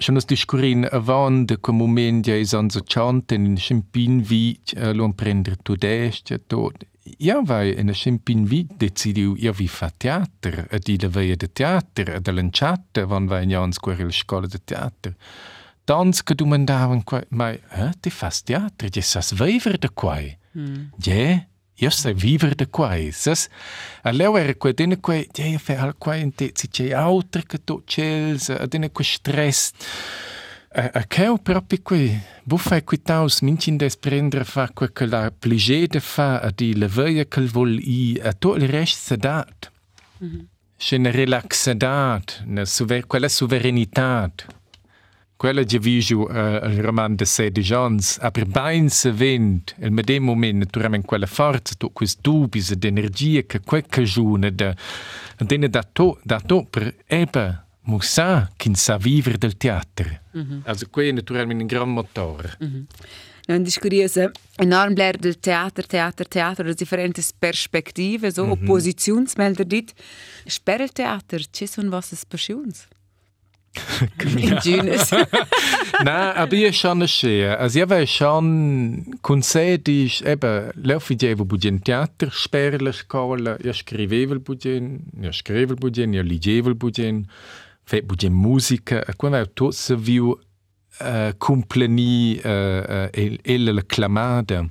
Schon 0.00 0.14
das 0.14 0.24
discurin 0.24 0.86
avant 0.86 1.50
de 1.50 1.56
com 1.56 1.76
moment 1.76 2.26
ja 2.26 2.34
is 2.34 2.54
an 2.54 2.70
so 2.70 2.80
chanten 2.80 3.44
in 3.44 3.58
chimpin 3.58 4.22
vi 4.24 4.58
uh, 4.76 4.92
lo 4.94 5.12
prender 5.12 5.56
tu 5.62 5.76
dest 5.76 6.32
tot. 6.48 6.86
Ja 7.18 7.42
vai 7.44 7.74
in 7.76 7.90
a 7.90 7.92
chimpin 7.92 8.46
vi 8.46 8.66
decidiu 8.78 9.34
ja 9.36 9.52
vi 9.52 9.68
fa 9.68 9.90
teater, 9.90 10.66
a 10.70 10.78
di 10.78 10.96
la 10.98 11.08
veia 11.08 11.36
de 11.36 11.52
teater, 11.52 12.14
a 12.14 12.18
de 12.18 12.32
lanciata 12.32 13.04
van 13.06 13.28
vai 13.28 13.42
in 13.42 13.50
jans 13.50 13.78
querel 13.78 14.12
scola 14.12 14.46
de 14.46 14.58
teater. 14.64 15.14
Dans 15.84 16.22
che 16.22 16.34
du 16.34 16.46
mandavan 16.46 17.04
quai, 17.04 17.24
mai, 17.28 17.60
eh, 17.70 17.92
ti 18.00 18.10
fas 18.10 18.42
teater, 18.42 18.88
je 18.88 19.02
sas 19.02 19.32
veiver 19.32 19.78
de 19.78 19.88
quai. 19.88 20.38
Mm. 20.54 20.92
Je, 21.80 21.86
io 21.86 21.90
sai 21.90 22.12
vivere 22.14 22.54
de 22.54 22.66
quai. 22.66 23.10
Sas, 23.12 23.48
a 24.02 24.12
leu 24.12 24.36
era 24.36 24.54
quai, 24.54 24.74
dine 24.74 25.00
quai, 25.00 25.26
je, 25.32 25.58
fe 25.58 25.76
al 25.76 25.96
quai 25.96 26.20
in 26.20 26.34
te, 26.34 26.52
si 26.54 26.68
c'è 26.68 26.92
altre 26.92 27.42
che 27.42 27.64
to 27.64 27.82
cels, 27.86 28.50
a 28.50 28.66
dine 28.66 28.90
quai 28.90 29.04
stress. 29.04 29.72
A, 30.72 30.90
a 30.92 31.04
cheu 31.04 31.38
proprio 31.38 31.80
quai, 31.82 32.20
bu 32.44 32.56
fai 32.56 32.84
quai 32.84 33.00
taus, 33.02 33.40
mincin 33.40 33.76
des 33.76 33.96
prendere 33.96 34.44
fa 34.44 34.68
quai 34.68 34.92
che 34.92 35.06
la 35.06 35.30
pligé 35.30 35.86
de 35.86 36.00
fa, 36.00 36.40
a 36.40 36.50
di 36.54 36.76
la 36.76 36.86
veia 36.86 37.24
che 37.24 37.40
vol 37.46 37.78
i, 37.78 38.20
a 38.22 38.32
to 38.32 38.56
il 38.56 38.68
rest 38.68 38.98
sedat. 38.98 39.70
Mm 40.22 40.28
-hmm. 40.28 40.44
C'è 40.76 40.96
una 40.96 41.10
relaxadat, 41.10 42.44
una 42.46 42.64
suver 42.64 43.06
quella 43.06 43.28
suverenitat. 43.28 44.46
Quella 45.40 45.62
che 45.62 45.78
visu 45.78 46.18
uh, 46.18 46.68
il 46.68 46.82
roman 46.82 47.14
de 47.14 47.24
Sede 47.24 47.62
Jones, 47.62 48.18
aber 48.20 48.44
bein 48.44 48.90
se 48.90 49.10
vend, 49.10 49.74
il 49.78 49.90
medem 49.90 50.22
moment, 50.22 50.58
naturalmente 50.58 51.06
quella 51.06 51.24
forza, 51.24 51.74
tu 51.78 51.90
quis 51.94 52.18
dubis 52.20 52.72
ed 52.72 52.84
energia 52.84 53.40
che 53.46 53.60
quel 53.60 53.86
cagione 53.88 54.54
da, 54.54 54.76
dene 55.38 55.70
da 55.70 55.82
to, 55.82 56.18
da 56.22 56.40
to 56.40 56.66
per 56.68 56.94
eba 57.06 57.64
musa 57.84 58.50
kin 58.54 58.74
sa 58.74 58.98
vivere 58.98 59.38
del 59.38 59.56
teatro. 59.56 60.08
Mm 60.36 60.40
-hmm. 60.42 60.60
Also 60.64 60.88
qui 60.90 61.10
naturalmente 61.10 61.62
un 61.62 61.68
gran 61.68 61.88
motore. 61.88 62.58
Mm 62.62 62.68
-hmm. 62.68 62.84
Non 63.46 63.62
discuriese 63.62 64.32
enorm 64.56 64.92
bler 64.92 65.16
del 65.16 65.38
teater, 65.40 65.86
teater, 65.86 66.28
teater, 66.28 66.66
das 66.66 66.74
differenti 66.74 67.22
perspektive, 67.38 68.30
so 68.30 68.44
mm 68.44 68.48
-hmm. 68.48 68.52
oppositionsmelder 68.52 69.66
dit. 69.66 69.94
Sperre 70.44 70.82
il 70.82 70.92
teater, 70.92 71.40
ci 71.50 71.66
sono 71.66 71.88
vostre 71.88 72.18
passioni? 72.28 72.72
Ingenious. 74.36 75.10
Nein, 76.04 76.36
aber 76.36 76.52
ich 76.52 76.78
schon 76.78 77.06
schön. 77.06 77.50
Also 77.50 77.80
ich 77.80 77.88
weiß 77.88 78.10
schon, 78.10 79.18
Konzert 79.22 79.88
ist 79.88 80.22
eben, 80.22 80.70
laufe 80.74 81.14
ich 81.14 81.38
wo 81.38 81.44
budgen 81.44 81.82
Theater, 81.82 82.30
sperle 82.30 82.92
Scola, 82.92 83.56
io 83.62 83.72
scrivevo 83.72 84.40
budgen, 84.40 85.04
io 85.20 85.32
scrivevo 85.32 85.76
budgen, 85.76 86.14
io 86.14 86.22
leggevo 86.22 86.74
budgen, 86.74 87.28
fe 87.84 88.02
budgen 88.02 88.32
musica, 88.32 89.02
e 89.06 89.14
quando 89.16 89.44
tutto 89.52 89.70
se 89.70 89.96
viu 89.96 90.30
uh, 91.00 91.32
compleni 91.38 92.40
uh, 92.42 92.48
uh, 92.48 93.08
e 93.12 93.58
la 93.58 93.82
clamada. 93.86 94.66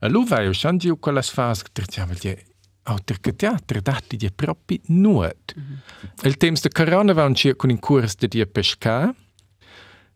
Allora 0.00 0.42
io 0.42 0.52
schon 0.52 0.76
di 0.76 0.90
quella 0.98 1.22
fase 1.22 1.64
che 1.72 1.82
diciamo, 1.84 2.12
auter 2.84 3.20
che 3.20 3.34
teatro 3.34 3.80
dati 3.80 4.16
di 4.16 4.30
proprio 4.30 4.78
nuot. 4.86 5.54
Mm 5.56 5.62
-hmm. 5.62 6.26
Il 6.26 6.36
temps 6.36 6.60
de 6.60 6.70
corona 6.70 7.12
va 7.12 7.24
un 7.24 7.34
con 7.56 7.70
in 7.70 7.78
curs 7.78 8.16
de 8.16 8.28
dia 8.28 8.46
pesca. 8.46 9.14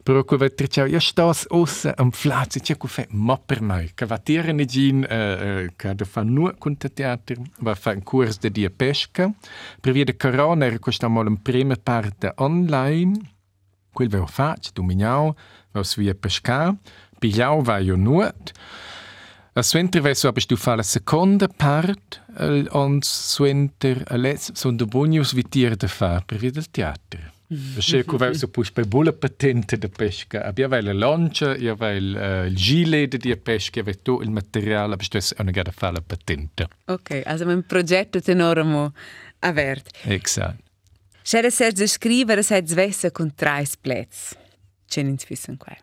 Però 0.09 0.23
que 0.25 0.39
vet 0.41 0.55
tricciau, 0.57 0.87
ja 0.89 1.01
stas 1.05 1.43
ossa 1.53 1.93
am 2.01 2.09
flazi, 2.17 2.63
cia 2.65 2.77
cu 2.81 2.89
fe 2.89 3.03
ma 3.11 3.35
per 3.37 3.61
mai. 3.61 3.91
Ca 3.95 4.07
va 4.09 4.17
tira 4.17 4.53
ne 4.53 4.65
gin, 4.65 5.03
uh, 5.05 5.15
uh, 5.15 5.67
ca 5.77 5.93
da 5.93 6.07
fa 6.09 6.23
nuot 6.25 6.57
con 6.57 6.79
te 6.81 6.89
teatro, 6.89 7.43
va 7.61 7.75
fa 7.75 7.93
un 7.93 8.01
curs 8.03 8.39
de 8.41 8.49
dia 8.49 8.71
pesca. 8.71 9.29
Per 9.81 9.93
via 9.93 10.05
de 10.05 10.17
corona 10.17 10.65
era 10.65 10.79
questa 10.79 11.09
mal 11.09 11.29
un 11.29 11.37
prima 11.43 11.77
parte 11.77 12.33
online. 12.37 13.21
Quel 13.93 14.09
veo 14.09 14.25
fac, 14.25 14.73
dominau, 14.73 15.35
va 15.73 15.83
via 15.97 16.15
pesca. 16.15 16.75
Pigliau 17.21 17.61
va 17.61 17.79
io 17.79 17.97
nuot. 17.97 18.53
Suenter 19.63 20.01
du 20.47 20.57
fa 20.57 20.75
la 20.75 20.83
seconda 20.83 21.49
part 21.49 22.23
und 22.71 23.05
suenter 23.05 24.05
de 24.05 24.85
bonius 24.87 25.33
vitir 25.33 25.77
de 25.77 25.89
fa 25.89 26.23
per 26.25 26.39
via 26.39 26.51
del 26.51 26.71
teatro. 26.71 27.37
Perché 27.49 28.05
cu 28.05 28.19
verso 28.19 28.49
pus 28.49 28.71
per 28.71 28.87
bulla 28.87 29.13
patente 29.13 29.79
de 29.79 29.89
pesca. 29.89 30.45
Abbia 30.45 30.69
vai 30.69 30.83
la 30.83 30.93
lancia, 30.93 31.57
io 31.57 31.75
vai 31.77 31.97
il, 31.97 32.45
il 32.49 32.55
gilet 32.55 33.17
di 33.17 33.35
pesca, 33.39 33.83
vai 33.83 33.97
tu 34.03 34.21
il 34.21 34.31
materiale, 34.31 34.93
aber 34.93 35.09
du 35.09 35.19
eine 35.39 35.51
gerade 35.51 35.73
fa 35.73 35.91
la 35.91 36.03
patente. 36.03 36.69
Ok, 36.85 37.23
also 37.25 37.49
ein 37.49 37.65
progetto 37.65 38.21
enormo 38.27 38.93
avert. 39.39 39.89
Exakt. 40.03 40.61
C'era 41.23 41.49
serge 41.49 41.87
scrivere 41.87 42.43
se 42.43 42.63
zvessa 42.67 43.11
con 43.11 43.35
tre 43.35 43.65
splets. 43.65 44.37
C'è 44.87 45.01
in 45.01 45.17
wissen 45.29 45.57
qua. 45.57 45.75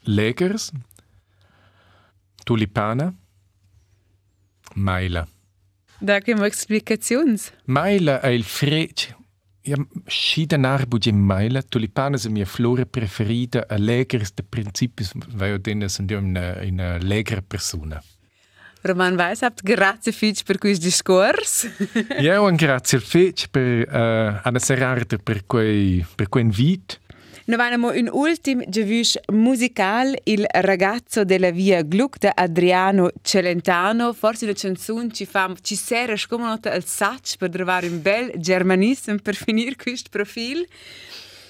Legers, 0.00 0.70
Tulipana? 2.48 3.14
Maila. 4.76 5.28
Da 5.98 6.18
che 6.20 6.34
mo 6.34 6.44
explicazions. 6.44 7.52
Maila 7.66 8.22
è 8.22 8.28
il 8.28 8.42
freccio. 8.42 9.16
Ja, 9.60 9.76
sciden 10.06 10.64
arbu 10.64 10.96
di 10.96 11.12
maila, 11.12 11.60
tulipana 11.60 12.16
è 12.16 12.28
mia 12.28 12.46
flora 12.46 12.86
preferita, 12.86 13.66
allegra 13.68 14.24
de 14.34 14.42
principis, 14.48 15.12
vai 15.34 15.52
o 15.52 15.58
denne 15.58 15.90
sind 15.90 16.10
una, 16.10 16.56
una 16.62 16.94
allegra 16.94 17.42
persona. 17.42 18.02
Roman 18.80 19.16
Weishaupt, 19.16 19.62
grazie 19.62 20.12
fitch 20.12 20.42
per 20.44 20.56
questo 20.56 20.86
discorso. 20.86 21.68
ja, 22.18 22.40
un 22.40 22.56
grazie 22.56 22.98
fitch 22.98 23.48
per 23.50 23.86
uh, 23.92 24.40
Anna 24.42 24.58
Serrarda 24.58 25.18
per 25.18 25.44
quei 25.44 26.02
per 26.14 26.30
quei 26.30 26.44
invito. 26.44 26.96
Noi 27.48 27.58
abbiamo 27.60 27.92
un 27.92 28.10
ultimo 28.12 28.62
giavush 28.68 29.16
musicale, 29.32 30.20
Il 30.24 30.44
ragazzo 30.46 31.24
della 31.24 31.50
via 31.50 31.80
Gluck 31.80 32.18
da 32.18 32.32
Adriano 32.34 33.10
Celentano. 33.22 34.12
Forse 34.12 34.44
la 34.44 34.52
canzone 34.52 35.10
ci 35.12 35.24
fa, 35.24 35.50
ci 35.62 35.74
serve 35.74 36.18
come 36.28 36.44
nota 36.44 36.70
al 36.70 36.84
sac 36.84 37.38
per 37.38 37.48
trovare 37.48 37.88
un 37.88 38.02
bel 38.02 38.32
germanismo 38.36 39.16
per 39.22 39.34
finire 39.34 39.76
questo 39.76 40.10
profilo. 40.10 40.62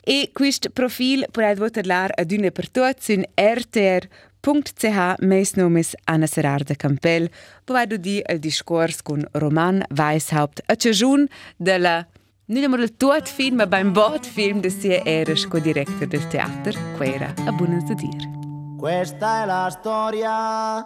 E 0.04 0.30
questo 0.32 0.70
profilo 0.70 1.26
potete 1.32 1.80
trovare 1.82 2.12
ad 2.16 2.30
una 2.30 2.50
per 2.52 2.70
tutti 2.70 3.14
in 3.14 3.24
rtr.ch, 3.34 5.14
meis 5.18 5.54
nomis 5.54 5.94
Anna 6.04 6.26
Serarda 6.26 6.76
Campel, 6.76 7.28
dove 7.64 7.98
di 7.98 8.22
il 8.24 8.38
discorso 8.38 9.00
con 9.02 9.26
Roman 9.32 9.82
Weishaupt, 9.92 10.62
a 10.64 10.76
ciascun 10.76 11.26
della 11.56 12.06
non 12.48 12.56
abbiamo 12.56 12.76
il 12.76 12.96
tuo 12.96 13.14
film, 13.24 13.56
ma 13.56 13.66
beim 13.66 13.92
bot 13.92 14.24
film 14.24 14.60
di 14.60 14.70
sia 14.70 15.04
eres 15.04 15.46
co-director 15.46 16.06
del 16.06 16.26
teatro, 16.28 16.72
quera 16.96 17.34
a 17.44 17.52
dire. 17.94 18.30
Questa 18.78 19.42
è 19.42 19.44
la 19.44 19.68
storia 19.68 20.82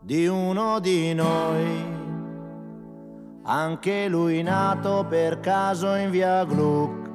di 0.00 0.26
uno 0.26 0.80
di 0.80 1.12
noi, 1.12 1.84
anche 3.42 4.08
lui 4.08 4.42
nato 4.42 5.04
per 5.06 5.40
caso 5.40 5.94
in 5.94 6.10
via 6.10 6.42
Gluck, 6.46 7.10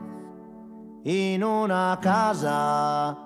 in 1.06 1.42
una 1.42 1.98
casa 2.00 3.18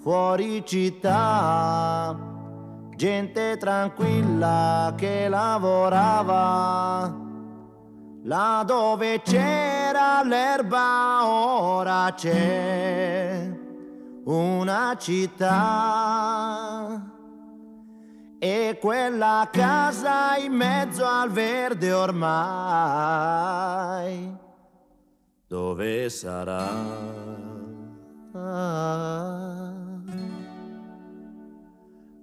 fuori 0.00 0.64
città, 0.64 2.18
gente 2.96 3.58
tranquilla 3.58 4.94
che 4.96 5.28
lavorava 5.28 7.22
Là 8.24 8.62
dove 8.64 9.20
c'era 9.22 10.22
l'erba 10.22 11.26
ora 11.26 12.14
c'è 12.14 13.50
una 14.24 14.94
città 14.96 15.50
e 18.38 18.78
quella 18.80 19.48
casa 19.50 20.36
in 20.36 20.52
mezzo 20.52 21.04
al 21.04 21.32
verde 21.32 21.92
ormai 21.92 22.22
dove 25.48 26.08
sarà? 26.08 26.70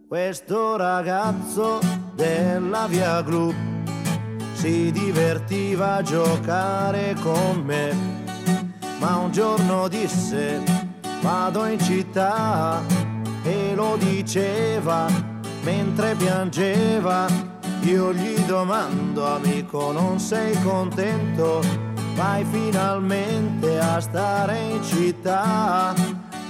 Questo 0.07 0.77
ragazzo 0.77 1.81
della 2.15 2.87
via 2.87 3.21
Gluck 3.21 3.68
si 4.59 4.91
divertiva 4.91 5.95
a 5.95 6.01
giocare 6.01 7.15
con 7.21 7.61
me, 7.63 7.95
ma 8.99 9.15
un 9.15 9.31
giorno 9.31 9.87
disse 9.87 10.61
vado 11.21 11.63
in 11.65 11.79
città 11.79 12.81
e 13.43 13.73
lo 13.73 13.95
diceva 13.95 15.07
mentre 15.63 16.13
piangeva. 16.15 17.27
Io 17.83 18.13
gli 18.13 18.37
domando 18.39 19.33
amico 19.33 19.93
non 19.93 20.19
sei 20.19 20.53
contento? 20.61 21.61
Vai 22.15 22.43
finalmente 22.43 23.79
a 23.79 24.01
stare 24.01 24.59
in 24.59 24.83
città, 24.83 25.93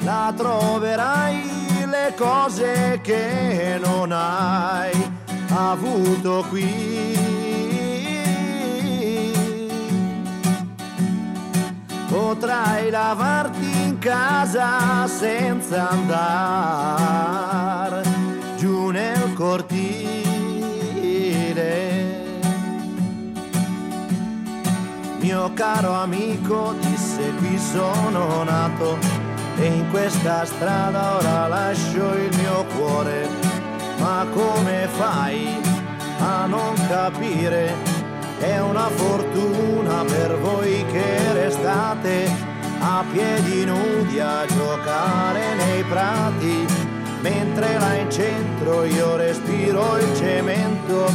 la 0.01 0.33
troverai 0.35 1.43
le 1.85 2.15
cose 2.17 2.99
che 3.03 3.79
non 3.79 4.11
hai 4.11 5.11
avuto 5.49 6.43
qui 6.49 7.28
potrai 12.09 12.89
lavarti 12.89 13.83
in 13.83 13.99
casa 13.99 15.07
senza 15.07 15.89
andare 15.89 18.01
giù 18.57 18.89
nel 18.89 19.31
cortile. 19.33 20.17
Mio 25.19 25.53
caro 25.53 25.93
amico 25.93 26.73
disse 26.79 27.31
qui 27.37 27.59
sono 27.59 28.43
nato 28.43 28.97
e 29.57 29.65
in 29.65 29.87
questa 29.91 30.45
strada 30.45 31.17
ora 31.17 31.47
lascio 31.47 32.15
il 32.15 32.35
mio 32.37 32.65
cuore, 32.75 33.27
ma 33.99 34.25
come 34.33 34.87
fai 34.87 35.61
a 36.19 36.47
non 36.47 36.73
capire? 36.87 37.98
È 38.39 38.59
una 38.59 38.89
fortuna 38.89 40.03
per 40.03 40.37
voi 40.39 40.85
che 40.91 41.33
restate 41.33 42.29
a 42.79 43.03
piedi 43.11 43.65
nudi 43.65 44.19
a 44.19 44.45
giocare 44.45 45.55
nei 45.55 45.83
prati, 45.83 46.65
mentre 47.21 47.77
là 47.77 47.95
in 47.95 48.09
centro 48.09 48.83
io 48.85 49.17
respiro 49.17 49.97
il 49.97 50.15
cemento, 50.15 51.11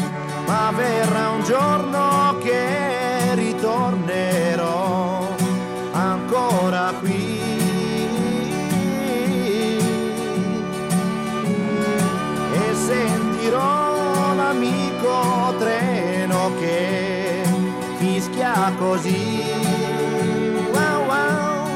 ma 0.47 0.71
verrà 0.75 1.31
un 1.31 1.43
giorno 1.45 2.37
che 2.43 3.35
ritornerò 3.35 5.14
così. 18.85 19.43
Wow, 20.73 21.07
wow. 21.07 21.69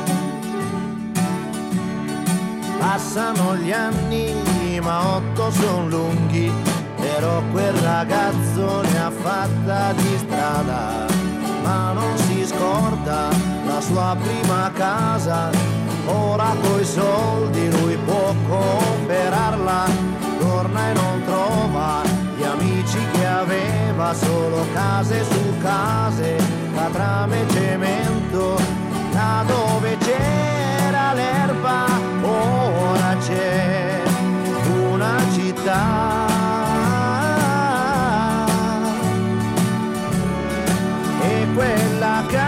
Passano 2.79 3.57
gli 3.57 3.73
anni, 3.73 4.81
ma 4.81 5.17
otto 5.17 5.51
sono 5.51 5.89
lunghi, 5.89 6.53
però 6.97 7.43
quel 7.51 7.73
ragazzo 7.75 8.83
ne 8.83 8.99
ha 8.99 9.11
fatta 9.11 9.93
di 9.93 10.19
strada, 10.19 11.07
ma 11.63 11.93
non 11.93 12.17
si 12.17 12.45
scorda 12.45 13.31
la 13.65 13.81
sua 13.81 14.17
prima 14.21 14.71
casa. 14.75 15.51
Ora 16.07 16.55
coi 16.63 16.85
soldi 16.85 17.71
lui 17.71 17.97
può 18.05 18.35
comprarla, 18.49 19.85
torna 20.39 20.91
e 20.91 20.93
non 20.95 21.23
trova 21.25 22.28
gli 22.39 22.45
amici 22.45 22.99
che 23.13 23.27
aveva, 23.27 24.15
solo 24.15 24.65
case 24.73 25.25
su 25.25 25.59
case, 25.61 26.37
catrame 26.73 27.43
e 27.43 27.51
cemento, 27.51 28.57
là 29.13 29.45
dove 29.45 29.97
c'era 29.99 31.15
l'erba, 31.15 31.87
ora 32.23 33.17
c'è 33.19 34.03
una 34.93 35.17
città. 35.33 36.27
E 41.21 41.47
quella 41.55 42.23
casa 42.29 42.48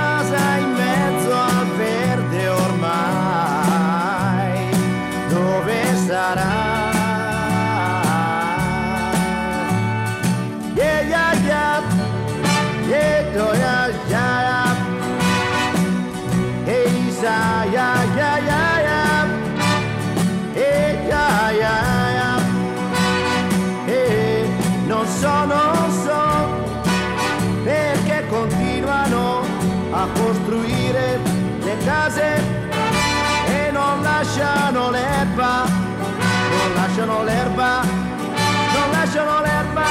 lasciano 37.01 37.25
l'erba, 37.25 37.81
non 37.81 38.91
lasciano 38.91 39.41
l'erba, 39.41 39.85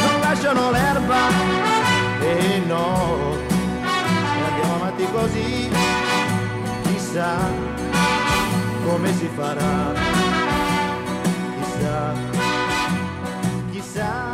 non 0.00 0.20
lasciano 0.20 0.70
l'erba. 0.72 1.18
E 2.20 2.62
no, 2.66 3.36
e 3.84 4.44
andiamo 4.48 4.74
avanti 4.74 5.06
così, 5.12 5.70
chissà 6.82 7.36
come 8.84 9.12
si 9.14 9.30
farà, 9.36 9.92
chissà, 11.60 12.12
chissà. 13.70 14.29